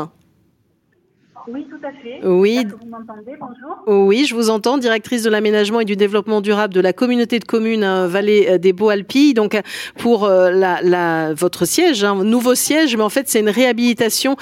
Oui, 1.48 1.66
tout 1.70 1.86
à 1.86 1.92
fait. 1.92 2.26
Oui. 2.26 2.66
Vous 2.66 2.90
m'entendez 2.90 3.38
Bonjour. 3.40 4.06
Oui, 4.08 4.26
je 4.26 4.36
vous 4.36 4.50
entends, 4.50 4.78
directrice 4.78 5.24
de 5.24 5.30
l'aménagement 5.30 5.80
et 5.80 5.86
du 5.86 5.96
développement 5.96 6.42
durable 6.42 6.74
de 6.74 6.82
la 6.82 6.94
communauté 6.94 7.40
de 7.40 7.46
communes 7.46 7.84
hein, 7.84 8.08
Vallée 8.08 8.48
euh, 8.50 8.58
des 8.58 8.74
Beaux-Alpilles. 8.74 9.34
Donc, 9.34 9.56
euh, 9.56 9.62
pour 9.98 10.26
euh, 10.26 10.52
la, 10.52 11.34
votre 11.34 11.66
siège, 11.66 12.04
un 12.04 12.20
hein, 12.20 12.24
nouveau 12.24 12.56
siège, 12.56 12.96
mais 12.98 13.04
en 13.04 13.10
fait, 13.10 13.30
c'est 13.30 13.40
une 13.40 13.50
réhabilitation 13.50 14.36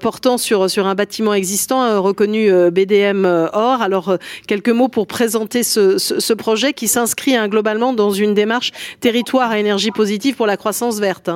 portant 0.00 0.38
sur, 0.38 0.68
sur 0.68 0.86
un 0.86 0.94
bâtiment 0.94 1.34
existant 1.34 2.02
reconnu 2.02 2.50
BDM 2.70 3.24
Or. 3.52 3.82
Alors, 3.82 4.16
quelques 4.46 4.68
mots 4.68 4.88
pour 4.88 5.06
présenter 5.06 5.62
ce, 5.62 5.98
ce, 5.98 6.32
projet 6.34 6.72
qui 6.72 6.88
s'inscrit 6.88 7.36
hein, 7.36 7.48
globalement 7.48 7.92
dans 7.92 8.10
une 8.10 8.34
démarche 8.34 8.72
territoire 9.00 9.50
à 9.50 9.58
énergie 9.58 9.90
positive 9.90 10.36
pour 10.36 10.46
la 10.46 10.56
croissance 10.56 10.98
verte. 10.98 11.30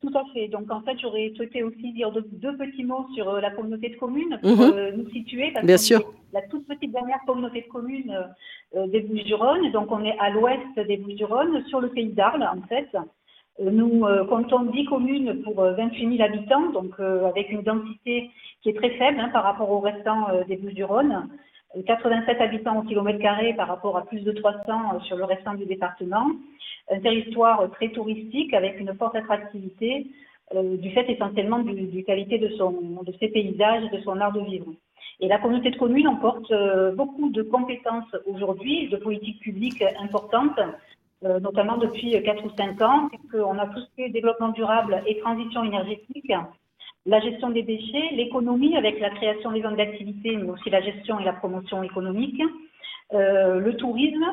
Tout 0.00 0.12
à 0.14 0.24
fait. 0.32 0.48
Donc 0.48 0.70
en 0.70 0.80
fait, 0.80 0.96
j'aurais 0.98 1.30
souhaité 1.36 1.62
aussi 1.62 1.92
dire 1.92 2.10
deux, 2.10 2.56
petits 2.56 2.84
mots 2.84 3.06
sur 3.14 3.28
euh, 3.28 3.40
la 3.40 3.50
communauté 3.50 3.90
de 3.90 3.96
communes 3.96 4.38
pour 4.40 4.50
mhm. 4.50 4.72
euh, 4.74 4.92
nous 4.96 5.10
situer. 5.10 5.50
Parce 5.52 5.66
Bien 5.66 5.76
sûr. 5.76 6.00
La 6.32 6.40
toute 6.42 6.66
petite 6.66 6.92
dernière 6.92 7.20
communauté 7.26 7.62
de 7.62 7.68
communes 7.68 8.18
euh, 8.76 8.86
des 8.86 9.00
Bouches-du-Rhône. 9.00 9.70
Donc 9.72 9.92
on 9.92 10.02
est 10.02 10.18
à 10.18 10.30
l'ouest 10.30 10.86
des 10.88 10.96
Bouches-du-Rhône, 10.96 11.64
sur 11.66 11.82
le 11.82 11.88
pays 11.88 12.08
d'Arles 12.08 12.48
en 12.50 12.66
fait. 12.66 12.88
Nous 13.62 14.06
comptons 14.30 14.62
10 14.62 14.86
communes 14.86 15.42
pour 15.42 15.56
28 15.56 16.16
000 16.16 16.22
habitants, 16.22 16.70
donc 16.70 16.98
avec 16.98 17.50
une 17.50 17.60
densité 17.60 18.30
qui 18.62 18.70
est 18.70 18.72
très 18.72 18.88
faible 18.92 19.20
hein, 19.20 19.28
par 19.34 19.44
rapport 19.44 19.70
au 19.70 19.80
restant 19.80 20.28
des 20.48 20.56
Bouches-du-Rhône. 20.56 21.28
87 21.86 22.40
habitants 22.40 22.78
au 22.78 22.82
kilomètre 22.82 23.20
carré 23.20 23.54
par 23.54 23.68
rapport 23.68 23.96
à 23.96 24.04
plus 24.04 24.20
de 24.22 24.32
300 24.32 25.00
sur 25.02 25.16
le 25.16 25.24
restant 25.24 25.54
du 25.54 25.66
département 25.66 26.26
un 26.90 27.00
territoire 27.00 27.70
très 27.70 27.90
touristique 27.90 28.52
avec 28.54 28.80
une 28.80 28.94
forte 28.96 29.16
attractivité 29.16 30.06
euh, 30.54 30.76
du 30.76 30.90
fait 30.90 31.08
essentiellement 31.08 31.60
du, 31.60 32.02
qualité 32.04 32.38
de, 32.38 32.48
son, 32.56 32.72
de 33.06 33.12
ses 33.20 33.28
paysages, 33.28 33.88
de 33.90 34.00
son 34.00 34.20
art 34.20 34.32
de 34.32 34.40
vivre. 34.40 34.66
Et 35.20 35.28
la 35.28 35.38
communauté 35.38 35.70
de 35.70 35.76
communes 35.76 36.08
emporte 36.08 36.50
euh, 36.50 36.92
beaucoup 36.92 37.30
de 37.30 37.42
compétences 37.42 38.16
aujourd'hui, 38.26 38.88
de 38.88 38.96
politiques 38.96 39.40
publiques 39.40 39.84
importantes, 40.02 40.58
euh, 41.24 41.38
notamment 41.38 41.76
depuis 41.76 42.20
4 42.20 42.44
ou 42.44 42.50
5 42.56 42.82
ans, 42.82 43.08
puisqu'on 43.08 43.58
a 43.58 43.68
est 43.98 44.08
développement 44.08 44.48
durable 44.48 45.02
et 45.06 45.18
transition 45.18 45.62
énergétique, 45.62 46.32
la 47.06 47.20
gestion 47.20 47.50
des 47.50 47.62
déchets, 47.62 48.10
l'économie 48.12 48.76
avec 48.76 49.00
la 49.00 49.10
création 49.10 49.52
des 49.52 49.62
zones 49.62 49.76
d'activité, 49.76 50.36
mais 50.36 50.50
aussi 50.50 50.70
la 50.70 50.82
gestion 50.82 51.18
et 51.18 51.24
la 51.24 51.32
promotion 51.32 51.82
économique, 51.82 52.42
le 53.12 53.72
tourisme, 53.72 54.24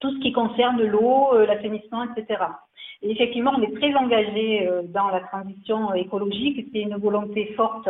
tout 0.00 0.12
ce 0.12 0.20
qui 0.20 0.32
concerne 0.32 0.82
l'eau, 0.82 1.32
euh, 1.32 1.46
l'assainissement, 1.46 2.04
etc. 2.04 2.42
Et 3.02 3.10
effectivement, 3.10 3.52
on 3.56 3.62
est 3.62 3.74
très 3.76 3.94
engagé 3.94 4.68
euh, 4.68 4.82
dans 4.82 5.08
la 5.08 5.20
transition 5.20 5.94
écologique. 5.94 6.66
C'est 6.72 6.80
une 6.80 6.96
volonté 6.96 7.52
forte 7.56 7.88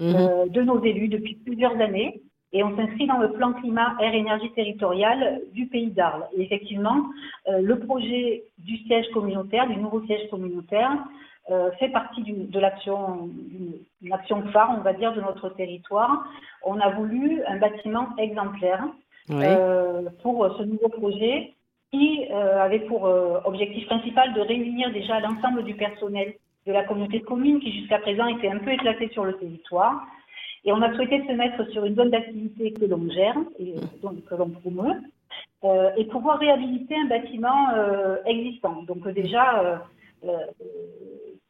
euh, 0.00 0.44
mhm. 0.44 0.50
de 0.50 0.62
nos 0.62 0.82
élus 0.82 1.08
depuis 1.08 1.34
plusieurs 1.34 1.78
années. 1.80 2.20
Et 2.52 2.64
on 2.64 2.76
s'inscrit 2.76 3.06
dans 3.06 3.18
le 3.18 3.32
plan 3.32 3.52
climat 3.52 3.96
air 4.00 4.12
énergie 4.12 4.50
territorial 4.52 5.40
du 5.52 5.66
pays 5.66 5.90
d'Arles. 5.90 6.26
Et 6.36 6.42
effectivement, 6.42 7.04
le 7.46 7.78
projet 7.78 8.42
du 8.58 8.76
siège 8.88 9.08
communautaire, 9.10 9.68
du 9.68 9.76
nouveau 9.76 10.04
siège 10.06 10.28
communautaire, 10.30 10.90
fait 11.78 11.88
partie 11.88 12.22
de 12.22 12.60
l'action, 12.60 13.28
d'une 14.00 14.12
action 14.12 14.42
phare, 14.52 14.74
on 14.78 14.82
va 14.82 14.92
dire, 14.92 15.12
de 15.12 15.20
notre 15.20 15.48
territoire. 15.50 16.24
On 16.64 16.78
a 16.80 16.90
voulu 16.90 17.42
un 17.46 17.58
bâtiment 17.58 18.08
exemplaire 18.18 18.84
euh, 19.30 20.02
pour 20.22 20.56
ce 20.58 20.62
nouveau 20.62 20.88
projet 20.88 21.54
qui 21.92 22.26
euh, 22.30 22.62
avait 22.62 22.80
pour 22.80 23.06
euh, 23.06 23.40
objectif 23.44 23.86
principal 23.86 24.32
de 24.34 24.40
réunir 24.40 24.92
déjà 24.92 25.20
l'ensemble 25.20 25.64
du 25.64 25.74
personnel 25.74 26.34
de 26.66 26.72
la 26.72 26.84
communauté 26.84 27.20
de 27.20 27.24
communes 27.24 27.60
qui 27.60 27.72
jusqu'à 27.72 27.98
présent 27.98 28.26
était 28.26 28.48
un 28.48 28.58
peu 28.58 28.70
éclaté 28.70 29.08
sur 29.12 29.24
le 29.24 29.34
territoire. 29.34 30.06
Et 30.64 30.72
on 30.72 30.82
a 30.82 30.94
souhaité 30.94 31.24
se 31.26 31.32
mettre 31.32 31.68
sur 31.70 31.84
une 31.84 31.96
zone 31.96 32.10
d'activité 32.10 32.72
que 32.72 32.84
l'on 32.84 33.08
gère 33.10 33.36
et 33.58 33.74
donc 34.02 34.24
que 34.24 34.34
l'on 34.34 34.50
promeut 34.50 35.00
euh, 35.64 35.90
et 35.96 36.04
pouvoir 36.04 36.38
réhabiliter 36.38 36.94
un 36.96 37.06
bâtiment 37.06 37.70
euh, 37.74 38.16
existant. 38.26 38.82
Donc 38.82 39.08
déjà, 39.08 39.82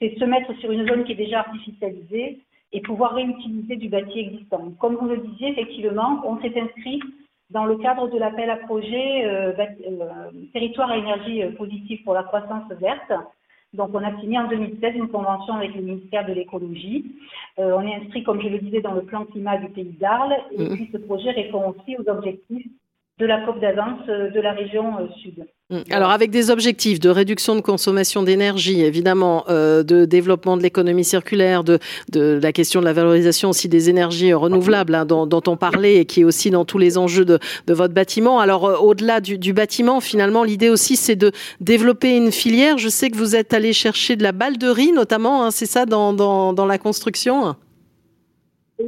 c'est 0.01 0.19
se 0.19 0.25
mettre 0.25 0.53
sur 0.59 0.71
une 0.71 0.89
zone 0.89 1.05
qui 1.05 1.13
est 1.13 1.17
déjà 1.17 1.41
artificialisée 1.41 2.39
et 2.73 2.81
pouvoir 2.81 3.15
réutiliser 3.15 3.77
du 3.77 3.89
bâti 3.89 4.21
existant. 4.21 4.73
Comme 4.79 4.97
vous 4.97 5.09
le 5.09 5.19
disiez, 5.19 5.51
effectivement, 5.51 6.23
on 6.25 6.41
s'est 6.41 6.59
inscrit 6.59 7.01
dans 7.51 7.65
le 7.65 7.77
cadre 7.77 8.09
de 8.09 8.19
l'appel 8.19 8.49
à 8.49 8.57
projet 8.57 9.25
euh, 9.25 9.53
euh, 9.59 10.31
Territoire 10.53 10.91
à 10.91 10.97
énergie 10.97 11.43
euh, 11.43 11.51
positive 11.53 12.03
pour 12.05 12.15
la 12.15 12.23
croissance 12.23 12.71
verte. 12.81 13.13
Donc, 13.73 13.91
on 13.93 14.03
a 14.03 14.19
signé 14.21 14.39
en 14.39 14.49
2016 14.49 14.95
une 14.97 15.09
convention 15.09 15.55
avec 15.55 15.75
le 15.75 15.83
ministère 15.83 16.27
de 16.27 16.33
l'écologie. 16.33 17.05
on 17.57 17.87
est 17.87 17.95
inscrit, 17.95 18.25
comme 18.25 18.41
je 18.43 18.49
le 18.49 18.59
disais, 18.59 18.81
dans 18.81 18.95
le 18.95 19.03
plan 19.03 19.25
climat 19.27 19.59
du 19.59 19.69
pays 19.69 19.97
d'Arles. 20.01 20.35
Et 20.57 20.65
mmh. 20.65 20.75
puis, 20.75 20.91
ce 20.93 20.99
projet 20.99 21.31
répond 21.31 21.69
aussi 21.69 21.97
aux 21.97 22.09
objectifs 22.09 22.67
de 23.21 23.27
la 23.27 23.41
COP 23.45 23.61
d'avance 23.61 24.07
de 24.07 24.41
la 24.41 24.53
région 24.53 24.85
sud. 25.23 25.45
Mm. 25.71 25.79
Alors 25.91 26.11
avec 26.11 26.31
des 26.31 26.51
objectifs 26.51 26.99
de 26.99 27.09
réduction 27.09 27.55
de 27.55 27.61
consommation 27.61 28.23
d'énergie, 28.23 28.83
évidemment, 28.83 29.45
euh, 29.49 29.83
de 29.83 30.05
développement 30.05 30.57
de 30.57 30.63
l'économie 30.63 31.05
circulaire, 31.05 31.63
de, 31.63 31.79
la 32.15 32.53
question 32.53 32.81
de 32.81 32.85
la 32.85 32.93
valorisation 32.93 33.51
aussi 33.51 33.69
des 33.69 33.89
énergies 33.89 34.33
renouvelables 34.33 34.95
hein, 34.95 35.07
dont, 35.07 35.43
on 35.47 35.57
parlait 35.57 35.97
et 35.97 36.05
qui 36.07 36.23
est 36.23 36.25
aussi 36.25 36.51
dans 36.51 36.65
tous 36.65 36.79
les 36.79 36.99
enjeux 36.99 37.25
de, 37.25 37.39
votre 37.69 37.95
bâtiment. 37.95 38.41
Alors 38.41 38.67
euh, 38.67 38.77
au-delà 38.77 39.21
du, 39.21 39.53
bâtiment, 39.53 40.01
finalement, 40.01 40.43
l'idée 40.43 40.71
aussi 40.71 40.97
c'est 40.97 41.17
de 41.17 41.31
développer 41.61 42.17
une 42.17 42.33
filière. 42.33 42.79
Je 42.79 42.89
sais 42.89 43.11
que 43.11 43.17
vous 43.17 43.37
êtes 43.37 43.55
allé 43.55 43.73
chercher 43.73 44.17
de 44.17 44.23
la 44.23 44.33
balderie 44.33 44.93
notamment, 44.93 45.45
hein, 45.45 45.51
c'est 45.51 45.67
ça 45.67 45.87
dans 45.87 46.67
la 46.67 46.79
construction? 46.79 47.55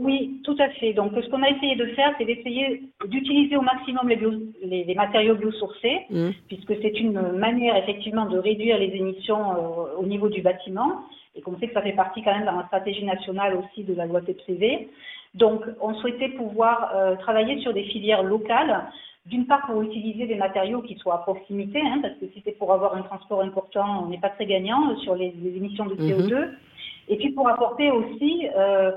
Oui, 0.01 0.41
tout 0.45 0.57
à 0.59 0.69
fait. 0.71 0.93
Donc, 0.93 1.13
ce 1.15 1.29
qu'on 1.29 1.43
a 1.43 1.51
essayé 1.51 1.77
de 1.77 1.87
faire, 1.87 2.15
c'est 2.17 2.25
d'essayer 2.25 2.83
d'utiliser 3.07 3.57
au 3.57 3.63
maximum 3.63 4.09
les, 4.09 4.85
les, 4.85 4.95
matériaux 4.95 5.35
biosourcés, 5.35 6.07
mmh. 6.11 6.31
puisque 6.49 6.75
c'est 6.81 6.99
une 6.99 7.21
manière 7.33 7.77
effectivement 7.77 8.27
de 8.27 8.39
réduire 8.39 8.79
les 8.79 8.89
émissions 8.95 9.53
euh, 9.53 9.99
au 9.99 10.07
niveau 10.07 10.29
du 10.29 10.41
bâtiment, 10.41 11.03
et 11.35 11.43
qu'on 11.43 11.59
sait 11.59 11.69
que 11.69 11.75
ça 11.75 11.83
fait 11.83 11.93
partie 11.93 12.23
quand 12.23 12.33
même 12.33 12.47
dans 12.47 12.57
la 12.57 12.67
stratégie 12.67 13.05
nationale 13.05 13.57
aussi 13.57 13.85
de 13.85 13.95
la 13.95 14.07
loi 14.07 14.21
TPCV. 14.23 14.89
Donc, 15.35 15.63
on 15.81 15.95
souhaitait 15.95 16.31
pouvoir 16.31 16.93
euh, 16.95 17.17
travailler 17.17 17.61
sur 17.61 17.73
des 17.73 17.85
filières 17.85 18.23
locales, 18.23 18.85
d'une 19.27 19.47
part 19.47 19.67
pour 19.67 19.83
utiliser 19.83 20.27
des 20.27 20.35
matériaux 20.35 20.83
qui 20.83 20.97
soient 20.97 21.15
à 21.15 21.19
proximité, 21.19 21.81
hein, 21.81 22.01
parce 22.03 22.15
que 22.15 22.27
si 22.35 22.43
c'est 22.45 22.59
pour 22.59 22.73
avoir 22.73 22.97
un 22.97 23.03
transport 23.03 23.41
important, 23.41 24.05
on 24.05 24.09
n'est 24.09 24.19
pas 24.19 24.31
très 24.31 24.47
gagnant 24.47 24.97
sur 24.99 25.15
les, 25.15 25.35
émissions 25.45 25.87
de 25.87 25.95
CO2, 25.95 26.35
mmh. 26.35 26.51
et 27.09 27.17
puis 27.17 27.31
pour 27.31 27.49
apporter 27.49 27.91
aussi 27.91 28.49
euh, 28.57 28.91
euh, 28.91 28.93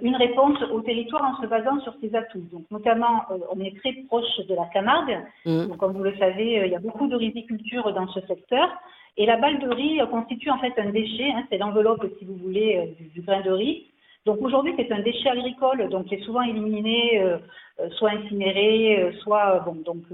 une 0.00 0.16
réponse 0.16 0.62
au 0.72 0.80
territoire 0.80 1.24
en 1.24 1.42
se 1.42 1.46
basant 1.46 1.80
sur 1.80 1.94
ses 2.00 2.14
atouts. 2.14 2.46
Donc, 2.52 2.64
notamment, 2.70 3.22
euh, 3.30 3.38
on 3.50 3.60
est 3.60 3.76
très 3.78 3.92
proche 4.06 4.38
de 4.48 4.54
la 4.54 4.66
Camargue. 4.66 5.18
Mmh. 5.44 5.66
Donc, 5.66 5.78
comme 5.78 5.92
vous 5.92 6.04
le 6.04 6.16
savez, 6.18 6.60
euh, 6.60 6.66
il 6.66 6.72
y 6.72 6.76
a 6.76 6.80
beaucoup 6.80 7.08
de 7.08 7.16
riziculture 7.16 7.92
dans 7.92 8.06
ce 8.08 8.20
secteur. 8.26 8.68
Et 9.16 9.26
la 9.26 9.36
balle 9.36 9.58
de 9.58 9.68
riz 9.68 10.00
constitue 10.10 10.50
en 10.50 10.58
fait 10.58 10.72
un 10.78 10.90
déchet. 10.90 11.32
Hein, 11.32 11.44
c'est 11.50 11.58
l'enveloppe, 11.58 12.06
si 12.18 12.24
vous 12.24 12.36
voulez, 12.36 12.94
du, 13.14 13.20
grain 13.22 13.40
de 13.40 13.50
riz. 13.50 13.86
Donc 14.24 14.40
aujourd'hui, 14.40 14.72
c'est 14.76 14.92
un 14.92 15.00
déchet 15.00 15.28
agricole, 15.28 15.88
donc 15.88 16.06
qui 16.06 16.14
est 16.14 16.22
souvent 16.22 16.42
éliminé, 16.42 17.20
soit 17.96 18.10
incinéré, 18.10 19.12
soit 19.20 19.58
bon, 19.66 19.74
donc 19.84 20.04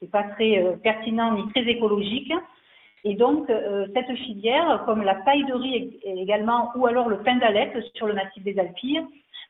c'est 0.00 0.10
pas 0.10 0.22
très 0.22 0.78
pertinent 0.84 1.34
ni 1.34 1.50
très 1.50 1.68
écologique. 1.68 2.32
Et 3.08 3.14
donc, 3.14 3.48
euh, 3.50 3.86
cette 3.94 4.16
filière, 4.16 4.82
comme 4.84 5.02
la 5.02 5.14
paille 5.14 5.44
de 5.44 5.54
riz 5.54 6.00
également, 6.04 6.72
ou 6.74 6.86
alors 6.86 7.08
le 7.08 7.18
pain 7.18 7.36
d'Alep 7.36 7.78
sur 7.94 8.08
le 8.08 8.14
massif 8.14 8.42
des 8.42 8.58
Alpilles, 8.58 9.00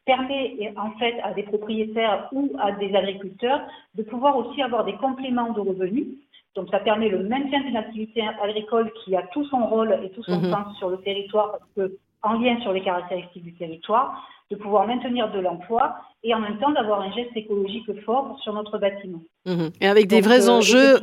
permet 0.05 0.75
en 0.77 0.90
fait 0.99 1.19
à 1.23 1.33
des 1.33 1.42
propriétaires 1.42 2.29
ou 2.33 2.51
à 2.59 2.73
des 2.73 2.95
agriculteurs 2.95 3.62
de 3.95 4.03
pouvoir 4.03 4.37
aussi 4.37 4.61
avoir 4.61 4.85
des 4.85 4.97
compléments 4.97 5.55
de 5.55 5.61
revenus. 5.61 6.07
Donc, 6.55 6.69
ça 6.71 6.81
permet 6.81 7.09
le 7.09 7.23
maintien 7.23 7.62
d'une 7.62 7.79
activité 7.79 8.23
agricole 8.42 8.92
qui 9.03 9.16
a 9.16 9.23
tout 9.33 9.47
son 9.47 9.66
rôle 9.66 9.99
et 10.05 10.11
tout 10.11 10.23
son 10.23 10.38
mhm. 10.38 10.51
sens 10.51 10.77
sur 10.77 10.90
le 10.90 10.99
territoire 10.99 11.53
parce 11.53 11.71
que 11.77 11.97
en 12.23 12.35
lien 12.35 12.61
sur 12.61 12.75
les 12.75 12.83
caractéristiques 12.83 13.45
du 13.45 13.55
territoire, 13.55 14.29
de 14.51 14.57
pouvoir 14.57 14.87
maintenir 14.87 15.33
de 15.33 15.40
l'emploi 15.40 15.97
et 16.23 16.35
en 16.35 16.40
même 16.40 16.59
temps 16.59 16.73
d'avoir 16.73 17.01
un 17.01 17.12
geste 17.12 17.35
écologique 17.35 17.88
fort 18.05 18.38
sur 18.42 18.53
notre 18.53 18.77
bâtiment. 18.77 19.23
Mhm. 19.47 19.71
Et 19.81 19.88
avec 19.88 20.09
des 20.09 20.21
vrais 20.21 20.51
enjeux. 20.51 20.99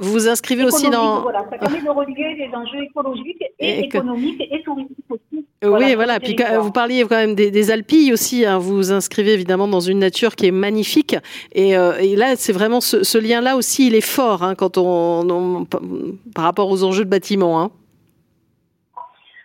Vous 0.00 0.12
vous 0.12 0.28
inscrivez 0.28 0.64
aussi 0.64 0.90
dans. 0.90 1.22
Voilà, 1.22 1.46
ça 1.50 1.56
permet 1.56 1.80
de 1.80 1.88
relier 1.88 2.34
les 2.36 2.50
enjeux 2.54 2.82
écologiques 2.82 3.44
et, 3.60 3.80
économiques 3.80 4.42
et 4.50 4.62
touristiques 4.62 5.04
aussi. 5.08 5.46
Oui, 5.62 5.94
voilà. 5.94 6.20
Puis 6.20 6.36
vous 6.60 6.72
parliez 6.72 7.02
quand 7.02 7.16
même 7.16 7.34
des, 7.34 7.70
Alpilles 7.70 8.12
aussi. 8.12 8.44
Hein. 8.44 8.58
Vous 8.58 8.76
vous 8.76 8.92
inscrivez 8.92 9.32
évidemment 9.32 9.68
dans 9.68 9.80
une 9.80 9.98
nature 9.98 10.34
qui 10.36 10.46
est 10.46 10.50
magnifique. 10.50 11.16
Et, 11.52 11.76
euh, 11.76 11.92
là, 12.16 12.36
c'est 12.36 12.52
vraiment 12.52 12.80
ce, 12.80 13.18
lien-là 13.18 13.56
aussi, 13.56 13.86
il 13.86 13.94
est 13.94 14.06
fort 14.06 14.42
hein, 14.42 14.54
quand 14.54 14.76
on, 14.76 15.66
par 16.34 16.44
rapport 16.44 16.70
aux 16.70 16.84
enjeux 16.84 17.04
de 17.04 17.10
bâtiment. 17.10 17.60
Hein. 17.60 17.70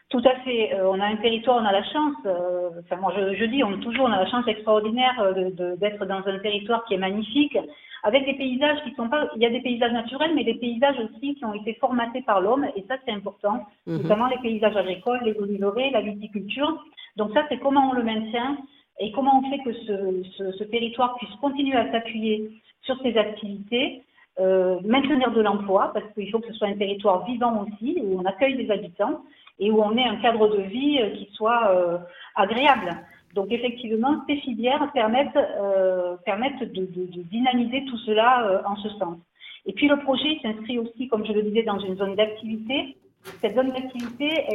Tout 0.09 0.23
à 0.25 0.35
fait. 0.43 0.73
Euh, 0.73 0.89
on 0.89 0.99
a 0.99 1.05
un 1.05 1.17
territoire, 1.17 1.61
on 1.61 1.65
a 1.65 1.71
la 1.71 1.83
chance. 1.83 2.15
Euh, 2.25 2.69
enfin, 2.79 2.99
moi, 2.99 3.13
je, 3.15 3.45
dis, 3.45 3.63
on 3.63 3.77
toujours, 3.79 4.05
on 4.05 4.11
a 4.11 4.23
la 4.23 4.29
chance 4.29 4.47
extraordinaire 4.47 5.33
d'être 5.77 6.05
dans 6.05 6.23
un 6.25 6.39
territoire 6.39 6.83
qui 6.85 6.95
est 6.95 6.97
magnifique, 6.97 7.57
avec 8.03 8.25
des 8.25 8.33
paysages 8.33 8.81
qui 8.83 8.93
sont 8.95 9.09
pas, 9.09 9.29
il 9.35 9.41
y 9.41 9.45
a 9.45 9.49
des 9.49 9.61
paysages 9.61 9.91
naturels, 9.91 10.33
mais 10.35 10.43
des 10.43 10.55
paysages 10.55 10.97
aussi 10.99 11.35
qui 11.35 11.45
ont 11.45 11.53
été 11.53 11.73
formatés 11.75 12.21
par 12.21 12.41
l'homme, 12.41 12.65
et 12.75 12.85
ça 12.87 12.95
c'est 13.05 13.11
important, 13.11 13.65
mhm. 13.85 14.03
notamment 14.03 14.27
les 14.27 14.37
paysages 14.37 14.75
agricoles, 14.75 15.21
les 15.23 15.37
oliveraies, 15.37 15.91
la 15.91 16.01
viticulture. 16.01 16.83
Donc 17.17 17.33
ça 17.33 17.45
c'est 17.49 17.57
comment 17.57 17.89
on 17.89 17.93
le 17.93 18.03
maintient 18.03 18.57
et 18.99 19.11
comment 19.11 19.39
on 19.39 19.49
fait 19.49 19.63
que 19.63 19.73
ce, 19.73 20.51
ce, 20.57 20.63
territoire 20.65 21.15
puisse 21.15 21.33
continuer 21.41 21.77
à 21.77 21.91
s'appuyer 21.91 22.49
sur 22.81 23.01
ces 23.01 23.17
activités, 23.17 24.03
euh, 24.39 24.79
maintenir 24.83 25.31
de 25.31 25.41
l'emploi, 25.41 25.91
parce 25.93 26.05
qu'il 26.13 26.29
faut 26.31 26.39
que 26.39 26.47
ce 26.47 26.53
soit 26.53 26.67
un 26.67 26.77
territoire 26.77 27.25
vivant 27.25 27.65
aussi, 27.65 27.97
où 28.01 28.19
on 28.19 28.25
accueille 28.25 28.55
des 28.55 28.69
habitants 28.71 29.21
et 29.59 29.71
où 29.71 29.81
on 29.81 29.95
ait 29.97 30.03
un 30.03 30.17
cadre 30.17 30.47
de 30.49 30.61
vie 30.63 30.99
qui 31.17 31.29
soit 31.33 31.69
euh, 31.71 31.97
agréable. 32.35 32.97
Donc 33.35 33.51
effectivement, 33.51 34.23
ces 34.27 34.37
filières 34.37 34.91
permettent, 34.93 35.35
euh, 35.35 36.15
de, 36.25 37.21
dynamiser 37.23 37.85
tout 37.85 37.97
cela 37.99 38.47
euh, 38.47 38.61
en 38.65 38.75
ce 38.77 38.89
sens. 38.89 39.17
Et 39.65 39.73
puis 39.73 39.87
le 39.87 39.97
projet 39.99 40.39
s'inscrit 40.41 40.79
aussi, 40.79 41.07
comme 41.07 41.25
je 41.25 41.33
le 41.33 41.43
disais, 41.43 41.63
dans 41.63 41.79
une 41.79 41.97
zone 41.97 42.15
d'activité. 42.15 42.97
Cette 43.41 43.55
zone 43.55 43.71
d'activité, 43.71 44.45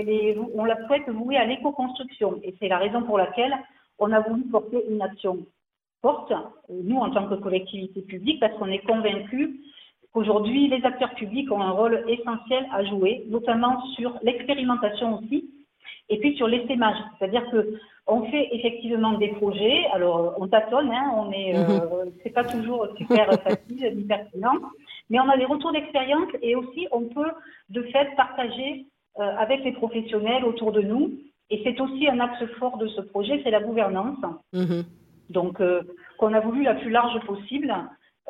on 0.54 0.64
la 0.64 0.86
souhaite 0.86 1.08
vouer 1.08 1.36
à 1.36 1.44
l'éco-construction. 1.44 2.40
Et 2.42 2.54
c'est 2.58 2.68
la 2.68 2.78
raison 2.78 3.02
pour 3.02 3.18
laquelle 3.18 3.54
on 3.98 4.10
a 4.10 4.20
voulu 4.20 4.44
porter 4.44 4.82
une 4.90 5.02
action 5.02 5.46
forte, 6.00 6.32
nous 6.68 6.96
en 6.96 7.10
tant 7.10 7.28
que 7.28 7.34
collectivité 7.34 8.02
publique, 8.02 8.40
parce 8.40 8.54
qu'on 8.58 8.68
est 8.68 8.84
convaincus 8.86 9.50
qu'aujourd'hui, 10.12 10.68
les 10.68 10.84
acteurs 10.84 11.14
publics 11.14 11.50
ont 11.50 11.60
un 11.60 11.70
rôle 11.70 12.04
essentiel 12.08 12.66
à 12.72 12.84
jouer, 12.84 13.24
notamment 13.28 13.84
sur 13.94 14.18
l'expérimentation 14.22 15.18
aussi, 15.18 15.50
et 16.08 16.18
puis 16.18 16.36
sur 16.36 16.48
l'essaimage. 16.48 16.96
C'est-à-dire 17.18 17.48
que 17.50 17.78
on 18.06 18.24
fait 18.30 18.48
effectivement 18.52 19.16
des 19.18 19.28
projets. 19.28 19.86
Alors, 19.94 20.34
on 20.38 20.46
tâtonne, 20.46 20.90
hein, 20.92 21.12
on 21.16 21.32
est, 21.32 21.56
euh, 21.56 22.04
mhm. 22.04 22.12
c'est 22.22 22.30
pas 22.30 22.44
toujours 22.44 22.86
super 22.98 23.32
facile 23.42 23.92
ni 23.96 24.04
pertinent, 24.04 24.56
mais 25.08 25.20
on 25.20 25.28
a 25.28 25.36
des 25.36 25.46
retours 25.46 25.72
d'expérience 25.72 26.28
et 26.42 26.54
aussi 26.54 26.86
on 26.92 27.02
peut 27.02 27.30
de 27.70 27.82
fait 27.84 28.14
partager 28.16 28.86
euh, 29.18 29.36
avec 29.38 29.64
les 29.64 29.72
professionnels 29.72 30.44
autour 30.44 30.72
de 30.72 30.82
nous. 30.82 31.12
Et 31.50 31.60
c'est 31.62 31.80
aussi 31.80 32.08
un 32.08 32.20
axe 32.20 32.44
fort 32.58 32.78
de 32.78 32.88
ce 32.88 33.00
projet, 33.00 33.40
c'est 33.44 33.50
la 33.50 33.62
gouvernance. 33.62 34.18
Mhm. 34.52 34.84
Donc, 35.30 35.60
euh, 35.60 35.82
qu'on 36.18 36.34
a 36.34 36.40
voulu 36.40 36.62
la 36.62 36.74
plus 36.74 36.90
large 36.90 37.18
possible. 37.26 37.74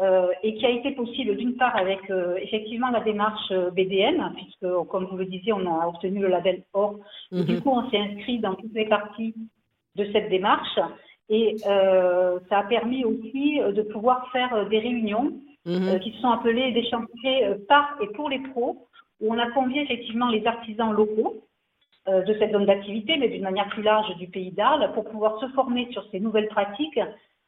Euh, 0.01 0.27
et 0.43 0.57
qui 0.57 0.67
a 0.67 0.71
été 0.71 0.91
possible 0.91 1.37
d'une 1.37 1.55
part 1.55 1.77
avec 1.77 2.11
euh, 2.11 2.35
effectivement 2.43 2.91
la 2.91 2.99
démarche 2.99 3.53
BDM, 3.77 4.29
puisque 4.35 4.67
comme 4.91 5.05
vous 5.05 5.17
le 5.17 5.27
disiez, 5.27 5.53
on 5.53 5.67
a 5.67 5.87
obtenu 5.87 6.19
le 6.19 6.27
label 6.27 6.65
OR. 6.73 6.99
Et 7.31 7.45
du 7.45 7.55
mhm. 7.55 7.61
coup, 7.61 7.71
on 7.71 7.89
s'est 7.91 7.99
inscrit 7.99 8.41
dans 8.41 8.57
toutes 8.57 8.75
les 8.75 8.87
parties 8.87 9.35
de 9.95 10.05
cette 10.13 10.31
démarche. 10.31 10.79
Et 11.29 11.57
euh, 11.67 12.39
ça 12.49 12.59
a 12.59 12.63
permis 12.65 13.05
aussi 13.05 13.61
euh, 13.61 13.73
de 13.73 13.83
pouvoir 13.83 14.31
faire 14.31 14.53
euh, 14.55 14.65
des 14.67 14.79
réunions 14.79 15.33
mhm. 15.65 15.99
qui 16.01 16.13
sont 16.21 16.31
appelées 16.31 16.73
des 16.73 16.89
chantiers 16.89 17.55
par 17.69 17.97
et 18.03 18.09
pour 18.09 18.29
les 18.29 18.41
pros, 18.41 18.87
où 19.21 19.33
on 19.33 19.39
a 19.39 19.51
convié 19.53 19.83
effectivement 19.83 20.29
les 20.29 20.47
artisans 20.47 20.93
locaux 20.93 21.43
de 22.07 22.37
cette 22.39 22.53
zone 22.53 22.67
d'activité, 22.67 23.17
mais 23.17 23.29
d'une 23.31 23.45
manière 23.45 23.69
plus 23.71 23.83
large 23.83 24.15
du 24.17 24.27
pays 24.27 24.51
d'Arles, 24.51 24.93
pour 24.93 25.05
pouvoir 25.05 25.41
se 25.41 25.49
former 25.55 25.89
sur 25.91 26.05
ces 26.11 26.21
nouvelles 26.21 26.49
pratiques, 26.49 27.01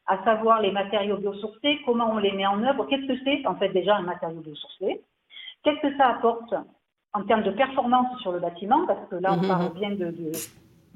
à 0.07 0.23
savoir 0.23 0.61
les 0.61 0.71
matériaux 0.71 1.17
biosourcés, 1.17 1.79
comment 1.85 2.11
on 2.11 2.17
les 2.17 2.31
met 2.31 2.45
en 2.45 2.63
œuvre, 2.63 2.85
qu'est-ce 2.85 3.07
que 3.07 3.19
c'est 3.23 3.45
en 3.45 3.55
fait 3.55 3.69
déjà 3.69 3.95
un 3.95 4.03
matériau 4.03 4.39
biosourcé, 4.39 5.01
qu'est-ce 5.63 5.81
que 5.81 5.97
ça 5.97 6.07
apporte 6.07 6.53
en 7.13 7.23
termes 7.23 7.43
de 7.43 7.51
performance 7.51 8.19
sur 8.21 8.31
le 8.31 8.39
bâtiment, 8.39 8.85
parce 8.85 9.07
que 9.09 9.15
là 9.15 9.33
on 9.33 9.41
mhm. 9.41 9.47
parle 9.47 9.73
bien 9.73 9.91
de, 9.91 10.11
de 10.11 10.31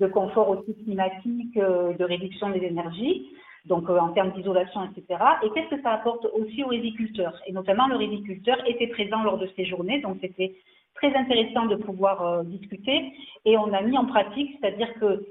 de 0.01 0.07
confort 0.07 0.49
aussi 0.49 0.73
climatique, 0.83 1.55
euh, 1.57 1.93
de 1.93 2.03
réduction 2.03 2.49
des 2.49 2.63
énergies, 2.63 3.29
donc 3.65 3.89
euh, 3.89 3.99
en 3.99 4.09
termes 4.09 4.31
d'isolation, 4.31 4.81
etc. 4.85 5.23
Et 5.43 5.49
qu'est-ce 5.51 5.75
que 5.75 5.81
ça 5.81 5.91
apporte 5.93 6.25
aussi 6.33 6.63
aux 6.63 6.69
riziculteurs 6.69 7.39
Et 7.45 7.53
notamment, 7.53 7.87
le 7.87 7.95
riziculteur 7.95 8.57
était 8.67 8.87
présent 8.87 9.23
lors 9.23 9.37
de 9.37 9.47
ces 9.55 9.65
journées, 9.65 10.01
donc 10.01 10.17
c'était 10.19 10.55
très 10.95 11.15
intéressant 11.15 11.67
de 11.67 11.75
pouvoir 11.75 12.25
euh, 12.25 12.43
discuter. 12.43 13.13
Et 13.45 13.57
on 13.57 13.71
a 13.71 13.81
mis 13.81 13.97
en 13.97 14.05
pratique, 14.05 14.57
c'est-à-dire 14.59 14.91
que, 14.95 15.23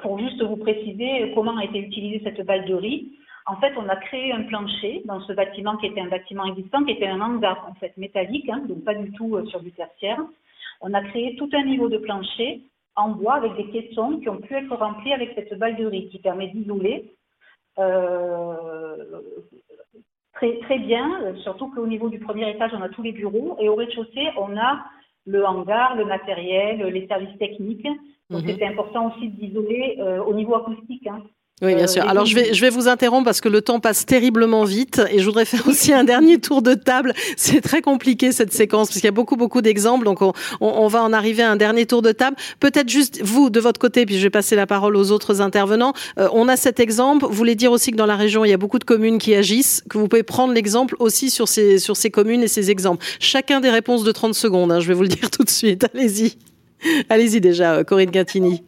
pour 0.00 0.18
juste 0.18 0.42
vous 0.42 0.56
préciser 0.56 1.32
comment 1.34 1.56
a 1.56 1.64
été 1.64 1.78
utilisée 1.78 2.20
cette 2.24 2.44
balle 2.46 2.64
de 2.66 2.74
riz, 2.74 3.12
en 3.46 3.56
fait, 3.56 3.72
on 3.78 3.88
a 3.88 3.96
créé 3.96 4.30
un 4.32 4.42
plancher 4.42 5.02
dans 5.06 5.20
ce 5.22 5.32
bâtiment 5.32 5.78
qui 5.78 5.86
était 5.86 6.02
un 6.02 6.08
bâtiment 6.08 6.44
existant, 6.44 6.84
qui 6.84 6.92
était 6.92 7.06
un 7.06 7.20
hangar 7.20 7.66
en 7.68 7.74
fait 7.74 7.96
métallique, 7.96 8.48
hein, 8.50 8.62
donc 8.68 8.84
pas 8.84 8.94
du 8.94 9.10
tout 9.12 9.44
sur 9.46 9.60
du 9.60 9.72
tertiaire. 9.72 10.20
On 10.82 10.92
a 10.92 11.02
créé 11.02 11.34
tout 11.36 11.48
un 11.54 11.64
niveau 11.64 11.88
de 11.88 11.96
plancher 11.96 12.60
en 12.94 13.10
bois 13.10 13.36
avec 13.36 13.56
des 13.56 13.70
caissons 13.70 14.18
qui 14.20 14.28
ont 14.28 14.36
pu 14.36 14.54
être 14.54 14.74
remplis 14.76 15.14
avec 15.14 15.32
cette 15.34 15.58
balle 15.58 15.76
de 15.76 15.86
riz 15.86 16.08
qui 16.10 16.18
permet 16.18 16.48
d'isoler 16.48 17.10
euh, 17.78 18.96
très, 20.34 20.58
très 20.60 20.78
bien, 20.78 21.34
surtout 21.42 21.68
qu'au 21.68 21.86
niveau 21.86 22.08
du 22.08 22.18
premier 22.18 22.50
étage, 22.50 22.72
on 22.74 22.82
a 22.82 22.88
tous 22.88 23.02
les 23.02 23.12
bureaux 23.12 23.56
et 23.60 23.68
au 23.68 23.76
rez-de-chaussée, 23.76 24.28
on 24.36 24.56
a 24.56 24.84
le 25.26 25.44
hangar, 25.44 25.96
le 25.96 26.04
matériel, 26.04 26.80
les 26.80 27.06
services 27.06 27.38
techniques. 27.38 27.86
Donc, 28.30 28.42
mhm. 28.42 28.50
c'était 28.50 28.66
important 28.66 29.12
aussi 29.12 29.28
d'isoler 29.28 29.96
euh, 30.00 30.22
au 30.22 30.34
niveau 30.34 30.54
acoustique. 30.54 31.06
Hein. 31.06 31.22
Oui, 31.60 31.74
bien 31.74 31.84
euh, 31.84 31.88
sûr. 31.88 32.08
Alors 32.08 32.24
je 32.24 32.34
vais, 32.36 32.54
je 32.54 32.60
vais 32.60 32.70
vous 32.70 32.86
interrompre 32.86 33.24
parce 33.24 33.40
que 33.40 33.48
le 33.48 33.62
temps 33.62 33.80
passe 33.80 34.06
terriblement 34.06 34.64
vite 34.64 35.02
et 35.10 35.18
je 35.18 35.24
voudrais 35.24 35.44
faire 35.44 35.66
aussi 35.68 35.92
un 35.92 36.04
dernier 36.04 36.38
tour 36.38 36.62
de 36.62 36.74
table. 36.74 37.14
C'est 37.36 37.60
très 37.60 37.82
compliqué 37.82 38.30
cette 38.30 38.52
séquence 38.52 38.88
parce 38.88 39.00
qu'il 39.00 39.06
y 39.06 39.08
a 39.08 39.12
beaucoup, 39.12 39.36
beaucoup 39.36 39.60
d'exemples. 39.60 40.04
Donc 40.04 40.22
on, 40.22 40.32
on, 40.60 40.86
va 40.86 41.02
en 41.02 41.12
arriver 41.12 41.42
à 41.42 41.50
un 41.50 41.56
dernier 41.56 41.86
tour 41.86 42.02
de 42.02 42.12
table. 42.12 42.36
Peut-être 42.60 42.88
juste 42.88 43.20
vous 43.22 43.50
de 43.50 43.58
votre 43.58 43.80
côté, 43.80 44.06
puis 44.06 44.16
je 44.16 44.22
vais 44.22 44.30
passer 44.30 44.54
la 44.54 44.66
parole 44.66 44.96
aux 44.96 45.10
autres 45.10 45.40
intervenants. 45.40 45.94
Euh, 46.18 46.28
on 46.32 46.48
a 46.48 46.56
cet 46.56 46.78
exemple. 46.78 47.26
Vous 47.26 47.32
voulez 47.32 47.56
dire 47.56 47.72
aussi 47.72 47.90
que 47.90 47.96
dans 47.96 48.06
la 48.06 48.16
région, 48.16 48.44
il 48.44 48.50
y 48.50 48.54
a 48.54 48.58
beaucoup 48.58 48.78
de 48.78 48.84
communes 48.84 49.18
qui 49.18 49.34
agissent, 49.34 49.82
que 49.90 49.98
vous 49.98 50.06
pouvez 50.06 50.22
prendre 50.22 50.52
l'exemple 50.52 50.94
aussi 51.00 51.28
sur 51.30 51.48
ces, 51.48 51.78
sur 51.78 51.96
ces 51.96 52.10
communes 52.10 52.42
et 52.42 52.48
ces 52.48 52.70
exemples. 52.70 53.04
Chacun 53.18 53.60
des 53.60 53.70
réponses 53.70 54.04
de 54.04 54.12
30 54.12 54.34
secondes. 54.34 54.70
Hein, 54.70 54.80
je 54.80 54.88
vais 54.88 54.94
vous 54.94 55.02
le 55.02 55.08
dire 55.08 55.30
tout 55.36 55.42
de 55.42 55.50
suite. 55.50 55.86
Allez-y. 55.92 56.36
Allez-y 57.08 57.40
déjà, 57.40 57.84
Corinne 57.84 58.12
Gintini. 58.12 58.64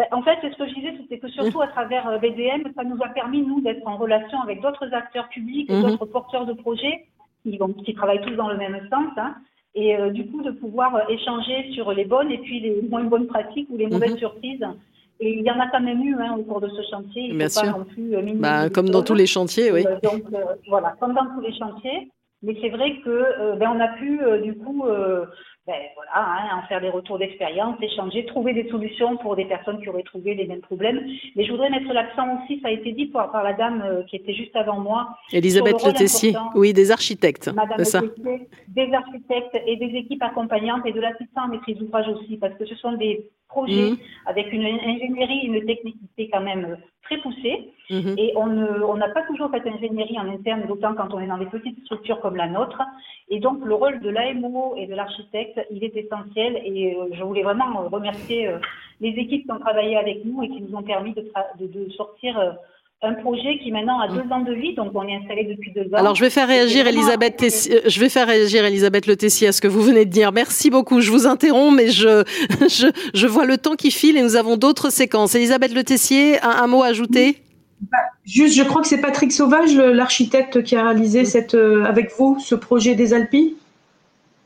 Ben, 0.00 0.06
en 0.12 0.22
fait, 0.22 0.38
ce 0.42 0.56
que 0.56 0.66
je 0.66 0.74
disais, 0.74 0.94
c'était 0.98 1.18
que 1.18 1.28
surtout 1.28 1.60
à 1.60 1.66
travers 1.66 2.08
euh, 2.08 2.16
BDM, 2.16 2.62
ça 2.74 2.84
nous 2.84 2.96
a 3.02 3.08
permis, 3.08 3.42
nous, 3.42 3.60
d'être 3.60 3.86
en 3.86 3.98
relation 3.98 4.40
avec 4.40 4.62
d'autres 4.62 4.94
acteurs 4.94 5.28
publics 5.28 5.70
mhm. 5.70 5.82
d'autres 5.82 6.06
porteurs 6.06 6.46
de 6.46 6.54
projets 6.54 7.04
qui, 7.42 7.58
qui, 7.84 7.92
travaillent 7.92 8.22
tous 8.22 8.34
dans 8.34 8.48
le 8.48 8.56
même 8.56 8.80
sens. 8.90 9.12
Hein, 9.18 9.34
et 9.74 9.98
euh, 9.98 10.08
du 10.08 10.26
coup, 10.26 10.40
de 10.42 10.52
pouvoir 10.52 10.94
euh, 10.96 11.00
échanger 11.10 11.70
sur 11.74 11.92
les 11.92 12.06
bonnes 12.06 12.30
et 12.30 12.38
puis 12.38 12.60
les 12.60 12.80
moins 12.80 13.04
bonnes 13.04 13.26
pratiques 13.26 13.68
ou 13.68 13.76
les 13.76 13.88
mauvaises 13.88 14.12
mhm. 14.12 14.18
surprises. 14.18 14.66
Et 15.22 15.34
il 15.34 15.44
y 15.44 15.50
en 15.50 15.60
a 15.60 15.68
quand 15.68 15.82
même 15.82 16.02
eu 16.02 16.14
hein, 16.14 16.34
au 16.38 16.44
cours 16.44 16.62
de 16.62 16.70
ce 16.70 16.80
chantier. 16.90 17.24
Il 17.24 17.36
Bien 17.36 17.50
sûr. 17.50 17.70
Pas 17.70 17.78
non 17.78 17.84
plus, 17.84 18.16
bah, 18.36 18.70
comme 18.70 18.88
dans 18.88 19.02
tous 19.02 19.12
les 19.12 19.26
chantiers, 19.26 19.70
oui. 19.70 19.84
donc, 20.02 20.22
voilà, 20.66 20.96
comme 20.98 21.12
dans 21.12 21.26
tous 21.34 21.42
les 21.42 21.52
chantiers. 21.52 22.10
Mais 22.42 22.56
c'est 22.62 22.70
vrai 22.70 22.96
que 23.04 23.58
ben, 23.58 23.70
on 23.76 23.80
a 23.80 23.88
pu, 23.88 24.18
du 24.42 24.54
coup, 24.54 24.86
ben, 25.70 25.82
voilà, 25.94 26.10
hein, 26.16 26.58
en 26.58 26.66
faire 26.66 26.80
des 26.80 26.88
retours 26.88 27.16
d'expérience, 27.16 27.76
échanger, 27.80 28.26
trouver 28.26 28.52
des 28.54 28.68
solutions 28.68 29.16
pour 29.18 29.36
des 29.36 29.44
personnes 29.44 29.80
qui 29.80 29.88
auraient 29.88 30.02
trouvé 30.02 30.34
les 30.34 30.44
mêmes 30.44 30.62
problèmes. 30.62 31.00
Mais 31.36 31.44
je 31.44 31.52
voudrais 31.52 31.70
mettre 31.70 31.92
l'accent 31.92 32.26
aussi, 32.42 32.60
ça 32.60 32.68
a 32.68 32.70
été 32.72 32.90
dit 32.90 33.06
par, 33.06 33.30
par 33.30 33.44
la 33.44 33.52
dame 33.52 33.80
euh, 33.82 34.02
qui 34.02 34.16
était 34.16 34.34
juste 34.34 34.56
avant 34.56 34.80
moi. 34.80 35.10
Elisabeth 35.32 35.80
Le 35.86 35.92
Tessier, 35.92 36.34
oui, 36.56 36.72
des 36.72 36.90
architectes. 36.90 37.52
Madame 37.54 37.84
ça. 37.84 38.00
des 38.66 38.92
architectes 38.92 39.56
et 39.64 39.76
des 39.76 39.96
équipes 39.96 40.24
accompagnantes 40.24 40.84
et 40.86 40.92
de 40.92 41.00
l'assistant 41.00 41.42
à 41.42 41.46
maîtrise 41.46 41.76
d'ouvrage 41.78 42.08
aussi, 42.08 42.36
parce 42.36 42.54
que 42.54 42.66
ce 42.66 42.74
sont 42.74 42.94
des 42.94 43.30
projets 43.50 43.90
mmh. 43.90 43.98
avec 44.26 44.52
une 44.52 44.64
ingénierie, 44.64 45.40
une 45.44 45.64
technicité 45.66 46.30
quand 46.32 46.40
même 46.40 46.64
euh, 46.64 46.76
très 47.02 47.18
poussée. 47.18 47.72
Mmh. 47.90 48.14
Et 48.16 48.32
on 48.36 48.96
n'a 48.96 49.08
pas 49.08 49.22
toujours 49.22 49.50
cette 49.52 49.66
ingénierie 49.66 50.18
en 50.18 50.28
interne, 50.28 50.66
d'autant 50.66 50.94
quand 50.94 51.12
on 51.12 51.20
est 51.20 51.26
dans 51.26 51.38
des 51.38 51.46
petites 51.46 51.82
structures 51.84 52.20
comme 52.20 52.36
la 52.36 52.48
nôtre. 52.48 52.80
Et 53.28 53.40
donc, 53.40 53.64
le 53.64 53.74
rôle 53.74 54.00
de 54.00 54.10
l'AMO 54.10 54.74
et 54.76 54.86
de 54.86 54.94
l'architecte, 54.94 55.60
il 55.70 55.82
est 55.82 55.96
essentiel. 55.96 56.60
Et 56.64 56.96
euh, 56.96 57.08
je 57.12 57.22
voulais 57.22 57.42
vraiment 57.42 57.88
remercier 57.88 58.48
euh, 58.48 58.58
les 59.00 59.10
équipes 59.10 59.44
qui 59.44 59.52
ont 59.52 59.58
travaillé 59.58 59.96
avec 59.96 60.24
nous 60.24 60.42
et 60.42 60.48
qui 60.48 60.62
nous 60.62 60.76
ont 60.76 60.82
permis 60.82 61.14
de, 61.14 61.24
de 61.60 61.90
sortir 61.90 62.38
un 63.02 63.14
projet 63.14 63.58
qui 63.62 63.72
maintenant 63.72 63.98
a 64.00 64.08
deux 64.08 64.30
ans 64.30 64.40
de 64.40 64.52
vie, 64.52 64.74
donc 64.74 64.90
on 64.94 65.06
est 65.08 65.16
installé 65.16 65.44
depuis 65.44 65.72
deux 65.72 65.86
ans. 65.94 65.98
Alors 65.98 66.14
je 66.14 66.22
vais 66.22 66.28
faire 66.28 66.46
réagir 66.46 66.86
Elisabeth 66.86 67.36
Tessier, 67.38 67.80
je 67.86 67.98
vais 67.98 68.10
faire 68.10 68.26
réagir 68.26 68.64
Elisabeth 68.64 69.06
Le 69.06 69.16
Tessier 69.16 69.48
à 69.48 69.52
ce 69.52 69.62
que 69.62 69.68
vous 69.68 69.80
venez 69.80 70.04
de 70.04 70.10
dire. 70.10 70.32
Merci 70.32 70.68
beaucoup. 70.68 71.00
Je 71.00 71.10
vous 71.10 71.26
interromps, 71.26 71.74
mais 71.74 71.88
je, 71.88 72.24
je, 72.60 72.88
je 73.14 73.26
vois 73.26 73.46
le 73.46 73.56
temps 73.56 73.74
qui 73.74 73.90
file 73.90 74.18
et 74.18 74.22
nous 74.22 74.36
avons 74.36 74.56
d'autres 74.58 74.90
séquences. 74.90 75.34
Elisabeth 75.34 75.72
Le 75.72 75.82
Tessier, 75.82 76.40
un, 76.42 76.50
un 76.50 76.66
mot 76.66 76.82
à 76.82 76.88
ajouter? 76.88 77.38
Bah, 77.80 77.96
Juste, 78.26 78.54
je 78.54 78.62
crois 78.62 78.82
que 78.82 78.88
c'est 78.88 79.00
Patrick 79.00 79.32
Sauvage, 79.32 79.74
l'architecte, 79.74 80.62
qui 80.62 80.76
a 80.76 80.84
réalisé 80.84 81.24
cette, 81.24 81.54
euh, 81.54 81.84
avec 81.84 82.12
vous 82.18 82.38
ce 82.38 82.54
projet 82.54 82.94
des 82.94 83.14
Alpes. 83.14 83.54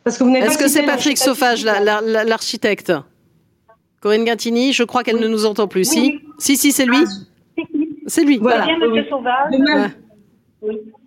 Parce 0.04 0.16
que 0.16 0.22
vous 0.22 0.30
n'êtes 0.30 0.44
Est-ce 0.44 0.58
que 0.58 0.68
c'est 0.68 0.84
Patrick 0.84 1.18
Sauvage, 1.18 1.64
l'architecte? 1.64 2.92
Corinne 4.00 4.24
Gantini, 4.24 4.72
je 4.72 4.84
crois 4.84 5.02
qu'elle 5.02 5.18
ne 5.18 5.26
nous 5.26 5.46
entend 5.46 5.66
plus. 5.66 5.88
Si, 5.88 6.20
si, 6.38 6.56
si, 6.56 6.72
c'est 6.72 6.84
lui. 6.84 6.98
Ah, 6.98 7.10
c'est 8.06 8.24
lui. 8.24 8.38
Voilà. 8.38 8.66
Sauvage. 9.08 9.90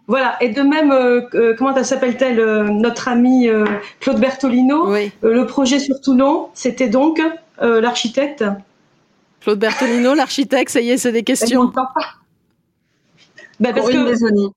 Voilà, 0.08 0.38
et 0.42 0.50
de 0.50 0.62
même, 0.62 0.92
euh, 0.92 1.22
euh, 1.34 1.54
comment 1.58 1.84
s'appelle-t-elle, 1.84 2.40
euh, 2.40 2.64
notre 2.64 3.10
ami 3.10 3.50
Claude 4.00 4.20
Bertolino 4.20 4.94
Le 5.22 5.46
projet 5.46 5.80
sur 5.80 6.00
Toulon, 6.00 6.48
c'était 6.54 6.88
donc 6.88 7.22
l'architecte 7.60 8.46
Claude 9.42 9.60
Bertolino, 9.60 10.14
l'architecte, 10.14 10.72
ça 10.72 10.82
y 10.82 10.92
est, 10.92 10.98
c'est 10.98 11.12
des 11.12 11.24
questions. 11.24 11.72
Ben, 13.60 13.74
parce 13.74 13.90
que, 13.90 14.54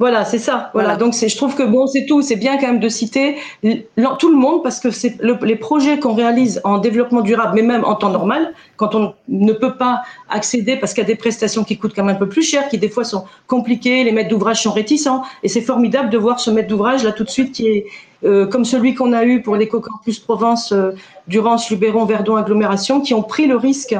voilà, 0.00 0.24
c'est 0.24 0.38
ça. 0.38 0.70
Voilà. 0.74 0.94
Donc 0.94 1.12
c'est, 1.12 1.28
je 1.28 1.36
trouve 1.36 1.56
que 1.56 1.64
bon, 1.64 1.88
c'est 1.88 2.06
tout. 2.06 2.22
C'est 2.22 2.36
bien 2.36 2.56
quand 2.56 2.68
même 2.68 2.78
de 2.78 2.88
citer 2.88 3.36
tout 4.20 4.30
le 4.30 4.36
monde 4.36 4.62
parce 4.62 4.78
que 4.78 4.92
c'est 4.92 5.16
les 5.20 5.56
projets 5.56 5.98
qu'on 5.98 6.14
réalise 6.14 6.60
en 6.62 6.78
développement 6.78 7.20
durable, 7.20 7.52
mais 7.56 7.62
même 7.62 7.84
en 7.84 7.96
temps 7.96 8.10
normal, 8.10 8.54
quand 8.76 8.94
on 8.94 9.14
ne 9.26 9.52
peut 9.52 9.74
pas 9.74 10.02
accéder 10.28 10.76
parce 10.76 10.94
qu'il 10.94 11.02
y 11.02 11.06
a 11.06 11.08
des 11.08 11.16
prestations 11.16 11.64
qui 11.64 11.78
coûtent 11.78 11.94
quand 11.96 12.04
même 12.04 12.14
un 12.14 12.18
peu 12.18 12.28
plus 12.28 12.44
cher, 12.44 12.68
qui 12.68 12.78
des 12.78 12.88
fois 12.88 13.02
sont 13.02 13.24
compliquées, 13.48 14.04
les 14.04 14.12
maîtres 14.12 14.30
d'ouvrage 14.30 14.62
sont 14.62 14.70
réticents, 14.70 15.24
et 15.42 15.48
c'est 15.48 15.62
formidable 15.62 16.10
de 16.10 16.18
voir 16.18 16.38
ce 16.38 16.52
maître 16.52 16.68
d'ouvrage 16.68 17.02
là 17.02 17.10
tout 17.10 17.24
de 17.24 17.30
suite 17.30 17.50
qui 17.50 17.66
est 17.66 17.86
euh, 18.24 18.46
comme 18.46 18.64
celui 18.64 18.94
qu'on 18.94 19.12
a 19.12 19.24
eu 19.24 19.42
pour 19.42 19.56
l'éco-campus 19.56 20.20
Provence, 20.20 20.70
euh, 20.70 20.92
Durance, 21.26 21.70
Luberon, 21.70 22.04
Verdon, 22.04 22.36
agglomération, 22.36 23.00
qui 23.00 23.14
ont 23.14 23.22
pris 23.22 23.46
le 23.48 23.56
risque 23.56 23.96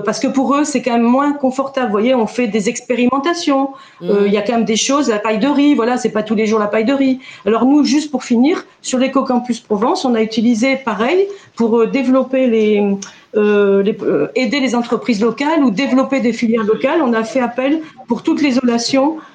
parce 0.00 0.20
que 0.20 0.26
pour 0.26 0.54
eux, 0.54 0.64
c'est 0.64 0.82
quand 0.82 0.92
même 0.92 1.02
moins 1.02 1.32
confortable. 1.32 1.86
Vous 1.86 1.92
voyez, 1.92 2.14
on 2.14 2.26
fait 2.26 2.46
des 2.46 2.68
expérimentations. 2.68 3.70
Euh, 4.02 4.22
mmh. 4.22 4.26
Il 4.26 4.32
y 4.32 4.36
a 4.36 4.42
quand 4.42 4.54
même 4.54 4.64
des 4.64 4.76
choses, 4.76 5.08
la 5.08 5.18
paille 5.18 5.38
de 5.38 5.48
riz, 5.48 5.74
voilà, 5.74 5.96
c'est 5.96 6.10
pas 6.10 6.22
tous 6.22 6.34
les 6.34 6.46
jours 6.46 6.58
la 6.58 6.66
paille 6.66 6.84
de 6.84 6.94
riz. 6.94 7.20
Alors 7.46 7.66
nous, 7.66 7.84
juste 7.84 8.10
pour 8.10 8.24
finir, 8.24 8.64
sur 8.82 8.98
l'éco-campus 8.98 9.60
Provence, 9.60 10.04
on 10.04 10.14
a 10.14 10.22
utilisé 10.22 10.76
pareil 10.76 11.26
pour 11.56 11.78
euh, 11.78 11.86
développer 11.86 12.46
les, 12.46 12.96
les 13.34 13.96
aider 14.36 14.60
les 14.60 14.74
entreprises 14.74 15.20
locales 15.20 15.64
ou 15.64 15.70
développer 15.70 16.20
des 16.20 16.32
filières 16.32 16.64
locales. 16.64 17.00
On 17.02 17.12
a 17.12 17.24
fait 17.24 17.40
appel 17.40 17.80
pour 18.08 18.22
toute 18.22 18.40
l'isolation 18.40 19.16
euh, 19.16 19.33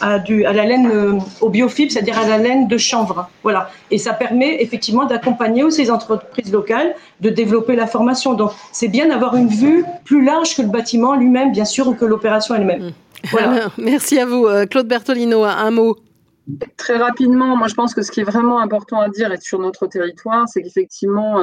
à, 0.00 0.18
du, 0.18 0.44
à 0.44 0.52
la 0.52 0.64
laine 0.64 0.88
euh, 0.90 1.18
au 1.40 1.48
biofib, 1.48 1.90
c'est-à-dire 1.90 2.18
à 2.18 2.26
la 2.26 2.38
laine 2.38 2.68
de 2.68 2.78
chanvre. 2.78 3.28
Voilà. 3.42 3.70
Et 3.90 3.98
ça 3.98 4.12
permet 4.12 4.62
effectivement 4.62 5.04
d'accompagner 5.04 5.62
aussi 5.62 5.82
les 5.82 5.90
entreprises 5.90 6.52
locales 6.52 6.94
de 7.20 7.30
développer 7.30 7.76
la 7.76 7.86
formation. 7.86 8.34
Donc 8.34 8.52
c'est 8.72 8.88
bien 8.88 9.08
d'avoir 9.08 9.36
une 9.36 9.48
vue 9.48 9.84
plus 10.04 10.24
large 10.24 10.56
que 10.56 10.62
le 10.62 10.68
bâtiment 10.68 11.14
lui-même, 11.14 11.52
bien 11.52 11.64
sûr, 11.64 11.88
ou 11.88 11.94
que 11.94 12.04
l'opération 12.04 12.54
elle-même. 12.54 12.92
Voilà. 13.30 13.68
Merci 13.78 14.18
à 14.18 14.26
vous. 14.26 14.46
Euh, 14.46 14.66
Claude 14.66 14.86
Bertolino, 14.86 15.44
un 15.44 15.70
mot. 15.70 15.96
Très 16.76 16.98
rapidement, 16.98 17.56
moi 17.56 17.68
je 17.68 17.74
pense 17.74 17.94
que 17.94 18.02
ce 18.02 18.12
qui 18.12 18.20
est 18.20 18.24
vraiment 18.24 18.60
important 18.60 19.00
à 19.00 19.08
dire 19.08 19.32
et 19.32 19.38
sur 19.40 19.58
notre 19.58 19.86
territoire, 19.86 20.46
c'est 20.46 20.60
qu'effectivement, 20.60 21.40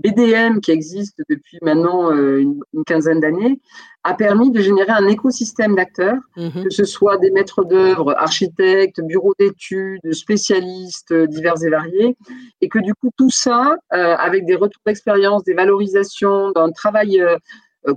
BDM, 0.00 0.60
qui 0.60 0.70
existe 0.70 1.20
depuis 1.28 1.58
maintenant 1.62 2.10
euh, 2.10 2.40
une, 2.40 2.84
quinzaine 2.86 3.20
d'années, 3.20 3.60
a 4.02 4.14
permis 4.14 4.50
de 4.50 4.60
générer 4.60 4.92
un 4.92 5.06
écosystème 5.06 5.76
d'acteurs, 5.76 6.20
mhm. 6.36 6.64
que 6.64 6.70
ce 6.70 6.84
soit 6.84 7.18
des 7.18 7.30
maîtres 7.30 7.64
d'œuvre, 7.64 8.14
architectes, 8.16 9.00
bureaux 9.02 9.34
d'études, 9.38 10.12
spécialistes 10.12 11.12
euh, 11.12 11.26
divers 11.26 11.62
et 11.62 11.68
variés, 11.68 12.16
et 12.60 12.68
que 12.68 12.78
du 12.78 12.94
coup 12.94 13.10
tout 13.16 13.30
ça, 13.30 13.76
euh, 13.92 14.16
avec 14.16 14.46
des 14.46 14.56
retours 14.56 14.82
d'expérience, 14.86 15.44
des 15.44 15.54
valorisations, 15.54 16.50
d'un 16.52 16.70
travail 16.70 17.22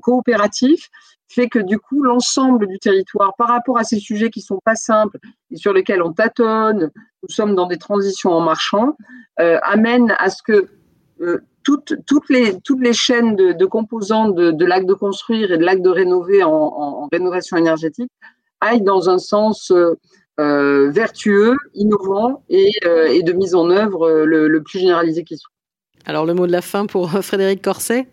coopératif, 0.02 0.90
fait 1.28 1.48
que 1.48 1.60
du 1.60 1.78
coup 1.80 2.04
l'ensemble 2.04 2.68
du 2.68 2.80
territoire, 2.80 3.34
par 3.38 3.48
rapport 3.48 3.78
à 3.78 3.84
ces 3.84 4.00
sujets 4.00 4.30
qui 4.30 4.42
sont 4.42 4.60
pas 4.64 4.76
simples 4.76 5.18
et 5.52 5.58
sur 5.58 5.74
lesquels 5.74 6.02
on 6.02 6.14
tâtonne, 6.14 6.92
nous 7.22 7.30
sommes 7.30 7.56
dans 7.56 7.68
des 7.68 7.78
transitions 7.78 8.32
en 8.32 8.42
marchant, 8.42 8.96
amène 9.38 10.16
à 10.20 10.30
ce 10.30 10.42
que 10.44 10.70
toutes, 11.64 11.94
les, 12.30 12.94
chaînes 12.94 13.36
de, 13.36 13.66
composants 13.66 14.30
de, 14.30 14.66
l'acte 14.66 14.88
de 14.88 14.94
construire 14.94 15.52
et 15.52 15.58
de 15.58 15.64
l'acte 15.64 15.82
de 15.82 15.90
rénover 15.90 16.44
en, 16.44 17.08
rénovation 17.12 17.58
énergétique 17.58 18.12
aillent 18.62 18.82
dans 18.82 19.10
un 19.10 19.18
sens 19.18 19.72
euh, 19.72 19.94
euh 20.40 20.90
vertueux, 20.90 21.56
innovant 21.74 22.44
et, 22.50 22.72
euh, 22.86 23.08
et, 23.08 23.24
de 23.24 23.34
mise 23.34 23.56
en 23.56 23.70
œuvre 23.70 24.24
le, 24.24 24.48
le 24.48 24.64
plus 24.64 24.80
généralisé 24.80 25.24
qui 25.24 25.38
soit. 25.38 25.52
Alors 26.06 26.26
le 26.26 26.34
mot 26.34 26.48
de 26.48 26.52
la 26.52 26.62
fin 26.62 26.86
pour 26.86 27.10
Frédéric 27.24 27.62
Corset? 27.62 28.08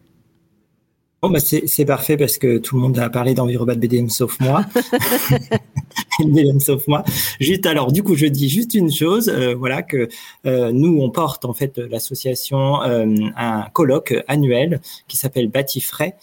Bon, 1.22 1.28
bah 1.28 1.38
c'est 1.38 1.84
parfait 1.84 2.16
parce 2.16 2.38
que 2.38 2.56
tout 2.56 2.76
le 2.76 2.80
monde 2.80 2.98
a 2.98 3.10
parlé 3.10 3.34
d'Envirobat 3.34 3.74
BDM 3.74 4.08
sauf 4.08 4.40
moi. 4.40 4.64
BDM 6.18 6.60
sauf 6.60 6.86
moi. 6.88 7.04
Juste 7.40 7.66
alors, 7.66 7.92
du 7.92 8.02
coup, 8.02 8.14
je 8.14 8.24
dis 8.24 8.48
juste 8.48 8.72
une 8.72 8.90
chose, 8.90 9.28
euh, 9.28 9.54
voilà 9.54 9.82
que 9.82 10.08
euh, 10.46 10.72
nous 10.72 10.98
on 11.02 11.10
porte 11.10 11.44
en 11.44 11.52
fait 11.52 11.76
l'association 11.76 12.82
euh, 12.82 13.06
un 13.36 13.66
colloque 13.74 14.14
annuel 14.28 14.80
qui 15.08 15.18
s'appelle 15.18 15.48
Bâtifrais, 15.48 16.16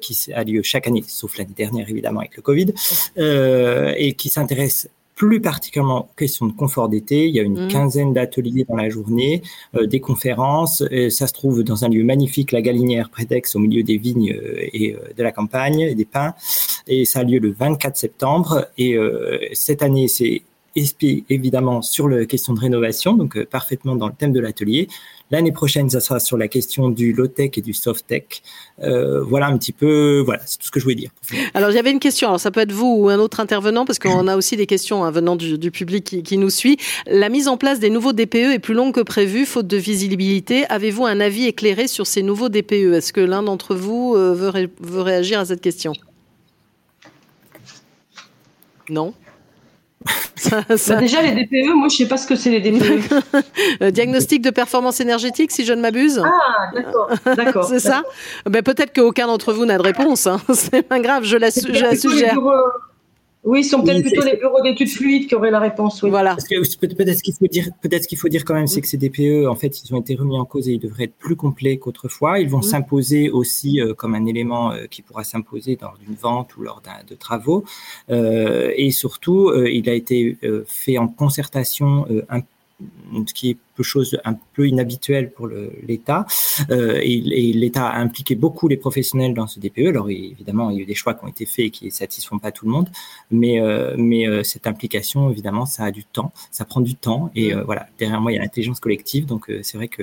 qui 0.00 0.32
a 0.34 0.42
lieu 0.42 0.62
chaque 0.64 0.88
année, 0.88 1.04
sauf 1.06 1.38
l'année 1.38 1.54
dernière 1.56 1.88
évidemment 1.88 2.18
avec 2.18 2.36
le 2.36 2.42
Covid, 2.42 2.72
et 3.16 4.14
qui 4.14 4.28
s'intéresse 4.28 4.88
plus 5.14 5.40
particulièrement 5.40 6.06
aux 6.06 6.16
questions 6.16 6.46
de 6.46 6.52
confort 6.52 6.88
d'été. 6.88 7.28
Il 7.28 7.34
y 7.34 7.40
a 7.40 7.42
une 7.42 7.66
mmh. 7.66 7.68
quinzaine 7.68 8.12
d'ateliers 8.12 8.64
dans 8.68 8.76
la 8.76 8.88
journée, 8.88 9.42
euh, 9.76 9.86
des 9.86 10.00
conférences. 10.00 10.82
ça 11.10 11.26
se 11.26 11.32
trouve 11.32 11.62
dans 11.62 11.84
un 11.84 11.88
lieu 11.88 12.04
magnifique, 12.04 12.52
la 12.52 12.62
Galinière 12.62 13.10
près 13.10 13.24
d'Aix, 13.24 13.42
au 13.54 13.58
milieu 13.58 13.82
des 13.82 13.98
vignes 13.98 14.32
euh, 14.32 14.68
et 14.72 14.94
euh, 14.94 15.12
de 15.16 15.22
la 15.22 15.32
campagne 15.32 15.80
et 15.80 15.94
des 15.94 16.04
pins. 16.04 16.34
Et 16.86 17.04
ça 17.04 17.20
a 17.20 17.24
lieu 17.24 17.38
le 17.38 17.52
24 17.52 17.96
septembre. 17.96 18.66
Et 18.76 18.96
cette 19.52 19.82
année, 19.82 20.08
c'est 20.08 20.42
évidemment 20.74 21.82
sur 21.82 22.08
la 22.08 22.24
question 22.24 22.54
de 22.54 22.60
rénovation, 22.60 23.14
donc 23.14 23.42
parfaitement 23.44 23.96
dans 23.96 24.08
le 24.08 24.14
thème 24.14 24.32
de 24.32 24.40
l'atelier. 24.40 24.88
L'année 25.32 25.50
prochaine, 25.50 25.88
ça 25.88 26.00
sera 26.00 26.20
sur 26.20 26.36
la 26.36 26.46
question 26.46 26.90
du 26.90 27.14
low-tech 27.14 27.52
et 27.56 27.62
du 27.62 27.72
soft-tech. 27.72 28.42
Euh, 28.82 29.22
voilà 29.22 29.46
un 29.46 29.56
petit 29.56 29.72
peu, 29.72 30.20
voilà, 30.22 30.42
c'est 30.44 30.58
tout 30.58 30.66
ce 30.66 30.70
que 30.70 30.78
je 30.78 30.84
voulais 30.84 30.94
dire. 30.94 31.10
Alors, 31.54 31.70
avait 31.70 31.90
une 31.90 32.00
question. 32.00 32.28
Alors, 32.28 32.38
ça 32.38 32.50
peut 32.50 32.60
être 32.60 32.72
vous 32.72 32.96
ou 32.98 33.08
un 33.08 33.18
autre 33.18 33.40
intervenant, 33.40 33.86
parce 33.86 33.98
qu'on 33.98 34.28
a 34.28 34.36
aussi 34.36 34.58
des 34.58 34.66
questions 34.66 35.04
hein, 35.04 35.10
venant 35.10 35.34
du, 35.34 35.70
public 35.70 36.22
qui, 36.22 36.36
nous 36.36 36.50
suit. 36.50 36.76
La 37.06 37.30
mise 37.30 37.48
en 37.48 37.56
place 37.56 37.80
des 37.80 37.88
nouveaux 37.88 38.12
DPE 38.12 38.52
est 38.52 38.58
plus 38.58 38.74
longue 38.74 38.94
que 38.94 39.00
prévu, 39.00 39.46
faute 39.46 39.66
de 39.66 39.78
visibilité. 39.78 40.66
Avez-vous 40.66 41.06
un 41.06 41.18
avis 41.18 41.46
éclairé 41.46 41.88
sur 41.88 42.06
ces 42.06 42.22
nouveaux 42.22 42.50
DPE 42.50 42.92
Est-ce 42.92 43.14
que 43.14 43.22
l'un 43.22 43.42
d'entre 43.42 43.74
vous 43.74 44.14
euh, 44.14 44.34
veut 44.34 45.00
réagir 45.00 45.40
à 45.40 45.46
cette 45.46 45.62
question? 45.62 45.94
Non? 48.90 49.14
bah, 50.50 50.96
déjà, 50.96 51.22
les 51.22 51.44
DPE, 51.44 51.74
moi, 51.74 51.88
je 51.88 51.96
sais 51.96 52.08
pas 52.08 52.16
ce 52.16 52.26
que 52.26 52.36
c'est 52.36 52.50
les 52.50 52.60
DPE. 52.60 53.12
Euh, 53.80 53.90
diagnostic 53.90 54.42
de 54.42 54.50
performance 54.50 55.00
énergétique, 55.00 55.50
si 55.50 55.64
je 55.64 55.72
ne 55.72 55.80
m'abuse. 55.80 56.22
Ah, 56.24 56.70
d'accord, 56.74 57.10
d'accord. 57.36 57.64
c'est 57.68 57.80
ça. 57.80 58.02
Ben, 58.46 58.62
peut-être 58.62 58.92
qu'aucun 58.92 59.26
d'entre 59.26 59.52
vous 59.52 59.64
n'a 59.64 59.78
de 59.78 59.82
réponse. 59.82 60.26
Hein. 60.26 60.40
C'est 60.52 60.82
pas 60.82 61.00
grave, 61.00 61.24
je 61.24 61.36
la, 61.36 61.50
je 61.50 61.82
la 61.82 61.96
suggère. 61.96 62.36
Oui, 63.44 63.64
ce 63.64 63.70
sont 63.70 63.82
peut-être 63.82 64.02
plutôt 64.02 64.22
les 64.24 64.36
bureaux 64.36 64.62
d'études 64.62 64.88
fluides 64.88 65.26
qui 65.26 65.34
auraient 65.34 65.50
la 65.50 65.58
réponse. 65.58 66.00
Oui. 66.02 66.10
Voilà. 66.10 66.36
peut-être 66.36 67.16
ce 67.16 67.22
qu'il 67.22 67.34
faut 67.34 67.46
dire, 67.48 67.70
peut-être 67.80 68.06
qu'il 68.06 68.18
faut 68.18 68.28
dire 68.28 68.44
quand 68.44 68.54
même, 68.54 68.68
c'est 68.68 68.80
que 68.80 68.86
ces 68.86 68.98
DPE, 68.98 69.48
en 69.48 69.56
fait, 69.56 69.82
ils 69.82 69.92
ont 69.92 70.00
été 70.00 70.14
remis 70.14 70.38
en 70.38 70.44
cause 70.44 70.68
et 70.68 70.72
ils 70.72 70.78
devraient 70.78 71.04
être 71.04 71.16
plus 71.16 71.34
complets 71.34 71.76
qu'autrefois. 71.76 72.38
Ils 72.38 72.48
vont 72.48 72.58
mmh. 72.58 72.62
s'imposer 72.62 73.30
aussi 73.30 73.80
euh, 73.80 73.94
comme 73.94 74.14
un 74.14 74.26
élément 74.26 74.70
euh, 74.72 74.86
qui 74.88 75.02
pourra 75.02 75.24
s'imposer 75.24 75.76
lors 75.80 75.98
d'une 75.98 76.14
vente 76.14 76.56
ou 76.56 76.62
lors 76.62 76.82
de 77.08 77.14
travaux. 77.16 77.64
Euh, 78.10 78.72
et 78.76 78.92
surtout, 78.92 79.48
euh, 79.48 79.68
il 79.68 79.90
a 79.90 79.94
été 79.94 80.36
fait 80.66 80.98
en 80.98 81.08
concertation 81.08 82.06
un 82.28 82.40
ce 83.26 83.34
qui 83.34 83.50
est 83.50 83.56
peu 83.74 83.82
chose 83.82 84.18
un 84.24 84.34
peu 84.54 84.66
inhabituel 84.66 85.30
pour 85.30 85.48
l'État. 85.48 86.26
Euh, 86.70 87.00
et, 87.02 87.52
l'État 87.52 87.86
a 87.88 87.98
impliqué 87.98 88.34
beaucoup 88.34 88.68
les 88.68 88.76
professionnels 88.76 89.34
dans 89.34 89.46
ce 89.46 89.60
DPE. 89.60 89.88
Alors 89.88 90.10
évidemment, 90.10 90.70
il 90.70 90.76
y 90.76 90.80
a 90.80 90.82
eu 90.82 90.86
des 90.86 90.94
choix 90.94 91.14
qui 91.14 91.24
ont 91.24 91.28
été 91.28 91.46
faits 91.46 91.66
et 91.66 91.70
qui 91.70 91.86
ne 91.86 91.90
satisfont 91.90 92.38
pas 92.38 92.50
tout 92.52 92.66
le 92.66 92.72
monde, 92.72 92.88
mais, 93.30 93.60
euh, 93.60 93.94
mais 93.96 94.28
euh, 94.28 94.42
cette 94.42 94.66
implication, 94.66 95.30
évidemment, 95.30 95.66
ça 95.66 95.84
a 95.84 95.90
du 95.90 96.04
temps, 96.04 96.32
ça 96.50 96.64
prend 96.64 96.80
du 96.80 96.94
temps. 96.94 97.30
Et 97.34 97.54
mmh. 97.54 97.62
voilà, 97.62 97.86
derrière 97.98 98.20
moi, 98.20 98.32
il 98.32 98.36
y 98.36 98.38
a 98.38 98.42
l'intelligence 98.42 98.80
collective. 98.80 99.26
Donc 99.26 99.50
c'est 99.62 99.76
vrai 99.76 99.88
que 99.88 100.02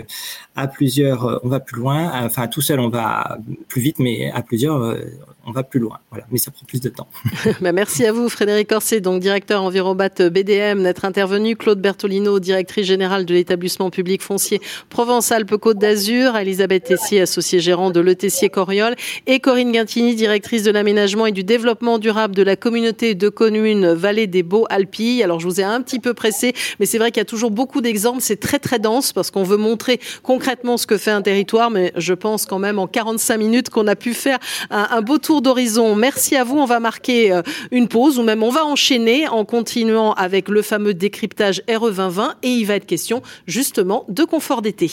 à 0.56 0.68
plusieurs, 0.68 1.40
on 1.44 1.50
va 1.50 1.60
plus 1.60 1.78
loin. 1.78 2.26
Enfin, 2.26 2.48
tout 2.48 2.62
seul, 2.62 2.80
on 2.80 2.90
va 2.90 3.38
plus 3.68 3.82
vite, 3.82 4.00
mais 4.00 4.32
à 4.32 4.42
plusieurs, 4.42 4.98
on 5.46 5.52
va 5.52 5.64
plus 5.64 5.80
loin. 5.80 6.00
Voilà, 6.10 6.26
mais 6.32 6.38
ça 6.38 6.52
prend 6.52 6.66
plus 6.66 6.82
de 6.82 6.90
temps. 6.90 7.08
bah, 7.62 7.72
merci 7.72 8.06
à 8.06 8.12
vous, 8.12 8.30
Frédéric 8.30 8.70
Corset, 8.70 9.02
donc 9.02 9.22
directeur 9.22 9.64
Envirobat 9.64 10.10
BDM, 10.30 10.84
d'être 10.84 11.06
intervenu. 11.06 11.56
Claude 11.56 11.82
Bertolino, 11.82 12.40
directrice 12.40 12.86
générale 12.86 13.26
de 13.26 13.34
l'établissement 13.34 13.59
l'établissement 13.60 13.90
public 13.90 14.22
foncier 14.22 14.62
Provence-Alpes-Côte 14.90 15.78
d'Azur, 15.78 16.38
Elisabeth 16.38 16.86
Tessier, 16.86 17.22
associée 17.22 17.60
gérante 17.60 17.94
de 17.94 18.00
l'ETC 18.00 18.50
Coriol, 18.50 18.96
et 19.28 19.42
Corinne 19.42 19.74
Guintini, 19.74 20.16
directrice 20.16 20.64
de 20.64 20.72
l'aménagement 20.72 21.26
et 21.26 21.34
du 21.34 21.44
développement 21.44 22.00
durable 22.00 22.34
de 22.36 22.42
la 22.42 22.56
communauté 22.56 23.16
de 23.16 23.28
communes 23.28 23.92
Vallée 23.92 24.28
des 24.28 24.44
Beaux-Alpilles. 24.44 25.24
Alors, 25.24 25.42
je 25.42 25.48
vous 25.48 25.60
ai 25.60 25.64
un 25.64 25.82
petit 25.82 26.00
peu 26.00 26.14
pressé, 26.14 26.54
mais 26.80 26.86
c'est 26.86 26.98
vrai 26.98 27.12
qu'il 27.12 27.20
y 27.20 27.22
a 27.22 27.26
toujours 27.26 27.52
beaucoup 27.52 27.82
d'exemples. 27.82 28.20
C'est 28.22 28.40
très, 28.40 28.60
très 28.60 28.80
dense 28.80 29.12
parce 29.12 29.30
qu'on 29.30 29.44
veut 29.44 29.58
montrer 29.58 30.00
concrètement 30.24 30.78
ce 30.78 30.88
que 30.88 30.98
fait 30.98 31.12
un 31.12 31.22
territoire, 31.22 31.70
mais 31.70 31.92
je 31.98 32.14
pense 32.14 32.46
quand 32.46 32.60
même 32.60 32.80
en 32.80 32.88
45 32.88 33.38
minutes 33.38 33.70
qu'on 33.70 33.88
a 33.88 33.98
pu 33.98 34.14
faire 34.14 34.40
un, 34.70 35.02
beau 35.02 35.18
tour 35.18 35.42
d'horizon. 35.42 35.96
Merci 35.96 36.38
à 36.38 36.46
vous. 36.46 36.58
On 36.58 36.66
va 36.66 36.80
marquer 36.80 37.34
euh, 37.34 37.42
une 37.72 37.90
pause 37.90 38.20
ou 38.20 38.24
même 38.24 38.42
on 38.42 38.52
va 38.52 38.66
enchaîner 38.66 39.28
en 39.28 39.44
continuant 39.44 40.14
avec 40.14 40.48
le 40.48 40.62
fameux 40.62 40.94
décryptage 40.94 41.62
RE 41.70 41.90
2020 41.90 42.36
et 42.44 42.50
il 42.50 42.66
va 42.66 42.76
être 42.76 42.86
question 42.86 43.22
justement 43.50 44.06
de 44.08 44.24
confort 44.24 44.62
d'été. 44.62 44.92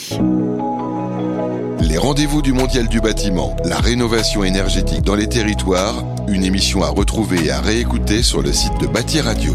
Les 1.81 1.99
rendez-vous 1.99 2.43
du 2.43 2.53
Mondial 2.53 2.89
du 2.89 3.01
bâtiment, 3.01 3.57
la 3.65 3.79
rénovation 3.79 4.43
énergétique 4.43 5.03
dans 5.03 5.15
les 5.15 5.29
territoires, 5.29 6.05
une 6.27 6.45
émission 6.45 6.83
à 6.83 6.89
retrouver 6.89 7.47
et 7.47 7.51
à 7.51 7.61
réécouter 7.61 8.23
sur 8.23 8.43
le 8.43 8.53
site 8.53 8.79
de 8.81 8.87
Bâti 8.87 9.21
Radio. 9.21 9.53